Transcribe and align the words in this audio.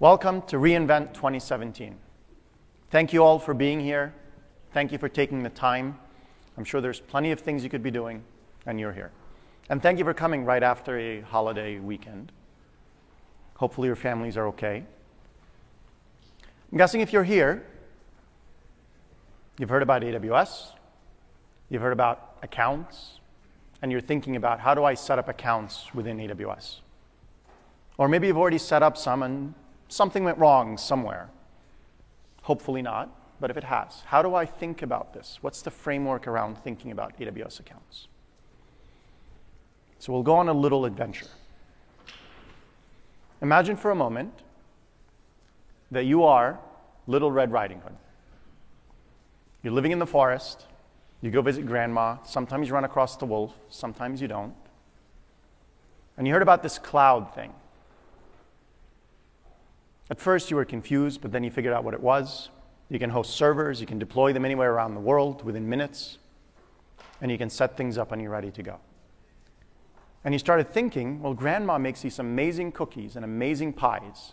Welcome 0.00 0.40
to 0.46 0.56
reInvent 0.56 1.12
2017. 1.12 1.94
Thank 2.90 3.12
you 3.12 3.22
all 3.22 3.38
for 3.38 3.52
being 3.52 3.80
here. 3.80 4.14
Thank 4.72 4.92
you 4.92 4.98
for 4.98 5.10
taking 5.10 5.42
the 5.42 5.50
time. 5.50 5.98
I'm 6.56 6.64
sure 6.64 6.80
there's 6.80 7.00
plenty 7.00 7.32
of 7.32 7.40
things 7.40 7.62
you 7.62 7.68
could 7.68 7.82
be 7.82 7.90
doing, 7.90 8.24
and 8.64 8.80
you're 8.80 8.94
here. 8.94 9.10
And 9.68 9.82
thank 9.82 9.98
you 9.98 10.06
for 10.06 10.14
coming 10.14 10.46
right 10.46 10.62
after 10.62 10.98
a 10.98 11.20
holiday 11.20 11.80
weekend. 11.80 12.32
Hopefully, 13.56 13.88
your 13.88 13.94
families 13.94 14.38
are 14.38 14.46
okay. 14.46 14.82
I'm 16.72 16.78
guessing 16.78 17.02
if 17.02 17.12
you're 17.12 17.22
here, 17.22 17.66
you've 19.58 19.68
heard 19.68 19.82
about 19.82 20.00
AWS, 20.00 20.68
you've 21.68 21.82
heard 21.82 21.92
about 21.92 22.38
accounts, 22.42 23.20
and 23.82 23.92
you're 23.92 24.00
thinking 24.00 24.34
about 24.34 24.60
how 24.60 24.74
do 24.74 24.82
I 24.82 24.94
set 24.94 25.18
up 25.18 25.28
accounts 25.28 25.92
within 25.92 26.16
AWS? 26.16 26.76
Or 27.98 28.08
maybe 28.08 28.28
you've 28.28 28.38
already 28.38 28.56
set 28.56 28.82
up 28.82 28.96
some 28.96 29.22
and 29.22 29.52
something 29.90 30.24
went 30.24 30.38
wrong 30.38 30.76
somewhere. 30.78 31.30
Hopefully 32.42 32.82
not, 32.82 33.10
but 33.40 33.50
if 33.50 33.56
it 33.56 33.64
has, 33.64 34.02
how 34.06 34.22
do 34.22 34.34
I 34.34 34.46
think 34.46 34.82
about 34.82 35.12
this? 35.12 35.38
What's 35.40 35.62
the 35.62 35.70
framework 35.70 36.26
around 36.26 36.58
thinking 36.58 36.90
about 36.90 37.18
AWS 37.18 37.60
accounts? 37.60 38.08
So 39.98 40.12
we'll 40.12 40.22
go 40.22 40.36
on 40.36 40.48
a 40.48 40.52
little 40.52 40.84
adventure. 40.86 41.26
Imagine 43.42 43.76
for 43.76 43.90
a 43.90 43.94
moment 43.94 44.32
that 45.90 46.04
you 46.04 46.24
are 46.24 46.58
Little 47.06 47.30
Red 47.30 47.52
Riding 47.52 47.80
Hood. 47.80 47.96
You're 49.62 49.72
living 49.72 49.92
in 49.92 49.98
the 49.98 50.06
forest, 50.06 50.66
you 51.20 51.30
go 51.30 51.42
visit 51.42 51.66
grandma, 51.66 52.16
sometimes 52.24 52.68
you 52.68 52.74
run 52.74 52.84
across 52.84 53.16
the 53.16 53.26
wolf, 53.26 53.52
sometimes 53.68 54.22
you 54.22 54.28
don't. 54.28 54.54
And 56.16 56.26
you 56.26 56.32
heard 56.32 56.42
about 56.42 56.62
this 56.62 56.78
cloud 56.78 57.34
thing. 57.34 57.52
At 60.10 60.20
first, 60.20 60.50
you 60.50 60.56
were 60.56 60.64
confused, 60.64 61.20
but 61.20 61.30
then 61.30 61.44
you 61.44 61.50
figured 61.50 61.72
out 61.72 61.84
what 61.84 61.94
it 61.94 62.00
was. 62.00 62.50
You 62.88 62.98
can 62.98 63.10
host 63.10 63.36
servers, 63.36 63.80
you 63.80 63.86
can 63.86 64.00
deploy 64.00 64.32
them 64.32 64.44
anywhere 64.44 64.72
around 64.72 64.94
the 64.94 65.00
world 65.00 65.44
within 65.44 65.68
minutes, 65.68 66.18
and 67.20 67.30
you 67.30 67.38
can 67.38 67.48
set 67.48 67.76
things 67.76 67.96
up 67.96 68.10
and 68.10 68.20
you're 68.20 68.32
ready 68.32 68.50
to 68.50 68.62
go. 68.62 68.80
And 70.24 70.34
you 70.34 70.40
started 70.40 70.68
thinking, 70.68 71.22
well, 71.22 71.32
grandma 71.32 71.78
makes 71.78 72.02
these 72.02 72.18
amazing 72.18 72.72
cookies 72.72 73.14
and 73.14 73.24
amazing 73.24 73.72
pies, 73.72 74.32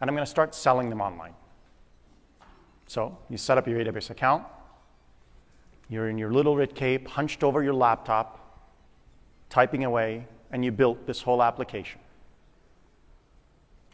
and 0.00 0.08
I'm 0.08 0.14
going 0.14 0.24
to 0.24 0.30
start 0.30 0.54
selling 0.54 0.88
them 0.88 1.00
online. 1.00 1.34
So 2.86 3.18
you 3.28 3.36
set 3.36 3.58
up 3.58 3.66
your 3.66 3.84
AWS 3.84 4.10
account, 4.10 4.44
you're 5.88 6.08
in 6.08 6.16
your 6.16 6.32
little 6.32 6.56
red 6.56 6.76
cape, 6.76 7.08
hunched 7.08 7.42
over 7.42 7.62
your 7.62 7.74
laptop, 7.74 8.38
typing 9.50 9.84
away, 9.84 10.26
and 10.52 10.64
you 10.64 10.70
built 10.70 11.06
this 11.06 11.22
whole 11.22 11.42
application. 11.42 12.00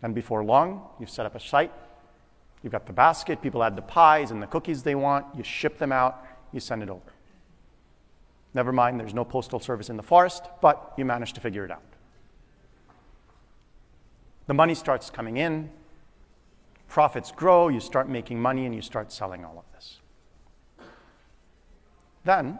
And 0.02 0.14
before 0.14 0.44
long, 0.44 0.86
you've 1.00 1.10
set 1.10 1.26
up 1.26 1.34
a 1.34 1.40
site, 1.40 1.72
you've 2.62 2.72
got 2.72 2.86
the 2.86 2.92
basket, 2.92 3.42
people 3.42 3.64
add 3.64 3.76
the 3.76 3.82
pies 3.82 4.30
and 4.30 4.42
the 4.42 4.46
cookies 4.46 4.82
they 4.82 4.94
want, 4.94 5.26
you 5.36 5.42
ship 5.42 5.78
them 5.78 5.92
out, 5.92 6.24
you 6.52 6.60
send 6.60 6.82
it 6.82 6.88
over. 6.88 7.12
Never 8.54 8.72
mind, 8.72 8.98
there's 8.98 9.14
no 9.14 9.24
postal 9.24 9.60
service 9.60 9.90
in 9.90 9.96
the 9.96 10.02
forest, 10.02 10.44
but 10.60 10.94
you 10.96 11.04
manage 11.04 11.32
to 11.34 11.40
figure 11.40 11.64
it 11.64 11.70
out. 11.70 11.82
The 14.46 14.54
money 14.54 14.74
starts 14.74 15.10
coming 15.10 15.36
in, 15.36 15.70
profits 16.88 17.30
grow, 17.30 17.68
you 17.68 17.80
start 17.80 18.08
making 18.08 18.40
money, 18.40 18.64
and 18.64 18.74
you 18.74 18.80
start 18.80 19.12
selling 19.12 19.44
all 19.44 19.58
of 19.58 19.64
this. 19.74 19.98
Then, 22.24 22.58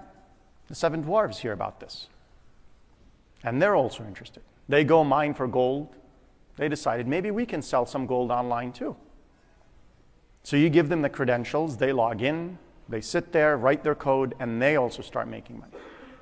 the 0.68 0.74
seven 0.74 1.02
dwarves 1.02 1.38
hear 1.38 1.52
about 1.52 1.80
this, 1.80 2.08
and 3.42 3.60
they're 3.60 3.76
also 3.76 4.04
interested. 4.04 4.42
They 4.68 4.84
go 4.84 5.02
mine 5.02 5.32
for 5.32 5.46
gold, 5.46 5.88
they 6.58 6.68
decided 6.68 7.06
maybe 7.06 7.30
we 7.30 7.46
can 7.46 7.62
sell 7.62 7.86
some 7.86 8.04
gold 8.04 8.30
online 8.30 8.72
too. 8.72 8.94
So 10.42 10.56
you 10.56 10.68
give 10.68 10.88
them 10.88 11.02
the 11.02 11.08
credentials, 11.08 11.76
they 11.76 11.92
log 11.92 12.20
in, 12.20 12.58
they 12.88 13.00
sit 13.00 13.32
there, 13.32 13.56
write 13.56 13.84
their 13.84 13.94
code, 13.94 14.34
and 14.40 14.60
they 14.60 14.76
also 14.76 15.00
start 15.00 15.28
making 15.28 15.60
money. 15.60 15.72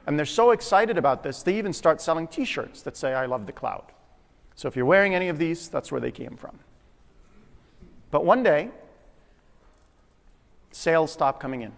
And 0.06 0.18
they're 0.18 0.26
so 0.26 0.50
excited 0.50 0.98
about 0.98 1.22
this, 1.22 1.42
they 1.42 1.58
even 1.58 1.72
start 1.72 2.00
selling 2.00 2.28
t 2.28 2.44
shirts 2.44 2.82
that 2.82 2.96
say, 2.96 3.14
I 3.14 3.26
love 3.26 3.46
the 3.46 3.52
cloud. 3.52 3.84
So 4.54 4.68
if 4.68 4.76
you're 4.76 4.86
wearing 4.86 5.14
any 5.14 5.28
of 5.28 5.38
these, 5.38 5.68
that's 5.68 5.90
where 5.90 6.00
they 6.00 6.10
came 6.10 6.36
from. 6.36 6.58
But 8.10 8.24
one 8.24 8.42
day, 8.42 8.70
sales 10.70 11.12
stop 11.12 11.40
coming 11.40 11.62
in. 11.62 11.72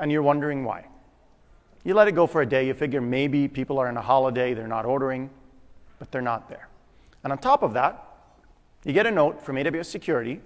And 0.00 0.10
you're 0.10 0.22
wondering 0.22 0.64
why. 0.64 0.86
You 1.84 1.94
let 1.94 2.08
it 2.08 2.12
go 2.12 2.26
for 2.26 2.42
a 2.42 2.46
day, 2.46 2.66
you 2.66 2.74
figure 2.74 3.00
maybe 3.00 3.46
people 3.46 3.78
are 3.78 3.88
on 3.88 3.96
a 3.96 4.02
holiday, 4.02 4.54
they're 4.54 4.68
not 4.68 4.84
ordering, 4.84 5.30
but 5.98 6.10
they're 6.10 6.22
not 6.22 6.48
there. 6.48 6.68
And 7.24 7.32
on 7.32 7.38
top 7.38 7.62
of 7.62 7.74
that, 7.74 8.04
you 8.84 8.92
get 8.92 9.06
a 9.06 9.10
note 9.10 9.40
from 9.42 9.56
AWS 9.56 9.86
Security 9.86 10.40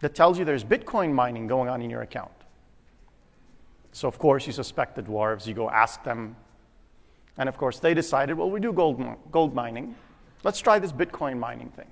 that 0.00 0.14
tells 0.14 0.38
you 0.38 0.44
there's 0.44 0.64
Bitcoin 0.64 1.12
mining 1.12 1.46
going 1.46 1.68
on 1.68 1.82
in 1.82 1.90
your 1.90 2.02
account. 2.02 2.30
So, 3.92 4.08
of 4.08 4.18
course, 4.18 4.46
you 4.46 4.52
suspect 4.52 4.96
the 4.96 5.02
dwarves. 5.02 5.46
You 5.46 5.54
go 5.54 5.70
ask 5.70 6.02
them. 6.02 6.36
And 7.36 7.48
of 7.48 7.56
course, 7.56 7.78
they 7.78 7.94
decided, 7.94 8.36
well, 8.36 8.50
we 8.50 8.60
do 8.60 8.72
gold, 8.72 9.02
gold 9.30 9.54
mining. 9.54 9.94
Let's 10.42 10.60
try 10.60 10.78
this 10.78 10.92
Bitcoin 10.92 11.38
mining 11.38 11.70
thing. 11.70 11.90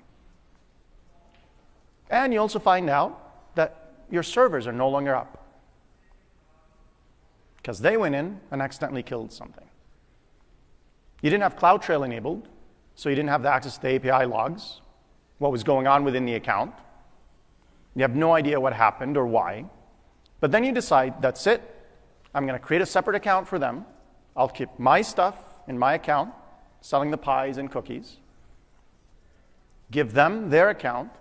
And 2.09 2.33
you 2.33 2.39
also 2.39 2.59
find 2.59 2.89
out 2.89 3.55
that 3.55 3.93
your 4.11 4.23
servers 4.23 4.67
are 4.67 4.73
no 4.73 4.89
longer 4.89 5.15
up 5.15 5.43
because 7.57 7.79
they 7.79 7.97
went 7.97 8.13
in 8.13 8.39
and 8.51 8.61
accidentally 8.61 9.01
killed 9.01 9.31
something. 9.31 9.65
You 11.21 11.29
didn't 11.29 11.43
have 11.43 11.55
CloudTrail 11.55 12.03
enabled, 12.03 12.49
so 12.95 13.09
you 13.09 13.15
didn't 13.15 13.29
have 13.29 13.43
the 13.43 13.49
access 13.49 13.77
to 13.77 13.81
the 13.81 13.95
API 13.95 14.25
logs, 14.25 14.81
what 15.37 15.51
was 15.51 15.63
going 15.63 15.87
on 15.87 16.03
within 16.03 16.25
the 16.25 16.35
account. 16.35 16.73
You 17.95 18.01
have 18.01 18.15
no 18.15 18.33
idea 18.33 18.59
what 18.59 18.73
happened 18.73 19.17
or 19.17 19.25
why. 19.25 19.65
But 20.39 20.51
then 20.51 20.63
you 20.63 20.71
decide, 20.71 21.21
that's 21.21 21.45
it. 21.47 21.61
I'm 22.33 22.45
going 22.45 22.59
to 22.59 22.65
create 22.65 22.81
a 22.81 22.85
separate 22.85 23.15
account 23.15 23.47
for 23.47 23.59
them. 23.59 23.85
I'll 24.35 24.49
keep 24.49 24.69
my 24.77 25.01
stuff 25.01 25.37
in 25.67 25.77
my 25.77 25.93
account, 25.93 26.33
selling 26.81 27.11
the 27.11 27.17
pies 27.17 27.57
and 27.57 27.71
cookies. 27.71 28.17
Give 29.91 30.13
them 30.13 30.49
their 30.49 30.69
account. 30.69 31.11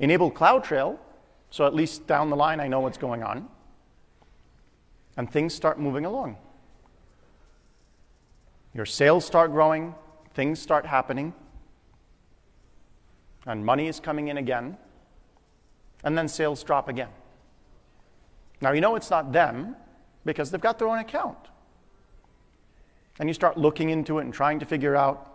Enable 0.00 0.30
CloudTrail, 0.30 0.98
so 1.50 1.66
at 1.66 1.74
least 1.74 2.06
down 2.06 2.30
the 2.30 2.36
line 2.36 2.60
I 2.60 2.68
know 2.68 2.80
what's 2.80 2.98
going 2.98 3.22
on. 3.22 3.48
And 5.16 5.30
things 5.30 5.54
start 5.54 5.78
moving 5.78 6.06
along. 6.06 6.38
Your 8.74 8.86
sales 8.86 9.26
start 9.26 9.52
growing, 9.52 9.94
things 10.34 10.60
start 10.60 10.86
happening, 10.86 11.34
and 13.46 13.64
money 13.64 13.88
is 13.88 14.00
coming 14.00 14.28
in 14.28 14.36
again, 14.36 14.76
and 16.04 16.16
then 16.16 16.28
sales 16.28 16.62
drop 16.62 16.88
again. 16.88 17.10
Now, 18.60 18.72
you 18.72 18.80
know 18.80 18.94
it's 18.94 19.10
not 19.10 19.32
them 19.32 19.76
because 20.24 20.50
they've 20.50 20.60
got 20.60 20.78
their 20.78 20.88
own 20.88 20.98
account. 20.98 21.38
And 23.18 23.28
you 23.28 23.34
start 23.34 23.56
looking 23.58 23.90
into 23.90 24.18
it 24.18 24.22
and 24.22 24.32
trying 24.32 24.58
to 24.60 24.66
figure 24.66 24.96
out, 24.96 25.28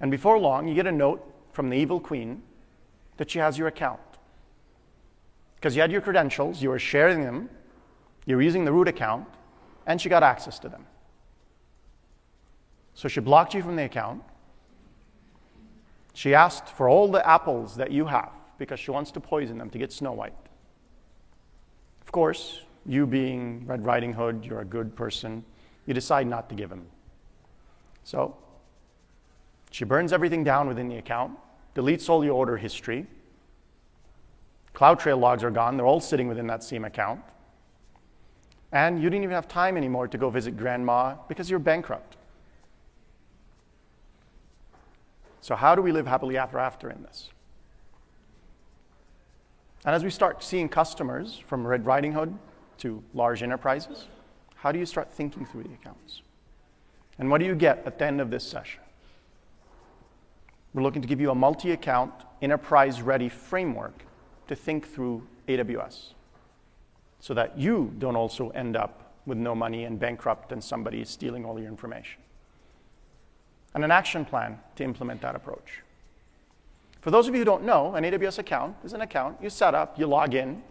and 0.00 0.10
before 0.10 0.38
long, 0.38 0.66
you 0.66 0.74
get 0.74 0.86
a 0.86 0.92
note 0.92 1.22
from 1.52 1.68
the 1.68 1.76
evil 1.76 2.00
queen 2.00 2.42
that 3.18 3.30
she 3.30 3.38
has 3.38 3.56
your 3.56 3.68
account. 3.68 4.00
Because 5.56 5.76
you 5.76 5.80
had 5.80 5.92
your 5.92 6.00
credentials, 6.00 6.62
you 6.62 6.70
were 6.70 6.78
sharing 6.78 7.22
them, 7.22 7.48
you 8.26 8.36
were 8.36 8.42
using 8.42 8.64
the 8.64 8.72
root 8.72 8.88
account, 8.88 9.28
and 9.86 10.00
she 10.00 10.08
got 10.08 10.22
access 10.22 10.58
to 10.58 10.68
them. 10.68 10.86
So 12.94 13.08
she 13.08 13.20
blocked 13.20 13.54
you 13.54 13.62
from 13.62 13.76
the 13.76 13.84
account. 13.84 14.22
She 16.14 16.34
asked 16.34 16.68
for 16.68 16.88
all 16.88 17.10
the 17.10 17.26
apples 17.28 17.76
that 17.76 17.90
you 17.90 18.06
have 18.06 18.30
because 18.56 18.78
she 18.78 18.92
wants 18.92 19.10
to 19.12 19.20
poison 19.20 19.58
them 19.58 19.68
to 19.70 19.78
get 19.78 19.92
Snow 19.92 20.12
White. 20.12 20.34
Of 22.02 22.12
course, 22.12 22.60
you 22.86 23.06
being 23.06 23.66
Red 23.66 23.84
Riding 23.84 24.12
Hood, 24.12 24.44
you're 24.44 24.60
a 24.60 24.64
good 24.64 24.94
person, 24.94 25.44
you 25.86 25.94
decide 25.94 26.26
not 26.26 26.48
to 26.50 26.54
give 26.54 26.70
them. 26.70 26.86
So 28.04 28.36
she 29.70 29.84
burns 29.84 30.12
everything 30.12 30.44
down 30.44 30.68
within 30.68 30.88
the 30.88 30.98
account, 30.98 31.36
deletes 31.74 32.08
all 32.08 32.24
your 32.24 32.34
order 32.34 32.56
history. 32.56 33.06
CloudTrail 34.74 35.18
logs 35.18 35.42
are 35.42 35.50
gone, 35.50 35.76
they're 35.76 35.86
all 35.86 36.00
sitting 36.00 36.28
within 36.28 36.46
that 36.46 36.62
same 36.62 36.84
account. 36.84 37.20
And 38.70 39.02
you 39.02 39.08
didn't 39.08 39.24
even 39.24 39.34
have 39.34 39.48
time 39.48 39.76
anymore 39.76 40.08
to 40.08 40.18
go 40.18 40.30
visit 40.30 40.56
grandma 40.56 41.14
because 41.28 41.48
you're 41.48 41.60
bankrupt. 41.60 42.16
So, 45.44 45.54
how 45.54 45.74
do 45.74 45.82
we 45.82 45.92
live 45.92 46.06
happily 46.06 46.38
ever 46.38 46.58
after 46.58 46.88
in 46.88 47.02
this? 47.02 47.28
And 49.84 49.94
as 49.94 50.02
we 50.02 50.08
start 50.08 50.42
seeing 50.42 50.70
customers 50.70 51.36
from 51.36 51.66
Red 51.66 51.84
Riding 51.84 52.12
Hood 52.12 52.34
to 52.78 53.02
large 53.12 53.42
enterprises, 53.42 54.06
how 54.54 54.72
do 54.72 54.78
you 54.78 54.86
start 54.86 55.12
thinking 55.12 55.44
through 55.44 55.64
the 55.64 55.74
accounts? 55.74 56.22
And 57.18 57.30
what 57.30 57.40
do 57.42 57.44
you 57.44 57.54
get 57.54 57.82
at 57.84 57.98
the 57.98 58.06
end 58.06 58.22
of 58.22 58.30
this 58.30 58.42
session? 58.42 58.80
We're 60.72 60.82
looking 60.82 61.02
to 61.02 61.08
give 61.08 61.20
you 61.20 61.30
a 61.30 61.34
multi 61.34 61.72
account, 61.72 62.14
enterprise 62.40 63.02
ready 63.02 63.28
framework 63.28 64.06
to 64.48 64.56
think 64.56 64.88
through 64.88 65.26
AWS 65.46 66.14
so 67.20 67.34
that 67.34 67.58
you 67.58 67.92
don't 67.98 68.16
also 68.16 68.48
end 68.48 68.78
up 68.78 69.12
with 69.26 69.36
no 69.36 69.54
money 69.54 69.84
and 69.84 70.00
bankrupt 70.00 70.52
and 70.52 70.64
somebody 70.64 71.02
is 71.02 71.10
stealing 71.10 71.44
all 71.44 71.60
your 71.60 71.68
information 71.68 72.23
and 73.74 73.84
an 73.84 73.90
action 73.90 74.24
plan 74.24 74.58
to 74.76 74.84
implement 74.84 75.20
that 75.22 75.34
approach. 75.34 75.82
For 77.00 77.10
those 77.10 77.28
of 77.28 77.34
you 77.34 77.40
who 77.40 77.44
don't 77.44 77.64
know, 77.64 77.94
an 77.94 78.04
AWS 78.04 78.38
account 78.38 78.76
is 78.84 78.92
an 78.92 79.02
account 79.02 79.36
you 79.42 79.50
set 79.50 79.74
up, 79.74 79.98
you 79.98 80.06
log 80.06 80.34
in, 80.34 80.62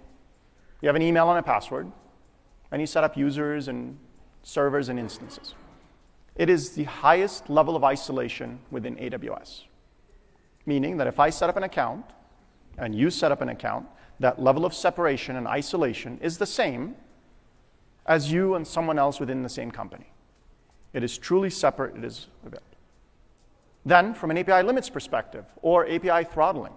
you 0.81 0.87
have 0.87 0.95
an 0.95 1.01
email 1.01 1.29
and 1.29 1.39
a 1.39 1.43
password, 1.43 1.91
and 2.71 2.81
you 2.81 2.87
set 2.87 3.03
up 3.03 3.15
users 3.15 3.67
and 3.67 3.97
servers 4.41 4.89
and 4.89 4.99
instances. 4.99 5.53
It 6.35 6.49
is 6.49 6.71
the 6.71 6.85
highest 6.85 7.49
level 7.49 7.75
of 7.75 7.83
isolation 7.83 8.59
within 8.71 8.95
AWS. 8.95 9.65
Meaning 10.65 10.97
that 10.97 11.07
if 11.07 11.19
I 11.19 11.29
set 11.29 11.49
up 11.49 11.57
an 11.57 11.63
account 11.63 12.05
and 12.77 12.95
you 12.95 13.09
set 13.11 13.31
up 13.31 13.41
an 13.41 13.49
account, 13.49 13.85
that 14.19 14.41
level 14.41 14.65
of 14.65 14.73
separation 14.73 15.35
and 15.35 15.47
isolation 15.47 16.17
is 16.21 16.37
the 16.37 16.45
same 16.45 16.95
as 18.05 18.31
you 18.31 18.55
and 18.55 18.65
someone 18.65 18.97
else 18.97 19.19
within 19.19 19.43
the 19.43 19.49
same 19.49 19.69
company. 19.69 20.07
It 20.93 21.03
is 21.03 21.17
truly 21.17 21.49
separate, 21.49 21.95
it 21.95 22.03
is 22.03 22.27
available. 22.45 22.72
Then, 23.85 24.13
from 24.13 24.31
an 24.31 24.37
API 24.37 24.65
limits 24.65 24.89
perspective 24.89 25.45
or 25.61 25.87
API 25.87 26.23
throttling, 26.23 26.73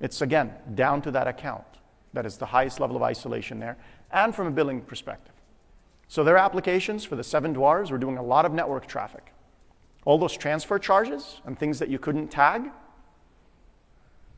it's 0.00 0.20
again 0.20 0.52
down 0.74 1.02
to 1.02 1.10
that 1.12 1.26
account. 1.26 1.64
That 2.12 2.26
is 2.26 2.36
the 2.36 2.46
highest 2.46 2.80
level 2.80 2.96
of 2.96 3.02
isolation 3.02 3.58
there, 3.58 3.78
and 4.10 4.34
from 4.34 4.46
a 4.46 4.50
billing 4.50 4.82
perspective. 4.82 5.34
So, 6.08 6.24
their 6.24 6.36
applications 6.36 7.04
for 7.04 7.16
the 7.16 7.24
seven 7.24 7.54
dwarves 7.54 7.90
were 7.90 7.98
doing 7.98 8.18
a 8.18 8.22
lot 8.22 8.44
of 8.44 8.52
network 8.52 8.86
traffic. 8.86 9.32
All 10.04 10.18
those 10.18 10.36
transfer 10.36 10.78
charges 10.78 11.40
and 11.44 11.58
things 11.58 11.78
that 11.78 11.88
you 11.88 11.98
couldn't 11.98 12.28
tag, 12.28 12.70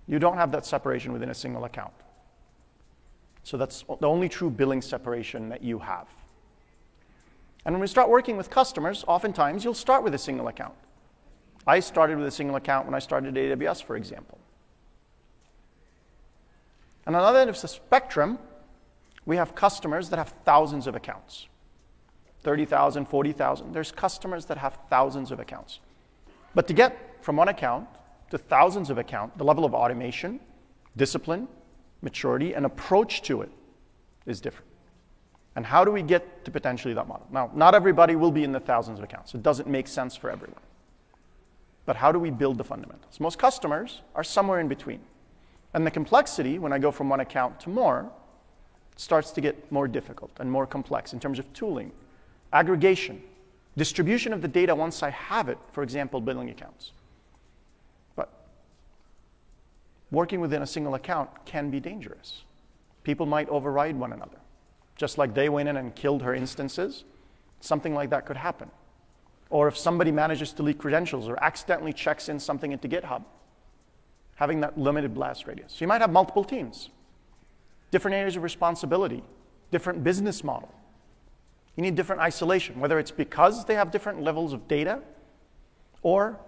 you 0.07 0.19
don't 0.19 0.37
have 0.37 0.51
that 0.53 0.67
separation 0.67 1.13
within 1.13 1.31
a 1.31 1.35
single 1.35 1.65
account. 1.65 1.93
So, 3.43 3.57
that's 3.57 3.85
the 4.01 4.09
only 4.09 4.29
true 4.29 4.51
billing 4.51 4.83
separation 4.83 5.49
that 5.49 5.63
you 5.63 5.81
have. 5.81 6.09
And 7.65 7.75
when 7.75 7.81
we 7.81 7.87
start 7.89 8.09
working 8.09 8.37
with 8.37 8.51
customers, 8.51 9.05
oftentimes 9.07 9.65
you'll 9.65 9.75
start 9.75 10.03
with 10.03 10.15
a 10.15 10.19
single 10.19 10.49
account. 10.49 10.75
I 11.67 11.81
started 11.81 12.19
with 12.19 12.27
a 12.27 12.31
single 12.31 12.57
account 12.57 12.87
when 12.87 12.95
I 12.95 12.99
started 12.99 13.35
AWS, 13.35 13.83
for 13.83 13.97
example. 13.97 14.39
And 17.07 17.17
on 17.17 17.23
the 17.23 17.29
other 17.29 17.41
end 17.41 17.51
of 17.51 17.61
the 17.61 17.69
spectrum, 17.69 18.39
we 19.27 19.37
have 19.37 19.55
customers 19.55 20.09
that 20.11 20.19
have 20.19 20.35
thousands 20.45 20.87
of 20.87 20.95
accounts 20.95 21.47
30,000, 22.43 23.05
40,000. 23.05 23.73
There's 23.73 23.93
customers 23.93 24.47
that 24.47 24.57
have 24.57 24.79
thousands 24.89 25.31
of 25.31 25.41
accounts. 25.41 25.81
But 26.55 26.67
to 26.69 26.73
get 26.73 27.23
from 27.23 27.37
one 27.37 27.49
account 27.49 27.87
to 28.31 28.39
thousands 28.39 28.89
of 28.89 28.97
accounts, 28.97 29.37
the 29.37 29.45
level 29.45 29.65
of 29.65 29.75
automation, 29.75 30.41
discipline, 30.97 31.49
maturity, 32.01 32.55
and 32.55 32.65
approach 32.65 33.21
to 33.23 33.43
it 33.43 33.51
is 34.25 34.41
different. 34.41 34.71
And 35.55 35.67
how 35.67 35.85
do 35.85 35.91
we 35.91 36.03
get 36.03 36.45
to 36.45 36.51
potentially 36.51 36.95
that 36.95 37.09
model? 37.09 37.27
Now, 37.31 37.51
not 37.55 37.75
everybody 37.75 38.17
will 38.17 38.31
be 38.31 38.45
in 38.45 38.53
the 38.53 38.61
thousands 38.61 38.99
of 38.99 39.05
accounts. 39.05 39.35
It 39.35 39.43
doesn't 39.43 39.69
make 39.69 39.87
sense 39.87 40.17
for 40.17 40.31
everyone. 40.31 40.63
But 41.91 41.97
how 41.97 42.13
do 42.13 42.21
we 42.21 42.31
build 42.31 42.57
the 42.57 42.63
fundamentals? 42.63 43.19
Most 43.19 43.41
customers 43.41 44.03
are 44.15 44.23
somewhere 44.23 44.61
in 44.61 44.69
between. 44.69 45.01
And 45.75 45.85
the 45.85 45.91
complexity, 45.91 46.57
when 46.57 46.73
I 46.73 46.79
go 46.79 46.93
from 46.93 47.09
one 47.09 47.19
account 47.19 47.59
to 47.63 47.69
more, 47.69 48.13
starts 48.95 49.33
to 49.33 49.41
get 49.41 49.73
more 49.73 49.89
difficult 49.89 50.31
and 50.39 50.49
more 50.49 50.69
complex 50.69 51.13
in 51.13 51.19
terms 51.19 51.41
of 51.41 51.53
tooling, 51.53 51.91
aggregation, 52.53 53.21
distribution 53.77 54.33
of 54.33 54.41
the 54.41 54.47
data 54.47 54.73
once 54.73 55.03
I 55.03 55.11
have 55.11 55.49
it, 55.49 55.59
for 55.73 55.83
example, 55.83 56.21
billing 56.21 56.49
accounts. 56.49 56.93
But 58.15 58.31
working 60.13 60.41
within 60.41 60.63
a 60.63 60.69
single 60.69 60.95
account 60.95 61.45
can 61.45 61.71
be 61.71 61.81
dangerous. 61.81 62.45
People 63.03 63.27
might 63.27 63.49
override 63.49 63.97
one 63.97 64.13
another. 64.13 64.39
Just 64.95 65.19
like 65.19 65.35
they 65.35 65.49
went 65.49 65.69
in 65.69 65.77
and 65.77 65.93
killed 65.97 66.23
her 66.23 66.37
instances, 66.37 67.03
something 67.59 67.95
like 67.95 68.11
that 68.11 68.27
could 68.27 68.37
happen. 68.37 68.71
Or 69.51 69.69
if 69.69 69.77
somebody 69.77 70.13
manages 70.13 70.53
to 70.53 70.63
leak 70.63 70.79
credentials 70.79 71.29
or 71.29 71.43
accidentally 71.43 71.93
checks 71.93 72.29
in 72.29 72.39
something 72.39 72.73
into 72.73 72.89
GitHub, 72.89 73.25
having 74.37 74.61
that 74.61 74.79
limited 74.79 75.13
blast 75.13 75.47
radius. 75.47 75.73
So 75.73 75.85
you 75.85 75.89
might 75.89 76.01
have 76.01 76.11
multiple 76.11 76.45
teams, 76.45 76.89
different 77.91 78.15
areas 78.15 78.37
of 78.37 78.43
responsibility, 78.43 79.23
different 79.71 80.03
business 80.03 80.43
model. 80.43 80.73
You 81.77 81.83
need 81.83 81.95
different 81.95 82.23
isolation, 82.23 82.81
whether 82.81 82.99
it's 82.99 83.11
because 83.11 83.65
they 83.65 83.75
have 83.75 83.91
different 83.91 84.23
levels 84.23 84.53
of 84.53 84.67
data 84.67 85.01
or 86.03 86.39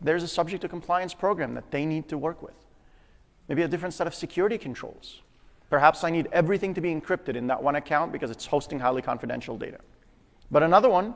there's 0.00 0.22
a 0.22 0.28
subject 0.28 0.62
to 0.62 0.68
compliance 0.68 1.14
program 1.14 1.54
that 1.54 1.70
they 1.70 1.86
need 1.86 2.08
to 2.08 2.18
work 2.18 2.42
with. 2.42 2.54
Maybe 3.48 3.62
a 3.62 3.68
different 3.68 3.94
set 3.94 4.06
of 4.06 4.14
security 4.14 4.58
controls. 4.58 5.22
Perhaps 5.70 6.04
I 6.04 6.10
need 6.10 6.28
everything 6.32 6.74
to 6.74 6.80
be 6.80 6.94
encrypted 6.94 7.34
in 7.34 7.46
that 7.46 7.62
one 7.62 7.76
account 7.76 8.12
because 8.12 8.30
it's 8.30 8.46
hosting 8.46 8.78
highly 8.78 9.02
confidential 9.02 9.56
data. 9.56 9.78
But 10.50 10.62
another 10.62 10.88
one 10.88 11.14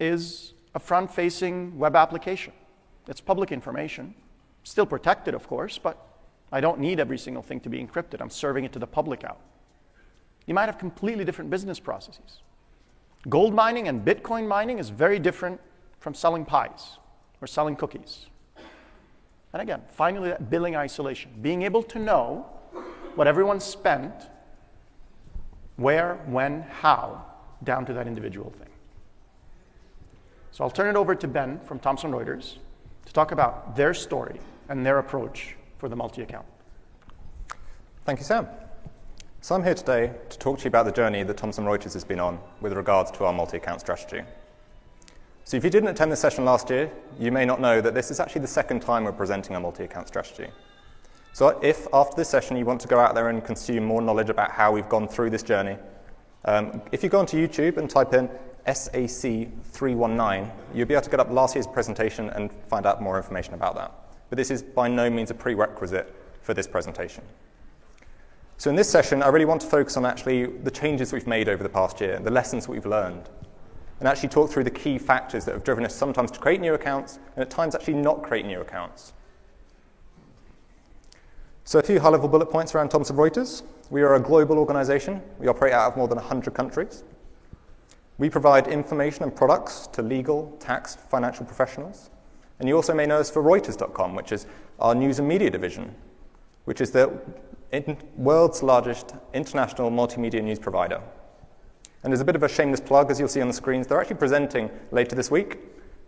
is 0.00 0.54
a 0.74 0.78
front 0.78 1.12
facing 1.12 1.78
web 1.78 1.96
application. 1.96 2.52
It's 3.06 3.20
public 3.20 3.52
information, 3.52 4.14
still 4.62 4.86
protected, 4.86 5.34
of 5.34 5.46
course, 5.48 5.78
but 5.78 5.96
I 6.52 6.60
don't 6.60 6.78
need 6.78 7.00
every 7.00 7.18
single 7.18 7.42
thing 7.42 7.60
to 7.60 7.68
be 7.68 7.78
encrypted. 7.84 8.20
I'm 8.20 8.30
serving 8.30 8.64
it 8.64 8.72
to 8.72 8.78
the 8.78 8.86
public 8.86 9.24
out. 9.24 9.40
You 10.46 10.54
might 10.54 10.66
have 10.66 10.78
completely 10.78 11.24
different 11.24 11.50
business 11.50 11.78
processes. 11.78 12.40
Gold 13.28 13.54
mining 13.54 13.88
and 13.88 14.04
Bitcoin 14.04 14.46
mining 14.46 14.78
is 14.78 14.88
very 14.88 15.18
different 15.18 15.60
from 16.00 16.14
selling 16.14 16.44
pies 16.44 16.98
or 17.40 17.46
selling 17.46 17.76
cookies. 17.76 18.26
And 19.52 19.62
again, 19.62 19.82
finally, 19.90 20.28
that 20.28 20.50
billing 20.50 20.76
isolation, 20.76 21.30
being 21.40 21.62
able 21.62 21.82
to 21.84 21.98
know 21.98 22.46
what 23.14 23.26
everyone 23.26 23.60
spent, 23.60 24.14
where, 25.76 26.16
when, 26.26 26.62
how, 26.62 27.24
down 27.64 27.84
to 27.86 27.92
that 27.94 28.06
individual 28.06 28.50
thing. 28.50 28.67
So 30.58 30.64
I'll 30.64 30.70
turn 30.70 30.88
it 30.88 30.98
over 30.98 31.14
to 31.14 31.28
Ben 31.28 31.60
from 31.60 31.78
Thomson 31.78 32.10
Reuters 32.10 32.56
to 33.06 33.12
talk 33.12 33.30
about 33.30 33.76
their 33.76 33.94
story 33.94 34.40
and 34.68 34.84
their 34.84 34.98
approach 34.98 35.54
for 35.78 35.88
the 35.88 35.94
multi 35.94 36.22
account. 36.22 36.46
Thank 38.02 38.18
you, 38.18 38.24
Sam. 38.24 38.48
So 39.40 39.54
I'm 39.54 39.62
here 39.62 39.74
today 39.74 40.12
to 40.30 40.36
talk 40.36 40.58
to 40.58 40.64
you 40.64 40.68
about 40.68 40.86
the 40.86 40.90
journey 40.90 41.22
that 41.22 41.36
Thomson 41.36 41.64
Reuters 41.64 41.92
has 41.92 42.02
been 42.02 42.18
on 42.18 42.40
with 42.60 42.72
regards 42.72 43.12
to 43.12 43.24
our 43.26 43.32
multi 43.32 43.58
account 43.58 43.82
strategy. 43.82 44.24
So 45.44 45.56
if 45.56 45.62
you 45.62 45.70
didn't 45.70 45.90
attend 45.90 46.10
this 46.10 46.18
session 46.18 46.44
last 46.44 46.70
year, 46.70 46.90
you 47.20 47.30
may 47.30 47.44
not 47.44 47.60
know 47.60 47.80
that 47.80 47.94
this 47.94 48.10
is 48.10 48.18
actually 48.18 48.40
the 48.40 48.48
second 48.48 48.82
time 48.82 49.04
we're 49.04 49.12
presenting 49.12 49.54
our 49.54 49.60
multi 49.60 49.84
account 49.84 50.08
strategy. 50.08 50.48
So 51.34 51.56
if 51.62 51.86
after 51.92 52.16
this 52.16 52.28
session 52.28 52.56
you 52.56 52.64
want 52.64 52.80
to 52.80 52.88
go 52.88 52.98
out 52.98 53.14
there 53.14 53.28
and 53.28 53.44
consume 53.44 53.84
more 53.84 54.02
knowledge 54.02 54.28
about 54.28 54.50
how 54.50 54.72
we've 54.72 54.88
gone 54.88 55.06
through 55.06 55.30
this 55.30 55.44
journey, 55.44 55.76
um, 56.46 56.82
if 56.90 57.04
you 57.04 57.08
go 57.08 57.20
onto 57.20 57.36
YouTube 57.36 57.76
and 57.76 57.88
type 57.88 58.12
in 58.12 58.28
SAC319, 58.68 60.50
you'll 60.74 60.86
be 60.86 60.94
able 60.94 61.02
to 61.02 61.10
get 61.10 61.20
up 61.20 61.30
last 61.30 61.54
year's 61.54 61.66
presentation 61.66 62.28
and 62.30 62.52
find 62.68 62.84
out 62.84 63.02
more 63.02 63.16
information 63.16 63.54
about 63.54 63.74
that. 63.76 63.92
But 64.28 64.36
this 64.36 64.50
is 64.50 64.62
by 64.62 64.88
no 64.88 65.08
means 65.08 65.30
a 65.30 65.34
prerequisite 65.34 66.14
for 66.42 66.52
this 66.52 66.66
presentation. 66.66 67.24
So 68.58 68.68
in 68.68 68.76
this 68.76 68.90
session, 68.90 69.22
I 69.22 69.28
really 69.28 69.46
want 69.46 69.62
to 69.62 69.66
focus 69.66 69.96
on 69.96 70.04
actually 70.04 70.46
the 70.46 70.70
changes 70.70 71.12
we've 71.12 71.26
made 71.26 71.48
over 71.48 71.62
the 71.62 71.68
past 71.68 72.00
year, 72.00 72.18
the 72.18 72.30
lessons 72.30 72.68
we've 72.68 72.84
learned, 72.84 73.30
and 74.00 74.08
actually 74.08 74.28
talk 74.28 74.50
through 74.50 74.64
the 74.64 74.70
key 74.70 74.98
factors 74.98 75.44
that 75.46 75.52
have 75.52 75.64
driven 75.64 75.84
us 75.84 75.94
sometimes 75.94 76.30
to 76.32 76.38
create 76.38 76.60
new 76.60 76.74
accounts 76.74 77.18
and 77.36 77.42
at 77.42 77.50
times 77.50 77.74
actually 77.74 77.94
not 77.94 78.22
create 78.22 78.44
new 78.44 78.60
accounts. 78.60 79.14
So 81.64 81.78
a 81.78 81.82
few 81.82 82.00
high-level 82.00 82.28
bullet 82.28 82.46
points 82.46 82.74
around 82.74 82.90
Thomson 82.90 83.16
Reuters. 83.16 83.62
We 83.90 84.02
are 84.02 84.14
a 84.16 84.20
global 84.20 84.58
organization. 84.58 85.22
We 85.38 85.48
operate 85.48 85.72
out 85.72 85.92
of 85.92 85.96
more 85.96 86.08
than 86.08 86.16
100 86.16 86.52
countries. 86.52 87.02
We 88.18 88.28
provide 88.28 88.66
information 88.66 89.22
and 89.22 89.34
products 89.34 89.86
to 89.92 90.02
legal, 90.02 90.56
tax, 90.58 90.96
financial 90.96 91.46
professionals. 91.46 92.10
And 92.58 92.68
you 92.68 92.74
also 92.74 92.92
may 92.92 93.06
know 93.06 93.18
us 93.18 93.30
for 93.30 93.42
Reuters.com, 93.42 94.16
which 94.16 94.32
is 94.32 94.46
our 94.80 94.94
news 94.94 95.20
and 95.20 95.28
media 95.28 95.50
division, 95.50 95.94
which 96.64 96.80
is 96.80 96.90
the 96.90 97.16
world's 98.16 98.62
largest 98.62 99.14
international 99.32 99.90
multimedia 99.90 100.42
news 100.42 100.58
provider. 100.58 101.00
And 102.02 102.12
there's 102.12 102.20
a 102.20 102.24
bit 102.24 102.36
of 102.36 102.42
a 102.42 102.48
shameless 102.48 102.80
plug, 102.80 103.10
as 103.10 103.20
you'll 103.20 103.28
see 103.28 103.40
on 103.40 103.48
the 103.48 103.54
screens. 103.54 103.86
They're 103.86 104.00
actually 104.00 104.16
presenting 104.16 104.70
later 104.90 105.14
this 105.14 105.30
week. 105.30 105.58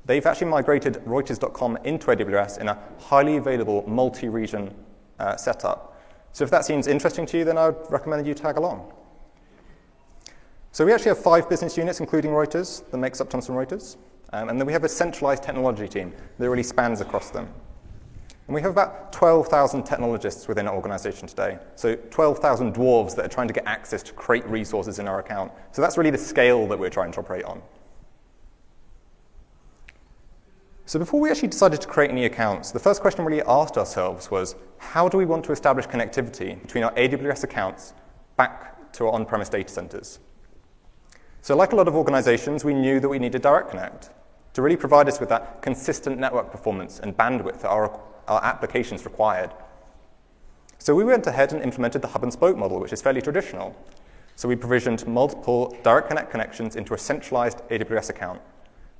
They've 0.06 0.24
actually 0.24 0.48
migrated 0.48 0.94
Reuters.com 1.04 1.78
into 1.84 2.08
AWS 2.08 2.58
in 2.58 2.68
a 2.68 2.78
highly 2.98 3.36
available 3.36 3.84
multi 3.86 4.28
region 4.28 4.74
uh, 5.20 5.36
setup. 5.36 6.00
So 6.32 6.42
if 6.42 6.50
that 6.50 6.64
seems 6.64 6.86
interesting 6.86 7.26
to 7.26 7.38
you, 7.38 7.44
then 7.44 7.58
I 7.58 7.70
would 7.70 7.90
recommend 7.90 8.26
you 8.26 8.34
tag 8.34 8.56
along. 8.56 8.92
So 10.72 10.86
we 10.86 10.92
actually 10.92 11.10
have 11.10 11.18
five 11.18 11.48
business 11.48 11.76
units, 11.76 11.98
including 11.98 12.30
Reuters, 12.30 12.88
that 12.90 12.98
makes 12.98 13.20
up 13.20 13.28
Thomson 13.28 13.56
Reuters. 13.56 13.96
Um, 14.32 14.48
and 14.48 14.60
then 14.60 14.66
we 14.66 14.72
have 14.72 14.84
a 14.84 14.88
centralized 14.88 15.42
technology 15.42 15.88
team 15.88 16.12
that 16.38 16.48
really 16.48 16.62
spans 16.62 17.00
across 17.00 17.30
them. 17.30 17.48
And 18.46 18.54
we 18.54 18.62
have 18.62 18.70
about 18.70 19.12
12,000 19.12 19.82
technologists 19.82 20.46
within 20.46 20.68
our 20.68 20.74
organization 20.74 21.26
today. 21.26 21.58
So 21.74 21.96
12,000 21.96 22.74
dwarves 22.74 23.16
that 23.16 23.24
are 23.24 23.28
trying 23.28 23.48
to 23.48 23.54
get 23.54 23.66
access 23.66 24.02
to 24.04 24.12
create 24.12 24.46
resources 24.46 25.00
in 25.00 25.08
our 25.08 25.18
account. 25.18 25.52
So 25.72 25.82
that's 25.82 25.98
really 25.98 26.10
the 26.10 26.18
scale 26.18 26.66
that 26.68 26.78
we're 26.78 26.90
trying 26.90 27.12
to 27.12 27.20
operate 27.20 27.44
on. 27.44 27.62
So 30.86 30.98
before 30.98 31.20
we 31.20 31.30
actually 31.30 31.48
decided 31.48 31.80
to 31.80 31.88
create 31.88 32.10
any 32.10 32.24
accounts, 32.24 32.72
the 32.72 32.80
first 32.80 33.00
question 33.00 33.24
we 33.24 33.32
really 33.32 33.46
asked 33.46 33.76
ourselves 33.76 34.30
was, 34.30 34.56
how 34.78 35.08
do 35.08 35.16
we 35.16 35.24
want 35.24 35.44
to 35.44 35.52
establish 35.52 35.86
connectivity 35.86 36.60
between 36.60 36.84
our 36.84 36.92
AWS 36.94 37.44
accounts 37.44 37.94
back 38.36 38.92
to 38.94 39.06
our 39.06 39.12
on-premise 39.12 39.48
data 39.48 39.68
centers? 39.68 40.18
So 41.42 41.56
like 41.56 41.72
a 41.72 41.76
lot 41.76 41.88
of 41.88 41.94
organizations, 41.94 42.64
we 42.64 42.74
knew 42.74 43.00
that 43.00 43.08
we 43.08 43.18
needed 43.18 43.42
Direct 43.42 43.70
Connect. 43.70 44.10
to 44.52 44.62
really 44.62 44.76
provide 44.76 45.08
us 45.08 45.20
with 45.20 45.28
that 45.28 45.62
consistent 45.62 46.18
network 46.18 46.50
performance 46.50 46.98
and 46.98 47.16
bandwidth 47.16 47.60
that 47.60 47.68
our, 47.70 48.00
our 48.26 48.44
applications 48.44 49.04
required. 49.04 49.50
So 50.78 50.94
we 50.94 51.04
went 51.04 51.26
ahead 51.26 51.52
and 51.52 51.62
implemented 51.62 52.02
the 52.02 52.08
hub 52.08 52.24
and 52.24 52.32
spoke 52.32 52.56
model, 52.56 52.80
which 52.80 52.92
is 52.92 53.00
fairly 53.00 53.22
traditional. 53.22 53.76
So 54.34 54.48
we 54.48 54.56
provisioned 54.56 55.06
multiple 55.06 55.76
direct 55.82 56.08
connect 56.08 56.30
connections 56.30 56.76
into 56.76 56.94
a 56.94 56.98
centralized 56.98 57.58
AWS 57.68 58.10
account. 58.10 58.40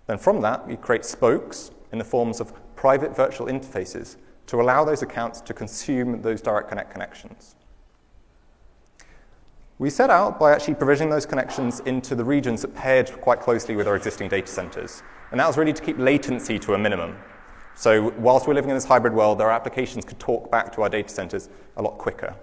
Then 0.07 0.19
from 0.19 0.41
that, 0.43 0.67
we 0.67 0.77
create 0.77 1.05
spokes 1.05 1.73
in 1.93 1.99
the 1.99 2.05
forms 2.05 2.41
of 2.41 2.53
private 2.77 3.17
virtual 3.17 3.49
interfaces 3.49 4.17
to 4.47 4.61
allow 4.61 4.85
those 4.85 5.03
accounts 5.03 5.41
to 5.41 5.53
consume 5.53 6.23
those 6.23 6.41
direct 6.41 6.69
connect 6.69 6.91
connections. 6.91 7.57
We 9.81 9.89
set 9.89 10.11
out 10.11 10.39
by 10.39 10.53
actually 10.53 10.75
provisioning 10.75 11.09
those 11.09 11.25
connections 11.25 11.81
into 11.87 12.15
the 12.15 12.23
regions 12.23 12.61
that 12.61 12.75
paired 12.75 13.11
quite 13.23 13.41
closely 13.41 13.77
with 13.77 13.89
our 13.89 13.97
existing 13.97 14.29
data 14.29 14.47
centers. 14.47 15.03
And 15.31 15.41
that 15.41 15.47
was 15.47 15.57
really 15.57 15.73
to 15.73 15.81
keep 15.81 15.97
latency 15.97 16.59
to 16.59 16.75
a 16.75 16.79
minimum. 16.79 17.17
So 17.75 18.11
whilst 18.19 18.47
we're 18.47 18.53
living 18.53 18.69
in 18.69 18.77
this 18.77 18.85
hybrid 18.85 19.15
world, 19.15 19.41
our 19.41 19.51
applications 19.51 20.05
could 20.05 20.19
talk 20.19 20.51
back 20.51 20.71
to 20.75 20.83
our 20.83 20.91
data 20.91 21.09
centers 21.09 21.49
a 21.79 21.83
lot 21.83 21.97
quicker. 21.97 22.35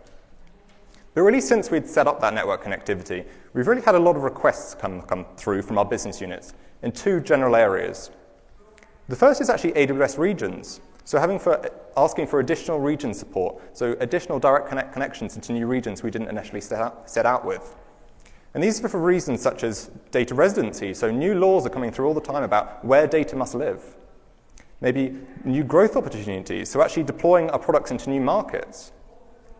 But 1.13 1.21
really, 1.21 1.39
since 1.39 1.69
we'd 1.69 1.85
set 1.85 2.07
up 2.07 2.19
that 2.21 2.33
network 2.33 2.63
connectivity, 2.63 3.23
we've 3.53 3.67
really 3.67 3.83
had 3.83 3.93
a 3.93 3.99
lot 3.99 4.15
of 4.15 4.23
requests 4.23 4.73
come, 4.73 5.03
come 5.03 5.27
through 5.35 5.61
from 5.61 5.77
our 5.77 5.85
business 5.85 6.19
units 6.19 6.55
in 6.81 6.91
two 6.91 7.19
general 7.19 7.55
areas. 7.55 8.09
The 9.09 9.15
first 9.15 9.41
is 9.41 9.51
actually 9.51 9.73
AWS 9.73 10.17
regions. 10.17 10.81
So 11.07 11.17
having 11.17 11.39
for, 11.39 11.65
asking 11.95 12.27
for 12.27 12.41
additional 12.41 12.81
region 12.81 13.13
support, 13.13 13.61
so 13.71 13.95
additional 14.01 14.39
direct 14.39 14.67
connect 14.67 14.91
connections 14.91 15.37
into 15.37 15.53
new 15.53 15.65
regions 15.65 16.03
we 16.03 16.11
didn't 16.11 16.27
initially 16.27 16.59
set 16.59 16.81
out, 16.81 17.09
set 17.09 17.25
out 17.25 17.45
with. 17.45 17.77
And 18.53 18.61
these 18.61 18.83
are 18.83 18.89
for 18.89 18.99
reasons 18.99 19.41
such 19.41 19.63
as 19.63 19.89
data 20.11 20.35
residency, 20.35 20.93
so 20.93 21.09
new 21.09 21.33
laws 21.39 21.65
are 21.65 21.69
coming 21.69 21.93
through 21.93 22.07
all 22.07 22.13
the 22.13 22.19
time 22.19 22.43
about 22.43 22.83
where 22.83 23.07
data 23.07 23.37
must 23.37 23.55
live. 23.55 23.95
Maybe 24.81 25.17
new 25.45 25.63
growth 25.63 25.95
opportunities, 25.95 26.67
so 26.69 26.81
actually 26.81 27.03
deploying 27.03 27.49
our 27.51 27.59
products 27.59 27.91
into 27.91 28.09
new 28.09 28.19
markets. 28.19 28.91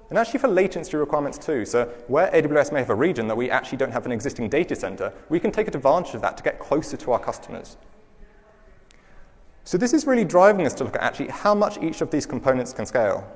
And 0.10 0.20
actually 0.20 0.42
for 0.42 0.50
latency 0.50 0.98
requirements 0.98 1.38
too. 1.38 1.64
So 1.64 1.86
where 2.08 2.30
AWS 2.32 2.74
may 2.74 2.80
have 2.80 2.90
a 2.90 2.96
region 2.96 3.26
that 3.30 3.38
we 3.38 3.50
actually 3.50 3.78
don't 3.78 3.94
have 3.94 4.06
an 4.06 4.12
existing 4.12 4.50
data 4.50 4.76
center, 4.76 5.14
we 5.30 5.40
can 5.40 5.54
take 5.54 5.70
advantage 5.70 6.14
of 6.14 6.20
that 6.24 6.36
to 6.36 6.44
get 6.44 6.60
closer 6.60 6.98
to 6.98 7.14
our 7.14 7.20
customers. 7.20 7.78
So 9.68 9.78
this 9.78 9.92
is 9.92 10.08
really 10.08 10.24
driving 10.24 10.66
us 10.66 10.74
to 10.76 10.86
look 10.86 10.96
at 10.96 11.02
actually 11.02 11.28
how 11.28 11.54
much 11.54 11.78
each 11.84 12.00
of 12.00 12.10
these 12.10 12.26
components 12.26 12.72
can 12.72 12.86
scale. 12.86 13.30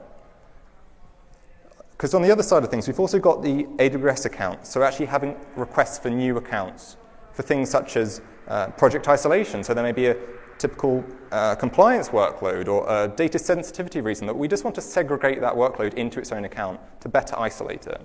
Because 1.92 2.14
on 2.14 2.22
the 2.22 2.32
other 2.32 2.42
side 2.42 2.64
of 2.64 2.72
things, 2.72 2.88
we've 2.88 3.02
also 3.02 3.20
got 3.20 3.44
the 3.44 3.66
AWS 3.80 4.28
accounts, 4.28 4.70
so 4.70 4.82
actually 4.82 5.08
having 5.08 5.36
requests 5.58 6.00
for 6.00 6.10
new 6.10 6.38
accounts 6.38 6.96
for 7.34 7.44
things 7.44 7.70
such 7.70 7.98
as 7.98 8.22
uh, 8.48 8.68
project 8.68 9.10
isolation. 9.10 9.62
So 9.62 9.74
there 9.74 9.84
may 9.84 9.92
be 9.92 10.08
a 10.08 10.16
typical 10.58 11.04
uh, 11.34 11.56
compliance 11.56 12.08
workload 12.08 12.70
or 12.70 12.88
a 12.88 13.10
data 13.10 13.38
sensitivity 13.38 14.00
reason 14.00 14.26
that 14.28 14.38
we 14.38 14.48
just 14.48 14.64
want 14.64 14.76
to 14.76 14.82
segregate 14.82 15.42
that 15.42 15.54
workload 15.54 15.96
into 15.96 16.18
its 16.18 16.32
own 16.32 16.46
account 16.46 16.80
to 17.02 17.10
better 17.10 17.38
isolate 17.38 17.88
it. 17.88 18.00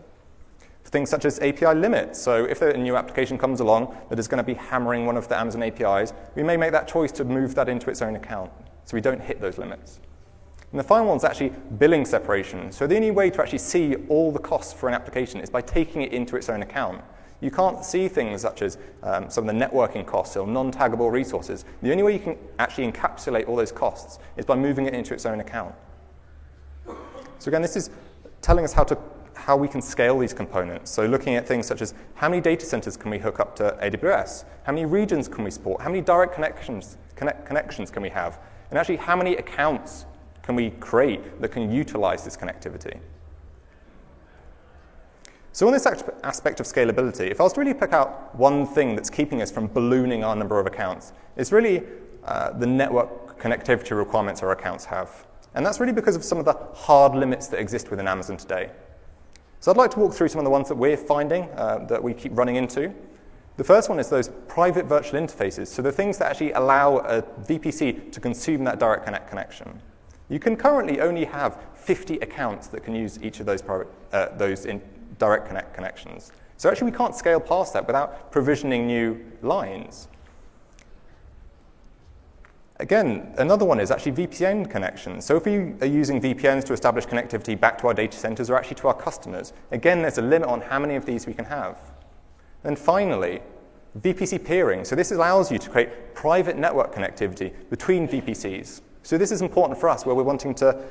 Things 0.87 1.11
such 1.11 1.25
as 1.25 1.41
API 1.41 1.75
limits, 1.75 2.21
so 2.21 2.45
if 2.45 2.63
a 2.63 2.77
new 2.77 2.97
application 2.97 3.37
comes 3.37 3.59
along 3.61 3.97
that 4.09 4.19
is 4.19 4.29
going 4.29 4.39
to 4.39 4.45
be 4.45 4.55
hammering 4.55 5.05
one 5.05 5.17
of 5.17 5.29
the 5.29 5.37
Amazon 5.37 5.65
APIs, 5.65 6.13
we 6.37 6.45
may 6.45 6.57
make 6.57 6.71
that 6.73 6.87
choice 6.87 7.11
to 7.13 7.25
move 7.25 7.57
that 7.57 7.69
into 7.69 7.91
its 7.91 8.03
own 8.03 8.15
account 8.15 8.53
so 8.85 8.97
we 8.97 9.01
don't 9.01 9.21
hit 9.21 9.41
those 9.41 9.59
limits. 9.59 9.99
And 10.71 10.79
the 10.79 10.85
final 10.85 11.09
one 11.09 11.17
is 11.17 11.25
actually 11.25 11.53
billing 11.79 12.05
separation. 12.05 12.71
So 12.71 12.87
the 12.87 12.97
only 12.97 13.11
way 13.11 13.31
to 13.31 13.43
actually 13.43 13.59
see 13.59 13.97
all 14.09 14.31
the 14.31 14.39
costs 14.39 14.73
for 14.73 14.89
an 14.89 14.95
application 14.95 15.41
is 15.41 15.51
by 15.51 15.61
taking 15.61 16.03
it 16.03 16.13
into 16.13 16.37
its 16.37 16.49
own 16.49 16.63
account. 16.63 17.03
You 17.41 17.51
can't 17.51 17.85
see 17.85 18.09
things 18.09 18.41
such 18.43 18.63
as 18.63 18.79
um, 19.03 19.29
some 19.29 19.49
of 19.49 19.55
the 19.55 19.61
networking 19.61 20.07
costs 20.07 20.37
or 20.37 20.47
non 20.47 20.73
taggable 20.73 21.11
resources. 21.11 21.65
The 21.83 21.91
only 21.91 22.03
way 22.03 22.13
you 22.13 22.19
can 22.19 22.39
actually 22.59 22.91
encapsulate 22.91 23.49
all 23.49 23.57
those 23.57 23.73
costs 23.73 24.19
is 24.37 24.45
by 24.45 24.55
moving 24.55 24.87
it 24.87 24.95
into 24.95 25.15
its 25.15 25.27
own 25.27 25.41
account. 25.41 25.75
So, 27.39 27.49
again, 27.49 27.63
this 27.63 27.77
is 27.77 27.91
telling 28.41 28.65
us 28.65 28.73
how, 28.73 28.85
to, 28.85 28.99
how 29.37 29.57
we 29.57 29.69
can 29.69 29.81
scale 29.81 30.19
these 30.19 30.33
components. 30.33 30.91
So, 30.91 31.07
looking 31.07 31.35
at 31.37 31.47
things 31.47 31.67
such 31.67 31.83
as 31.83 31.95
how 32.15 32.29
many 32.29 32.41
data 32.41 32.67
centers 32.67 32.97
can 32.97 33.11
we 33.11 33.19
hook 33.19 33.39
up 33.39 33.55
to 33.57 33.79
AWS? 33.83 34.45
How 34.65 34.73
many 34.73 34.87
regions 34.87 35.29
can 35.29 35.45
we 35.45 35.51
support? 35.51 35.81
How 35.83 35.89
many 35.89 36.01
direct 36.01 36.35
connections, 36.35 36.97
connect, 37.15 37.47
connections 37.47 37.91
can 37.91 38.03
we 38.03 38.09
have? 38.09 38.39
And 38.71 38.79
actually, 38.79 38.97
how 38.97 39.15
many 39.15 39.37
accounts 39.37 40.07
can 40.43 40.57
we 40.57 40.71
create 40.71 41.41
that 41.41 41.49
can 41.49 41.71
utilize 41.71 42.25
this 42.25 42.37
connectivity? 42.37 42.99
So 45.53 45.67
on 45.67 45.73
this 45.73 45.87
aspect 45.87 46.61
of 46.61 46.67
scalability, 46.67 47.31
if 47.31 47.41
I 47.41 47.45
was 47.45 47.55
to 47.55 47.61
really 47.61 47.73
pick 47.73 47.95
out 47.95 48.35
one 48.35 48.67
thing 48.67 48.95
that's 48.95 49.09
keeping 49.09 49.41
us 49.41 49.51
from 49.51 49.69
ballooning 49.69 50.23
our 50.23 50.37
number 50.37 50.61
of 50.61 50.67
accounts, 50.67 51.15
it's 51.37 51.51
really 51.51 51.83
uh, 52.25 52.51
the 52.53 52.67
network 52.67 53.41
connectivity 53.41 53.97
requirements 53.97 54.43
our 54.43 54.53
accounts 54.53 54.85
have. 54.85 55.27
And 55.55 55.65
that's 55.65 55.81
really 55.81 55.95
because 55.95 56.15
of 56.15 56.23
some 56.23 56.39
of 56.39 56.45
the 56.45 56.53
hard 56.75 57.15
limits 57.15 57.47
that 57.49 57.59
exist 57.59 57.91
within 57.91 58.07
Amazon 58.07 58.37
today. 58.37 58.71
So 59.61 59.71
I'd 59.71 59.77
like 59.77 59.91
to 59.93 59.99
walk 59.99 60.15
through 60.15 60.29
some 60.29 60.39
of 60.39 60.45
the 60.45 60.51
ones 60.51 60.69
that 60.69 60.75
we're 60.75 60.97
finding 60.97 61.45
uh, 61.57 61.87
that 61.89 62.03
we 62.03 62.15
keep 62.15 62.37
running 62.37 62.57
into. 62.57 62.95
The 63.57 63.65
first 63.65 63.89
one 63.89 63.99
is 63.99 64.11
those 64.11 64.29
private 64.49 64.85
virtual 64.85 65.19
interfaces, 65.21 65.69
so 65.69 65.81
the 65.81 65.91
things 65.91 66.19
that 66.19 66.31
actually 66.31 66.53
allow 66.53 66.99
a 66.99 67.23
VPC 67.23 68.13
to 68.13 68.21
consume 68.21 68.65
that 68.65 68.79
direct 68.79 69.07
connect 69.07 69.29
connection. 69.29 69.81
You 70.29 70.39
can 70.39 70.57
currently 70.57 71.01
only 71.01 71.25
have 71.25 71.59
50 71.75 72.19
accounts 72.19 72.67
that 72.69 72.85
can 72.85 72.95
use 72.95 73.19
each 73.23 73.41
of 73.41 73.47
those, 73.47 73.63
private, 73.63 73.89
uh, 74.13 74.29
those 74.37 74.67
direct 75.19 75.47
connect 75.47 75.73
connections. 75.73 76.33
So 76.59 76.69
actually, 76.69 76.91
we 76.91 76.97
can't 76.97 77.15
scale 77.15 77.41
past 77.41 77.73
that 77.73 77.87
without 77.87 78.31
provisioning 78.31 78.87
new 78.87 79.25
lines. 79.43 80.09
Again, 82.79 83.33
another 83.39 83.65
one 83.65 83.81
is 83.81 83.91
actually 83.91 84.13
VPN 84.13 84.71
connections. 84.71 85.25
So 85.25 85.37
if 85.37 85.47
we 85.47 85.73
are 85.81 85.87
using 85.87 86.21
VPNs 86.21 86.65
to 86.65 86.75
establish 86.75 87.07
connectivity 87.07 87.59
back 87.59 87.79
to 87.79 87.87
our 87.87 87.95
data 87.95 88.17
centers 88.17 88.51
or 88.51 88.57
actually 88.57 88.77
to 88.77 88.89
our 88.89 88.95
customers, 88.95 89.55
again, 89.71 90.03
there's 90.03 90.19
a 90.19 90.23
limit 90.23 90.49
on 90.49 90.61
how 90.61 90.79
many 90.79 90.95
of 90.95 91.07
these 91.07 91.27
we 91.27 91.33
can 91.33 91.47
have. 91.47 91.79
And 92.65 92.79
finally, 92.79 93.41
VPC 94.01 94.45
peering. 94.45 94.85
So 94.85 94.95
this 94.95 95.11
allows 95.11 95.51
you 95.51 95.59
to 95.59 95.71
create 95.71 96.15
private 96.15 96.59
network 96.59 96.95
connectivity 96.95 97.53
between 97.71 98.07
VPCs. 98.07 98.83
So 99.03 99.17
this 99.17 99.31
is 99.31 99.41
important 99.41 99.81
for 99.81 99.89
us 99.89 100.05
where 100.05 100.15
we're 100.15 100.23
wanting 100.23 100.55
to 100.57 100.85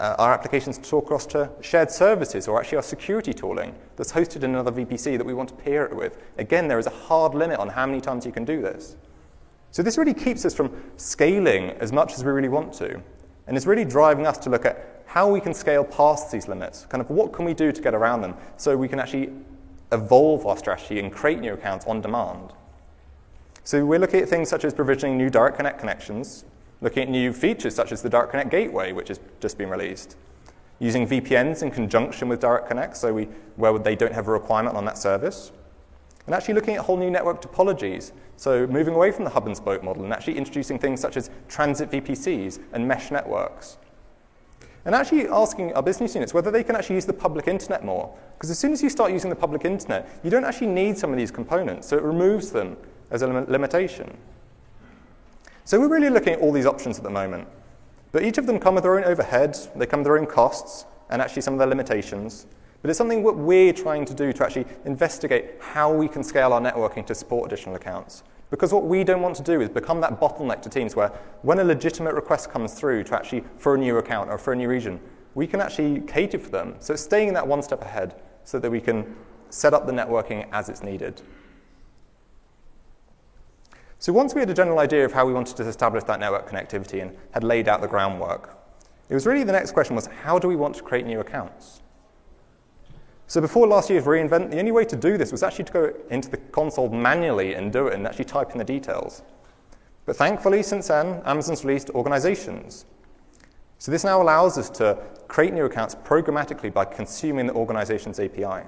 uh, 0.00 0.16
our 0.18 0.32
applications 0.32 0.78
to 0.78 0.88
talk 0.88 1.04
across 1.04 1.26
to 1.26 1.50
shared 1.60 1.90
services 1.90 2.48
or 2.48 2.58
actually 2.58 2.76
our 2.76 2.82
security 2.82 3.32
tooling 3.32 3.74
that's 3.96 4.12
hosted 4.12 4.42
in 4.42 4.50
another 4.50 4.72
VPC 4.72 5.16
that 5.16 5.24
we 5.24 5.34
want 5.34 5.48
to 5.50 5.54
peer 5.54 5.84
it 5.84 5.94
with. 5.94 6.18
Again, 6.38 6.68
there 6.68 6.78
is 6.78 6.86
a 6.86 6.90
hard 6.90 7.34
limit 7.34 7.58
on 7.58 7.68
how 7.68 7.86
many 7.86 8.00
times 8.00 8.26
you 8.26 8.32
can 8.32 8.44
do 8.44 8.60
this. 8.60 8.96
So 9.74 9.82
this 9.82 9.98
really 9.98 10.14
keeps 10.14 10.44
us 10.44 10.54
from 10.54 10.70
scaling 10.98 11.70
as 11.80 11.90
much 11.90 12.12
as 12.12 12.22
we 12.22 12.30
really 12.30 12.48
want 12.48 12.72
to. 12.74 13.02
And 13.48 13.56
it's 13.56 13.66
really 13.66 13.84
driving 13.84 14.24
us 14.24 14.38
to 14.38 14.48
look 14.48 14.64
at 14.64 15.02
how 15.04 15.28
we 15.28 15.40
can 15.40 15.52
scale 15.52 15.82
past 15.82 16.30
these 16.30 16.46
limits. 16.46 16.86
Kind 16.86 17.00
of 17.00 17.10
what 17.10 17.32
can 17.32 17.44
we 17.44 17.54
do 17.54 17.72
to 17.72 17.82
get 17.82 17.92
around 17.92 18.20
them 18.20 18.36
so 18.56 18.76
we 18.76 18.86
can 18.86 19.00
actually 19.00 19.32
evolve 19.90 20.46
our 20.46 20.56
strategy 20.56 21.00
and 21.00 21.12
create 21.12 21.40
new 21.40 21.54
accounts 21.54 21.86
on 21.86 22.00
demand. 22.00 22.52
So 23.64 23.84
we're 23.84 23.98
looking 23.98 24.20
at 24.20 24.28
things 24.28 24.48
such 24.48 24.64
as 24.64 24.72
provisioning 24.72 25.18
new 25.18 25.28
direct 25.28 25.56
connect 25.56 25.80
connections, 25.80 26.44
looking 26.80 27.02
at 27.02 27.08
new 27.08 27.32
features 27.32 27.74
such 27.74 27.90
as 27.90 28.00
the 28.00 28.08
Direct 28.08 28.30
Connect 28.30 28.52
Gateway, 28.52 28.92
which 28.92 29.08
has 29.08 29.18
just 29.40 29.58
been 29.58 29.70
released, 29.70 30.16
using 30.78 31.04
VPNs 31.04 31.64
in 31.64 31.72
conjunction 31.72 32.28
with 32.28 32.38
Direct 32.38 32.68
Connect, 32.68 32.96
so 32.96 33.12
we, 33.12 33.24
where 33.56 33.76
they 33.76 33.96
don't 33.96 34.14
have 34.14 34.28
a 34.28 34.30
requirement 34.30 34.76
on 34.76 34.84
that 34.84 34.98
service, 34.98 35.50
and 36.26 36.34
actually 36.34 36.54
looking 36.54 36.76
at 36.76 36.84
whole 36.84 36.96
new 36.96 37.10
network 37.10 37.42
topologies, 37.42 38.12
so 38.36 38.66
moving 38.66 38.94
away 38.94 39.10
from 39.10 39.24
the 39.24 39.30
hub 39.30 39.46
and 39.46 39.56
spoke 39.56 39.82
model 39.82 40.04
and 40.04 40.12
actually 40.12 40.36
introducing 40.36 40.78
things 40.78 41.00
such 41.00 41.16
as 41.16 41.30
transit 41.48 41.90
VPCs 41.90 42.60
and 42.72 42.86
mesh 42.86 43.10
networks. 43.10 43.78
And 44.86 44.94
actually 44.94 45.28
asking 45.28 45.72
our 45.74 45.82
business 45.82 46.14
units 46.14 46.34
whether 46.34 46.50
they 46.50 46.62
can 46.62 46.76
actually 46.76 46.96
use 46.96 47.06
the 47.06 47.12
public 47.12 47.48
internet 47.48 47.84
more. 47.84 48.14
Because 48.34 48.50
as 48.50 48.58
soon 48.58 48.72
as 48.72 48.82
you 48.82 48.90
start 48.90 49.12
using 49.12 49.30
the 49.30 49.36
public 49.36 49.64
internet, 49.64 50.08
you 50.22 50.30
don't 50.30 50.44
actually 50.44 50.66
need 50.66 50.98
some 50.98 51.10
of 51.10 51.16
these 51.16 51.30
components, 51.30 51.88
so 51.88 51.96
it 51.96 52.02
removes 52.02 52.50
them 52.50 52.76
as 53.10 53.22
a 53.22 53.26
limitation. 53.26 54.16
So 55.64 55.80
we're 55.80 55.88
really 55.88 56.10
looking 56.10 56.34
at 56.34 56.40
all 56.40 56.52
these 56.52 56.66
options 56.66 56.98
at 56.98 57.04
the 57.04 57.10
moment. 57.10 57.48
But 58.12 58.24
each 58.24 58.36
of 58.36 58.46
them 58.46 58.58
come 58.58 58.74
with 58.74 58.84
their 58.84 58.98
own 58.98 59.04
overheads, 59.04 59.72
they 59.78 59.86
come 59.86 60.00
with 60.00 60.04
their 60.04 60.18
own 60.18 60.26
costs, 60.26 60.84
and 61.08 61.22
actually 61.22 61.42
some 61.42 61.54
of 61.54 61.58
their 61.58 61.68
limitations. 61.68 62.46
But 62.84 62.90
it's 62.90 62.98
something 62.98 63.24
that 63.24 63.32
we're 63.32 63.72
trying 63.72 64.04
to 64.04 64.12
do 64.12 64.30
to 64.30 64.44
actually 64.44 64.66
investigate 64.84 65.52
how 65.58 65.90
we 65.90 66.06
can 66.06 66.22
scale 66.22 66.52
our 66.52 66.60
networking 66.60 67.06
to 67.06 67.14
support 67.14 67.50
additional 67.50 67.76
accounts. 67.76 68.24
Because 68.50 68.74
what 68.74 68.84
we 68.84 69.04
don't 69.04 69.22
want 69.22 69.36
to 69.36 69.42
do 69.42 69.62
is 69.62 69.70
become 69.70 70.02
that 70.02 70.20
bottleneck 70.20 70.60
to 70.60 70.68
teams 70.68 70.94
where 70.94 71.08
when 71.40 71.60
a 71.60 71.64
legitimate 71.64 72.14
request 72.14 72.50
comes 72.50 72.74
through 72.74 73.04
to 73.04 73.14
actually 73.14 73.42
for 73.56 73.74
a 73.74 73.78
new 73.78 73.96
account 73.96 74.28
or 74.28 74.36
for 74.36 74.52
a 74.52 74.56
new 74.56 74.68
region, 74.68 75.00
we 75.34 75.46
can 75.46 75.62
actually 75.62 76.02
cater 76.02 76.38
for 76.38 76.50
them. 76.50 76.74
So 76.78 76.94
staying 76.94 77.32
that 77.32 77.48
one 77.48 77.62
step 77.62 77.80
ahead 77.80 78.20
so 78.44 78.58
that 78.58 78.70
we 78.70 78.82
can 78.82 79.16
set 79.48 79.72
up 79.72 79.86
the 79.86 79.92
networking 79.92 80.46
as 80.52 80.68
it's 80.68 80.82
needed. 80.82 81.22
So 83.98 84.12
once 84.12 84.34
we 84.34 84.40
had 84.40 84.50
a 84.50 84.54
general 84.54 84.78
idea 84.78 85.06
of 85.06 85.12
how 85.14 85.24
we 85.24 85.32
wanted 85.32 85.56
to 85.56 85.66
establish 85.66 86.04
that 86.04 86.20
network 86.20 86.50
connectivity 86.50 87.00
and 87.00 87.16
had 87.30 87.44
laid 87.44 87.66
out 87.66 87.80
the 87.80 87.88
groundwork, 87.88 88.58
it 89.08 89.14
was 89.14 89.24
really 89.24 89.42
the 89.42 89.52
next 89.52 89.72
question 89.72 89.96
was 89.96 90.04
how 90.22 90.38
do 90.38 90.48
we 90.48 90.54
want 90.56 90.76
to 90.76 90.82
create 90.82 91.06
new 91.06 91.20
accounts? 91.20 91.80
So 93.26 93.40
before 93.40 93.66
last 93.66 93.88
year's 93.88 94.04
reInvent, 94.04 94.50
the 94.50 94.58
only 94.58 94.72
way 94.72 94.84
to 94.84 94.96
do 94.96 95.16
this 95.16 95.32
was 95.32 95.42
actually 95.42 95.64
to 95.64 95.72
go 95.72 95.92
into 96.10 96.28
the 96.28 96.36
console 96.36 96.88
manually 96.88 97.54
and 97.54 97.72
do 97.72 97.86
it 97.86 97.94
and 97.94 98.06
actually 98.06 98.26
type 98.26 98.52
in 98.52 98.58
the 98.58 98.64
details. 98.64 99.22
But 100.04 100.16
thankfully, 100.16 100.62
since 100.62 100.88
then, 100.88 101.22
Amazon's 101.24 101.64
released 101.64 101.90
organizations. 101.90 102.84
So 103.78 103.90
this 103.90 104.04
now 104.04 104.20
allows 104.22 104.58
us 104.58 104.70
to 104.70 104.98
create 105.28 105.54
new 105.54 105.64
accounts 105.64 105.94
programmatically 105.94 106.72
by 106.72 106.84
consuming 106.84 107.46
the 107.46 107.54
organization's 107.54 108.20
API. 108.20 108.66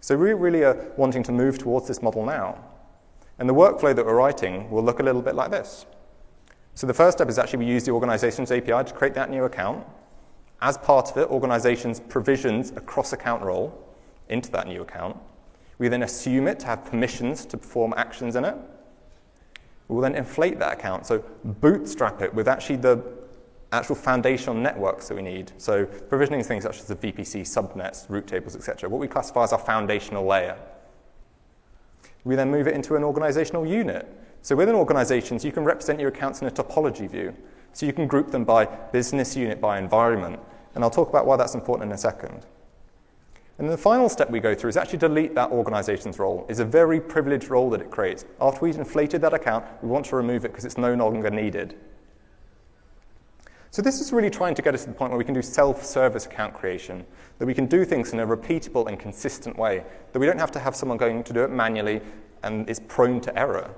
So 0.00 0.16
we 0.16 0.32
really 0.32 0.64
are 0.64 0.92
wanting 0.96 1.22
to 1.24 1.32
move 1.32 1.58
towards 1.58 1.86
this 1.88 2.02
model 2.02 2.24
now. 2.24 2.62
And 3.38 3.48
the 3.48 3.54
workflow 3.54 3.94
that 3.94 4.04
we're 4.04 4.14
writing 4.14 4.70
will 4.70 4.82
look 4.82 5.00
a 5.00 5.02
little 5.02 5.22
bit 5.22 5.34
like 5.34 5.50
this. 5.50 5.86
So 6.74 6.86
the 6.86 6.94
first 6.94 7.18
step 7.18 7.28
is 7.28 7.38
actually 7.38 7.60
we 7.60 7.66
use 7.66 7.84
the 7.84 7.92
organization's 7.92 8.50
API 8.50 8.84
to 8.84 8.92
create 8.94 9.14
that 9.14 9.30
new 9.30 9.44
account. 9.44 9.86
As 10.60 10.78
part 10.78 11.10
of 11.10 11.18
it, 11.18 11.28
organizations 11.28 12.00
provisions 12.00 12.70
a 12.72 12.80
cross-account 12.80 13.42
role 13.42 13.78
into 14.28 14.50
that 14.52 14.66
new 14.66 14.82
account. 14.82 15.16
We 15.78 15.88
then 15.88 16.02
assume 16.02 16.48
it 16.48 16.60
to 16.60 16.66
have 16.66 16.84
permissions 16.84 17.44
to 17.46 17.58
perform 17.58 17.94
actions 17.96 18.36
in 18.36 18.44
it. 18.44 18.56
We 19.88 19.96
will 19.96 20.02
then 20.02 20.14
inflate 20.14 20.58
that 20.60 20.72
account, 20.72 21.06
so 21.06 21.22
bootstrap 21.44 22.22
it 22.22 22.32
with 22.32 22.48
actually 22.48 22.76
the 22.76 23.04
actual 23.72 23.96
foundational 23.96 24.54
networks 24.54 25.08
that 25.08 25.14
we 25.14 25.22
need. 25.22 25.52
So 25.58 25.84
provisioning 25.84 26.42
things 26.44 26.62
such 26.62 26.78
as 26.78 26.86
the 26.86 26.96
VPC, 26.96 27.42
subnets, 27.42 28.08
route 28.08 28.26
tables, 28.26 28.56
etc. 28.56 28.88
What 28.88 29.00
we 29.00 29.08
classify 29.08 29.42
as 29.42 29.52
our 29.52 29.58
foundational 29.58 30.24
layer. 30.24 30.56
We 32.24 32.36
then 32.36 32.50
move 32.50 32.66
it 32.66 32.74
into 32.74 32.96
an 32.96 33.04
organizational 33.04 33.66
unit. 33.66 34.08
So 34.40 34.56
within 34.56 34.74
organizations, 34.74 35.44
you 35.44 35.52
can 35.52 35.64
represent 35.64 36.00
your 36.00 36.08
accounts 36.08 36.40
in 36.40 36.48
a 36.48 36.50
topology 36.50 37.10
view. 37.10 37.34
So 37.74 37.84
you 37.84 37.92
can 37.92 38.06
group 38.06 38.30
them 38.30 38.44
by 38.44 38.64
business 38.64 39.36
unit, 39.36 39.60
by 39.60 39.78
environment. 39.78 40.40
And 40.74 40.82
I'll 40.82 40.90
talk 40.90 41.10
about 41.10 41.26
why 41.26 41.36
that's 41.36 41.54
important 41.54 41.90
in 41.90 41.94
a 41.94 41.98
second. 41.98 42.46
And 43.58 43.68
the 43.68 43.76
final 43.76 44.08
step 44.08 44.30
we 44.30 44.40
go 44.40 44.54
through 44.54 44.70
is 44.70 44.76
actually 44.76 44.98
delete 44.98 45.34
that 45.34 45.50
organization's 45.50 46.18
role. 46.18 46.46
It's 46.48 46.60
a 46.60 46.64
very 46.64 47.00
privileged 47.00 47.50
role 47.50 47.70
that 47.70 47.80
it 47.80 47.90
creates. 47.90 48.24
After 48.40 48.60
we've 48.62 48.76
inflated 48.76 49.20
that 49.20 49.34
account, 49.34 49.64
we 49.82 49.88
want 49.88 50.06
to 50.06 50.16
remove 50.16 50.44
it 50.44 50.52
because 50.52 50.64
it's 50.64 50.78
no 50.78 50.94
longer 50.94 51.30
needed. 51.30 51.76
So 53.70 53.82
this 53.82 54.00
is 54.00 54.12
really 54.12 54.30
trying 54.30 54.54
to 54.54 54.62
get 54.62 54.72
us 54.72 54.84
to 54.84 54.90
the 54.90 54.94
point 54.94 55.10
where 55.10 55.18
we 55.18 55.24
can 55.24 55.34
do 55.34 55.42
self-service 55.42 56.26
account 56.26 56.54
creation, 56.54 57.04
that 57.38 57.46
we 57.46 57.54
can 57.54 57.66
do 57.66 57.84
things 57.84 58.12
in 58.12 58.20
a 58.20 58.26
repeatable 58.26 58.86
and 58.86 59.00
consistent 59.00 59.58
way, 59.58 59.84
that 60.12 60.18
we 60.20 60.26
don't 60.26 60.38
have 60.38 60.52
to 60.52 60.60
have 60.60 60.76
someone 60.76 60.96
going 60.96 61.24
to 61.24 61.32
do 61.32 61.42
it 61.42 61.50
manually 61.50 62.00
and 62.44 62.70
is 62.70 62.78
prone 62.78 63.20
to 63.20 63.36
error. 63.36 63.74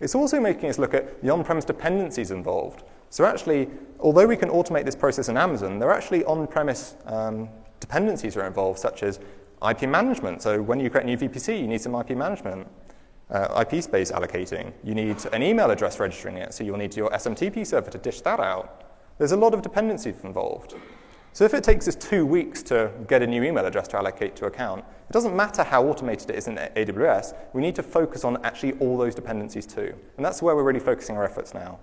It's 0.00 0.14
also 0.14 0.40
making 0.40 0.68
us 0.68 0.78
look 0.78 0.94
at 0.94 1.22
the 1.22 1.30
on-premise 1.30 1.64
dependencies 1.64 2.30
involved. 2.30 2.82
So 3.10 3.24
actually, 3.24 3.68
although 4.00 4.26
we 4.26 4.36
can 4.36 4.50
automate 4.50 4.84
this 4.84 4.96
process 4.96 5.28
in 5.28 5.36
Amazon, 5.36 5.78
there 5.78 5.88
are 5.88 5.96
actually 5.96 6.24
on-premise 6.24 6.96
um, 7.06 7.48
dependencies 7.80 8.36
are 8.36 8.46
involved, 8.46 8.78
such 8.78 9.02
as 9.02 9.20
IP 9.66 9.82
management. 9.82 10.42
So 10.42 10.60
when 10.60 10.80
you 10.80 10.90
create 10.90 11.04
a 11.04 11.06
new 11.06 11.16
VPC, 11.16 11.60
you 11.60 11.66
need 11.66 11.80
some 11.80 11.94
IP 11.94 12.10
management. 12.10 12.68
Uh, 13.30 13.64
IP 13.64 13.82
space 13.82 14.12
allocating. 14.12 14.72
You 14.84 14.94
need 14.94 15.16
an 15.32 15.42
email 15.42 15.70
address 15.70 15.98
registering 15.98 16.36
it, 16.36 16.54
so 16.54 16.62
you'll 16.62 16.76
need 16.76 16.94
your 16.94 17.10
SMTP 17.10 17.66
server 17.66 17.90
to 17.90 17.98
dish 17.98 18.20
that 18.20 18.38
out. 18.38 18.84
There's 19.18 19.32
a 19.32 19.36
lot 19.36 19.52
of 19.52 19.62
dependencies 19.62 20.22
involved. 20.22 20.74
So 21.36 21.44
if 21.44 21.52
it 21.52 21.62
takes 21.62 21.86
us 21.86 21.94
two 21.94 22.24
weeks 22.24 22.62
to 22.62 22.90
get 23.08 23.20
a 23.20 23.26
new 23.26 23.42
email 23.42 23.66
address 23.66 23.88
to 23.88 23.98
allocate 23.98 24.36
to 24.36 24.46
account, 24.46 24.82
it 25.06 25.12
doesn't 25.12 25.36
matter 25.36 25.62
how 25.62 25.84
automated 25.84 26.30
it 26.30 26.36
is 26.36 26.48
in 26.48 26.56
AWS, 26.56 27.36
we 27.52 27.60
need 27.60 27.74
to 27.74 27.82
focus 27.82 28.24
on 28.24 28.42
actually 28.42 28.72
all 28.78 28.96
those 28.96 29.14
dependencies 29.14 29.66
too. 29.66 29.94
And 30.16 30.24
that's 30.24 30.40
where 30.40 30.56
we're 30.56 30.62
really 30.62 30.80
focusing 30.80 31.14
our 31.14 31.24
efforts 31.26 31.52
now. 31.52 31.78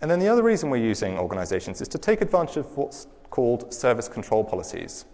And 0.00 0.10
then 0.10 0.20
the 0.20 0.28
other 0.28 0.42
reason 0.42 0.70
we're 0.70 0.78
using 0.78 1.18
organizations 1.18 1.82
is 1.82 1.88
to 1.88 1.98
take 1.98 2.22
advantage 2.22 2.56
of 2.56 2.76
what's 2.78 3.08
called 3.28 3.74
service 3.74 4.08
control 4.08 4.42
policies. 4.42 5.04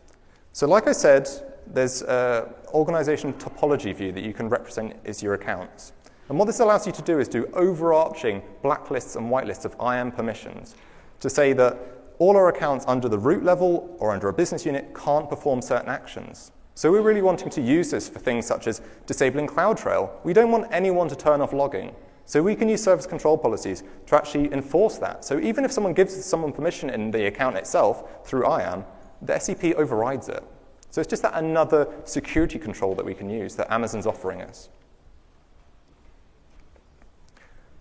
So 0.53 0.69
like 0.69 0.87
I 0.87 0.93
said, 0.93 1.29
there's 1.67 2.03
an 2.03 2.45
organization 2.69 3.33
topology 3.33 3.93
view 3.93 4.13
that 4.13 4.23
you 4.23 4.33
can 4.33 4.49
represent 4.49 4.95
as 5.05 5.21
your 5.21 5.35
accounts. 5.35 5.95
And 6.29 6.39
what 6.39 6.45
this 6.45 6.61
allows 6.61 6.87
you 6.87 6.93
to 6.93 7.03
do 7.03 7.19
is 7.19 7.27
do 7.27 7.47
overarching 7.55 8.41
blacklists 8.63 9.17
and 9.17 9.29
whitelists 9.29 9.65
of 9.65 9.75
IAM 9.81 10.13
permissions 10.13 10.77
to 11.23 11.31
say 11.31 11.53
that 11.53 11.79
all 12.19 12.37
our 12.37 12.49
accounts 12.49 12.85
under 12.87 13.09
the 13.09 13.19
root 13.19 13.43
level 13.43 13.97
or 13.99 14.13
under 14.13 14.29
a 14.29 14.33
business 14.33 14.67
unit 14.67 14.95
can't 14.95 15.31
perform 15.31 15.63
certain 15.63 15.89
actions. 15.89 16.53
So 16.75 16.91
we're 16.91 17.03
really 17.03 17.23
wanting 17.23 17.49
to 17.51 17.61
use 17.61 17.91
this 17.91 18.09
for 18.09 18.19
things 18.19 18.45
such 18.45 18.67
as 18.67 18.81
disabling 19.07 19.47
CloudTrail. 19.47 20.11
We 20.25 20.33
don't 20.33 20.51
want 20.51 20.67
anyone 20.73 21.09
to 21.09 21.17
turn 21.17 21.41
off 21.41 21.53
logging. 21.53 21.95
So 22.25 22.43
we 22.43 22.57
can 22.57 22.69
use 22.69 22.83
service 22.83 23.07
control 23.07 23.39
policies 23.39 23.85
to 24.07 24.17
actually 24.17 24.53
enforce 24.53 24.99
that. 24.99 25.25
So 25.25 25.39
even 25.39 25.65
if 25.65 25.71
someone 25.71 25.93
gives 25.93 26.25
someone 26.25 26.53
permission 26.53 26.91
in 26.91 27.11
the 27.11 27.27
account 27.27 27.57
itself 27.57 28.27
through 28.27 28.47
IAM, 28.47 28.85
the 29.21 29.35
SCP 29.35 29.75
overrides 29.75 30.29
it. 30.29 30.43
So 30.91 31.01
it's 31.01 31.11
just 31.11 31.23
that 31.23 31.35
another 31.35 31.89
security 32.05 32.59
control 32.59 32.95
that 32.97 33.05
we 33.05 33.15
can 33.15 33.31
use 33.31 33.55
that 33.57 33.73
Amazon's 33.73 34.07
offering 34.07 34.43
us. 34.43 34.69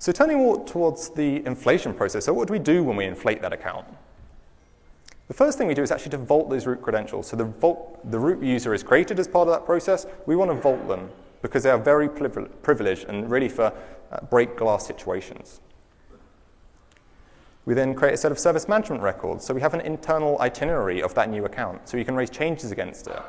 So 0.02 0.12
turning 0.12 0.38
more 0.38 0.66
towards 0.66 1.10
the 1.10 1.46
inflation 1.46 1.94
process, 1.94 2.26
so 2.26 2.34
what 2.34 2.48
do 2.48 2.54
we 2.54 2.58
do 2.58 2.84
when 2.84 2.96
we 2.96 3.06
inflate 3.06 3.40
that 3.44 3.54
account? 3.54 3.86
The 5.28 5.36
first 5.36 5.60
thing 5.60 5.68
we 5.68 5.76
do 5.76 5.84
is 5.84 5.92
actually 5.92 6.10
to 6.10 6.18
vault 6.18 6.50
those 6.50 6.66
root 6.66 6.82
credentials. 6.82 7.28
So 7.28 7.38
the, 7.38 7.44
vault, 7.44 8.10
the 8.10 8.18
root 8.18 8.42
user 8.42 8.74
is 8.74 8.82
created 8.82 9.20
as 9.20 9.28
part 9.28 9.48
of 9.48 9.54
that 9.54 9.64
process. 9.64 10.08
We 10.26 10.36
want 10.36 10.50
to 10.50 10.56
vault 10.56 10.88
them 10.88 11.12
because 11.44 11.62
they 11.62 11.70
are 11.70 11.78
very 11.78 12.10
privileged 12.10 13.10
and 13.10 13.30
really 13.30 13.48
for 13.48 13.72
uh, 14.12 14.26
break 14.26 14.58
glass 14.58 14.88
situations. 14.88 15.62
We 17.66 17.76
then 17.76 17.94
create 17.94 18.16
a 18.16 18.18
set 18.18 18.32
of 18.32 18.40
service 18.40 18.68
management 18.68 19.04
records. 19.04 19.46
So 19.46 19.54
we 19.54 19.62
have 19.62 19.76
an 19.76 19.82
internal 19.82 20.42
itinerary 20.42 21.04
of 21.04 21.14
that 21.14 21.30
new 21.30 21.46
account, 21.46 21.88
so 21.88 21.98
you 21.98 22.06
can 22.06 22.16
raise 22.16 22.32
changes 22.32 22.72
against 22.72 23.06
it. 23.06 23.22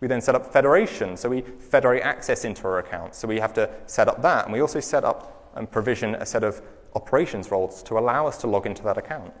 We 0.00 0.08
then 0.08 0.22
set 0.22 0.34
up 0.34 0.50
federation, 0.54 1.18
so 1.18 1.28
we 1.28 1.42
federate 1.42 2.00
access 2.00 2.46
into 2.46 2.66
our 2.66 2.78
account. 2.78 3.14
So 3.14 3.28
we 3.28 3.38
have 3.40 3.52
to 3.52 3.68
set 3.84 4.08
up 4.08 4.22
that, 4.22 4.46
and 4.46 4.54
we 4.54 4.62
also 4.62 4.80
set 4.80 5.04
up 5.04 5.36
and 5.54 5.70
provision 5.70 6.14
a 6.16 6.26
set 6.26 6.44
of 6.44 6.62
operations 6.94 7.50
roles 7.50 7.82
to 7.84 7.98
allow 7.98 8.26
us 8.26 8.38
to 8.38 8.46
log 8.46 8.66
into 8.66 8.82
that 8.82 8.98
account. 8.98 9.32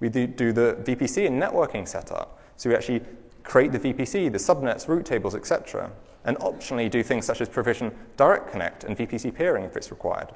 We 0.00 0.08
do, 0.08 0.52
the 0.52 0.76
VPC 0.82 1.26
and 1.26 1.40
networking 1.42 1.86
setup. 1.86 2.40
So 2.56 2.70
we 2.70 2.76
actually 2.76 3.02
create 3.42 3.72
the 3.72 3.78
VPC, 3.78 4.30
the 4.30 4.38
subnets, 4.38 4.88
route 4.88 5.04
tables, 5.04 5.34
etc 5.34 5.90
and 6.28 6.36
optionally 6.40 6.90
do 6.90 7.02
things 7.02 7.24
such 7.24 7.40
as 7.40 7.48
provision 7.48 7.90
direct 8.16 8.50
connect 8.50 8.84
and 8.84 8.96
VPC 8.96 9.34
peering 9.34 9.64
if 9.64 9.76
it's 9.76 9.90
required. 9.90 10.28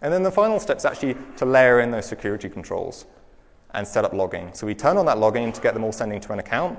And 0.00 0.12
then 0.12 0.22
the 0.22 0.30
final 0.30 0.60
step 0.60 0.76
is 0.76 0.84
actually 0.84 1.16
to 1.36 1.44
layer 1.44 1.80
in 1.80 1.90
those 1.90 2.06
security 2.06 2.48
controls 2.48 3.06
and 3.74 3.86
set 3.86 4.04
up 4.04 4.12
logging. 4.12 4.50
So 4.52 4.64
we 4.64 4.76
turn 4.76 4.96
on 4.96 5.06
that 5.06 5.18
logging 5.18 5.52
to 5.52 5.60
get 5.60 5.74
them 5.74 5.82
all 5.82 5.90
sending 5.90 6.20
to 6.20 6.32
an 6.32 6.38
account. 6.38 6.78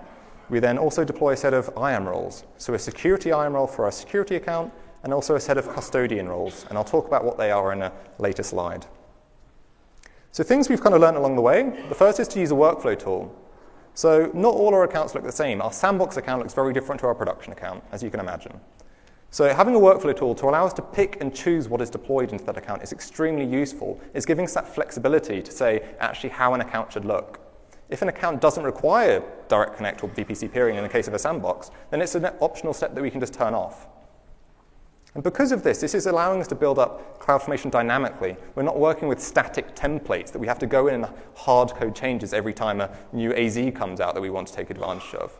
We 0.49 0.59
then 0.59 0.77
also 0.77 1.03
deploy 1.03 1.33
a 1.33 1.37
set 1.37 1.53
of 1.53 1.69
IAM 1.77 2.07
roles. 2.07 2.45
So 2.57 2.73
a 2.73 2.79
security 2.79 3.31
IAM 3.31 3.53
role 3.53 3.67
for 3.67 3.83
our 3.85 3.91
security 3.91 4.35
account 4.35 4.73
and 5.03 5.13
also 5.13 5.35
a 5.35 5.39
set 5.39 5.57
of 5.57 5.69
custodian 5.69 6.27
roles. 6.27 6.65
And 6.69 6.77
I'll 6.77 6.83
talk 6.83 7.07
about 7.07 7.23
what 7.23 7.37
they 7.37 7.51
are 7.51 7.71
in 7.71 7.81
a 7.81 7.91
later 8.17 8.43
slide. 8.43 8.85
So 10.31 10.43
things 10.43 10.69
we've 10.69 10.81
kind 10.81 10.93
of 10.93 11.01
learned 11.01 11.17
along 11.17 11.35
the 11.35 11.41
way. 11.41 11.63
The 11.89 11.95
first 11.95 12.19
is 12.19 12.27
to 12.29 12.39
use 12.39 12.51
a 12.51 12.55
workflow 12.55 12.97
tool. 12.97 13.35
So 13.93 14.31
not 14.33 14.53
all 14.53 14.73
our 14.73 14.83
accounts 14.83 15.15
look 15.15 15.23
the 15.23 15.31
same. 15.31 15.61
Our 15.61 15.71
sandbox 15.71 16.17
account 16.17 16.41
looks 16.41 16.53
very 16.53 16.71
different 16.73 17.01
to 17.01 17.07
our 17.07 17.15
production 17.15 17.51
account, 17.51 17.83
as 17.91 18.03
you 18.03 18.09
can 18.09 18.19
imagine. 18.19 18.59
So 19.31 19.53
having 19.53 19.75
a 19.75 19.79
workflow 19.79 20.15
tool 20.15 20.33
to 20.35 20.45
allow 20.45 20.65
us 20.65 20.73
to 20.73 20.81
pick 20.81 21.21
and 21.21 21.33
choose 21.33 21.69
what 21.69 21.81
is 21.81 21.89
deployed 21.89 22.31
into 22.31 22.43
that 22.45 22.57
account 22.57 22.81
is 22.81 22.91
extremely 22.91 23.45
useful. 23.45 23.99
It's 24.13 24.25
giving 24.25 24.45
us 24.45 24.53
that 24.53 24.67
flexibility 24.67 25.41
to 25.41 25.51
say 25.51 25.83
actually 25.99 26.29
how 26.29 26.53
an 26.53 26.61
account 26.61 26.93
should 26.93 27.05
look. 27.05 27.39
If 27.89 28.01
an 28.01 28.07
account 28.07 28.39
doesn't 28.39 28.63
require 28.63 29.23
direct 29.47 29.77
connect 29.77 30.03
or 30.03 30.09
VPC 30.09 30.51
peering 30.51 30.77
in 30.77 30.83
the 30.83 30.89
case 30.89 31.07
of 31.07 31.13
a 31.13 31.19
sandbox, 31.19 31.71
then 31.89 32.01
it's 32.01 32.15
an 32.15 32.25
optional 32.39 32.73
step 32.73 32.93
that 32.95 33.01
we 33.01 33.09
can 33.09 33.19
just 33.19 33.33
turn 33.33 33.53
off. 33.53 33.87
And 35.19 35.23
because 35.25 35.51
of 35.51 35.63
this, 35.63 35.81
this 35.81 35.95
is 35.95 36.05
allowing 36.05 36.39
us 36.39 36.47
to 36.47 36.55
build 36.55 36.79
up 36.79 37.19
CloudFormation 37.19 37.71
dynamically. 37.71 38.37
We're 38.55 38.63
not 38.63 38.79
working 38.79 39.09
with 39.09 39.19
static 39.19 39.75
templates 39.75 40.31
that 40.31 40.39
we 40.39 40.47
have 40.47 40.59
to 40.59 40.65
go 40.65 40.87
in 40.87 40.93
and 40.93 41.13
hard 41.35 41.71
code 41.71 41.93
changes 41.93 42.31
every 42.31 42.53
time 42.53 42.79
a 42.79 42.89
new 43.11 43.33
AZ 43.33 43.59
comes 43.75 43.99
out 43.99 44.13
that 44.13 44.21
we 44.21 44.29
want 44.29 44.47
to 44.47 44.53
take 44.53 44.69
advantage 44.69 45.13
of. 45.15 45.37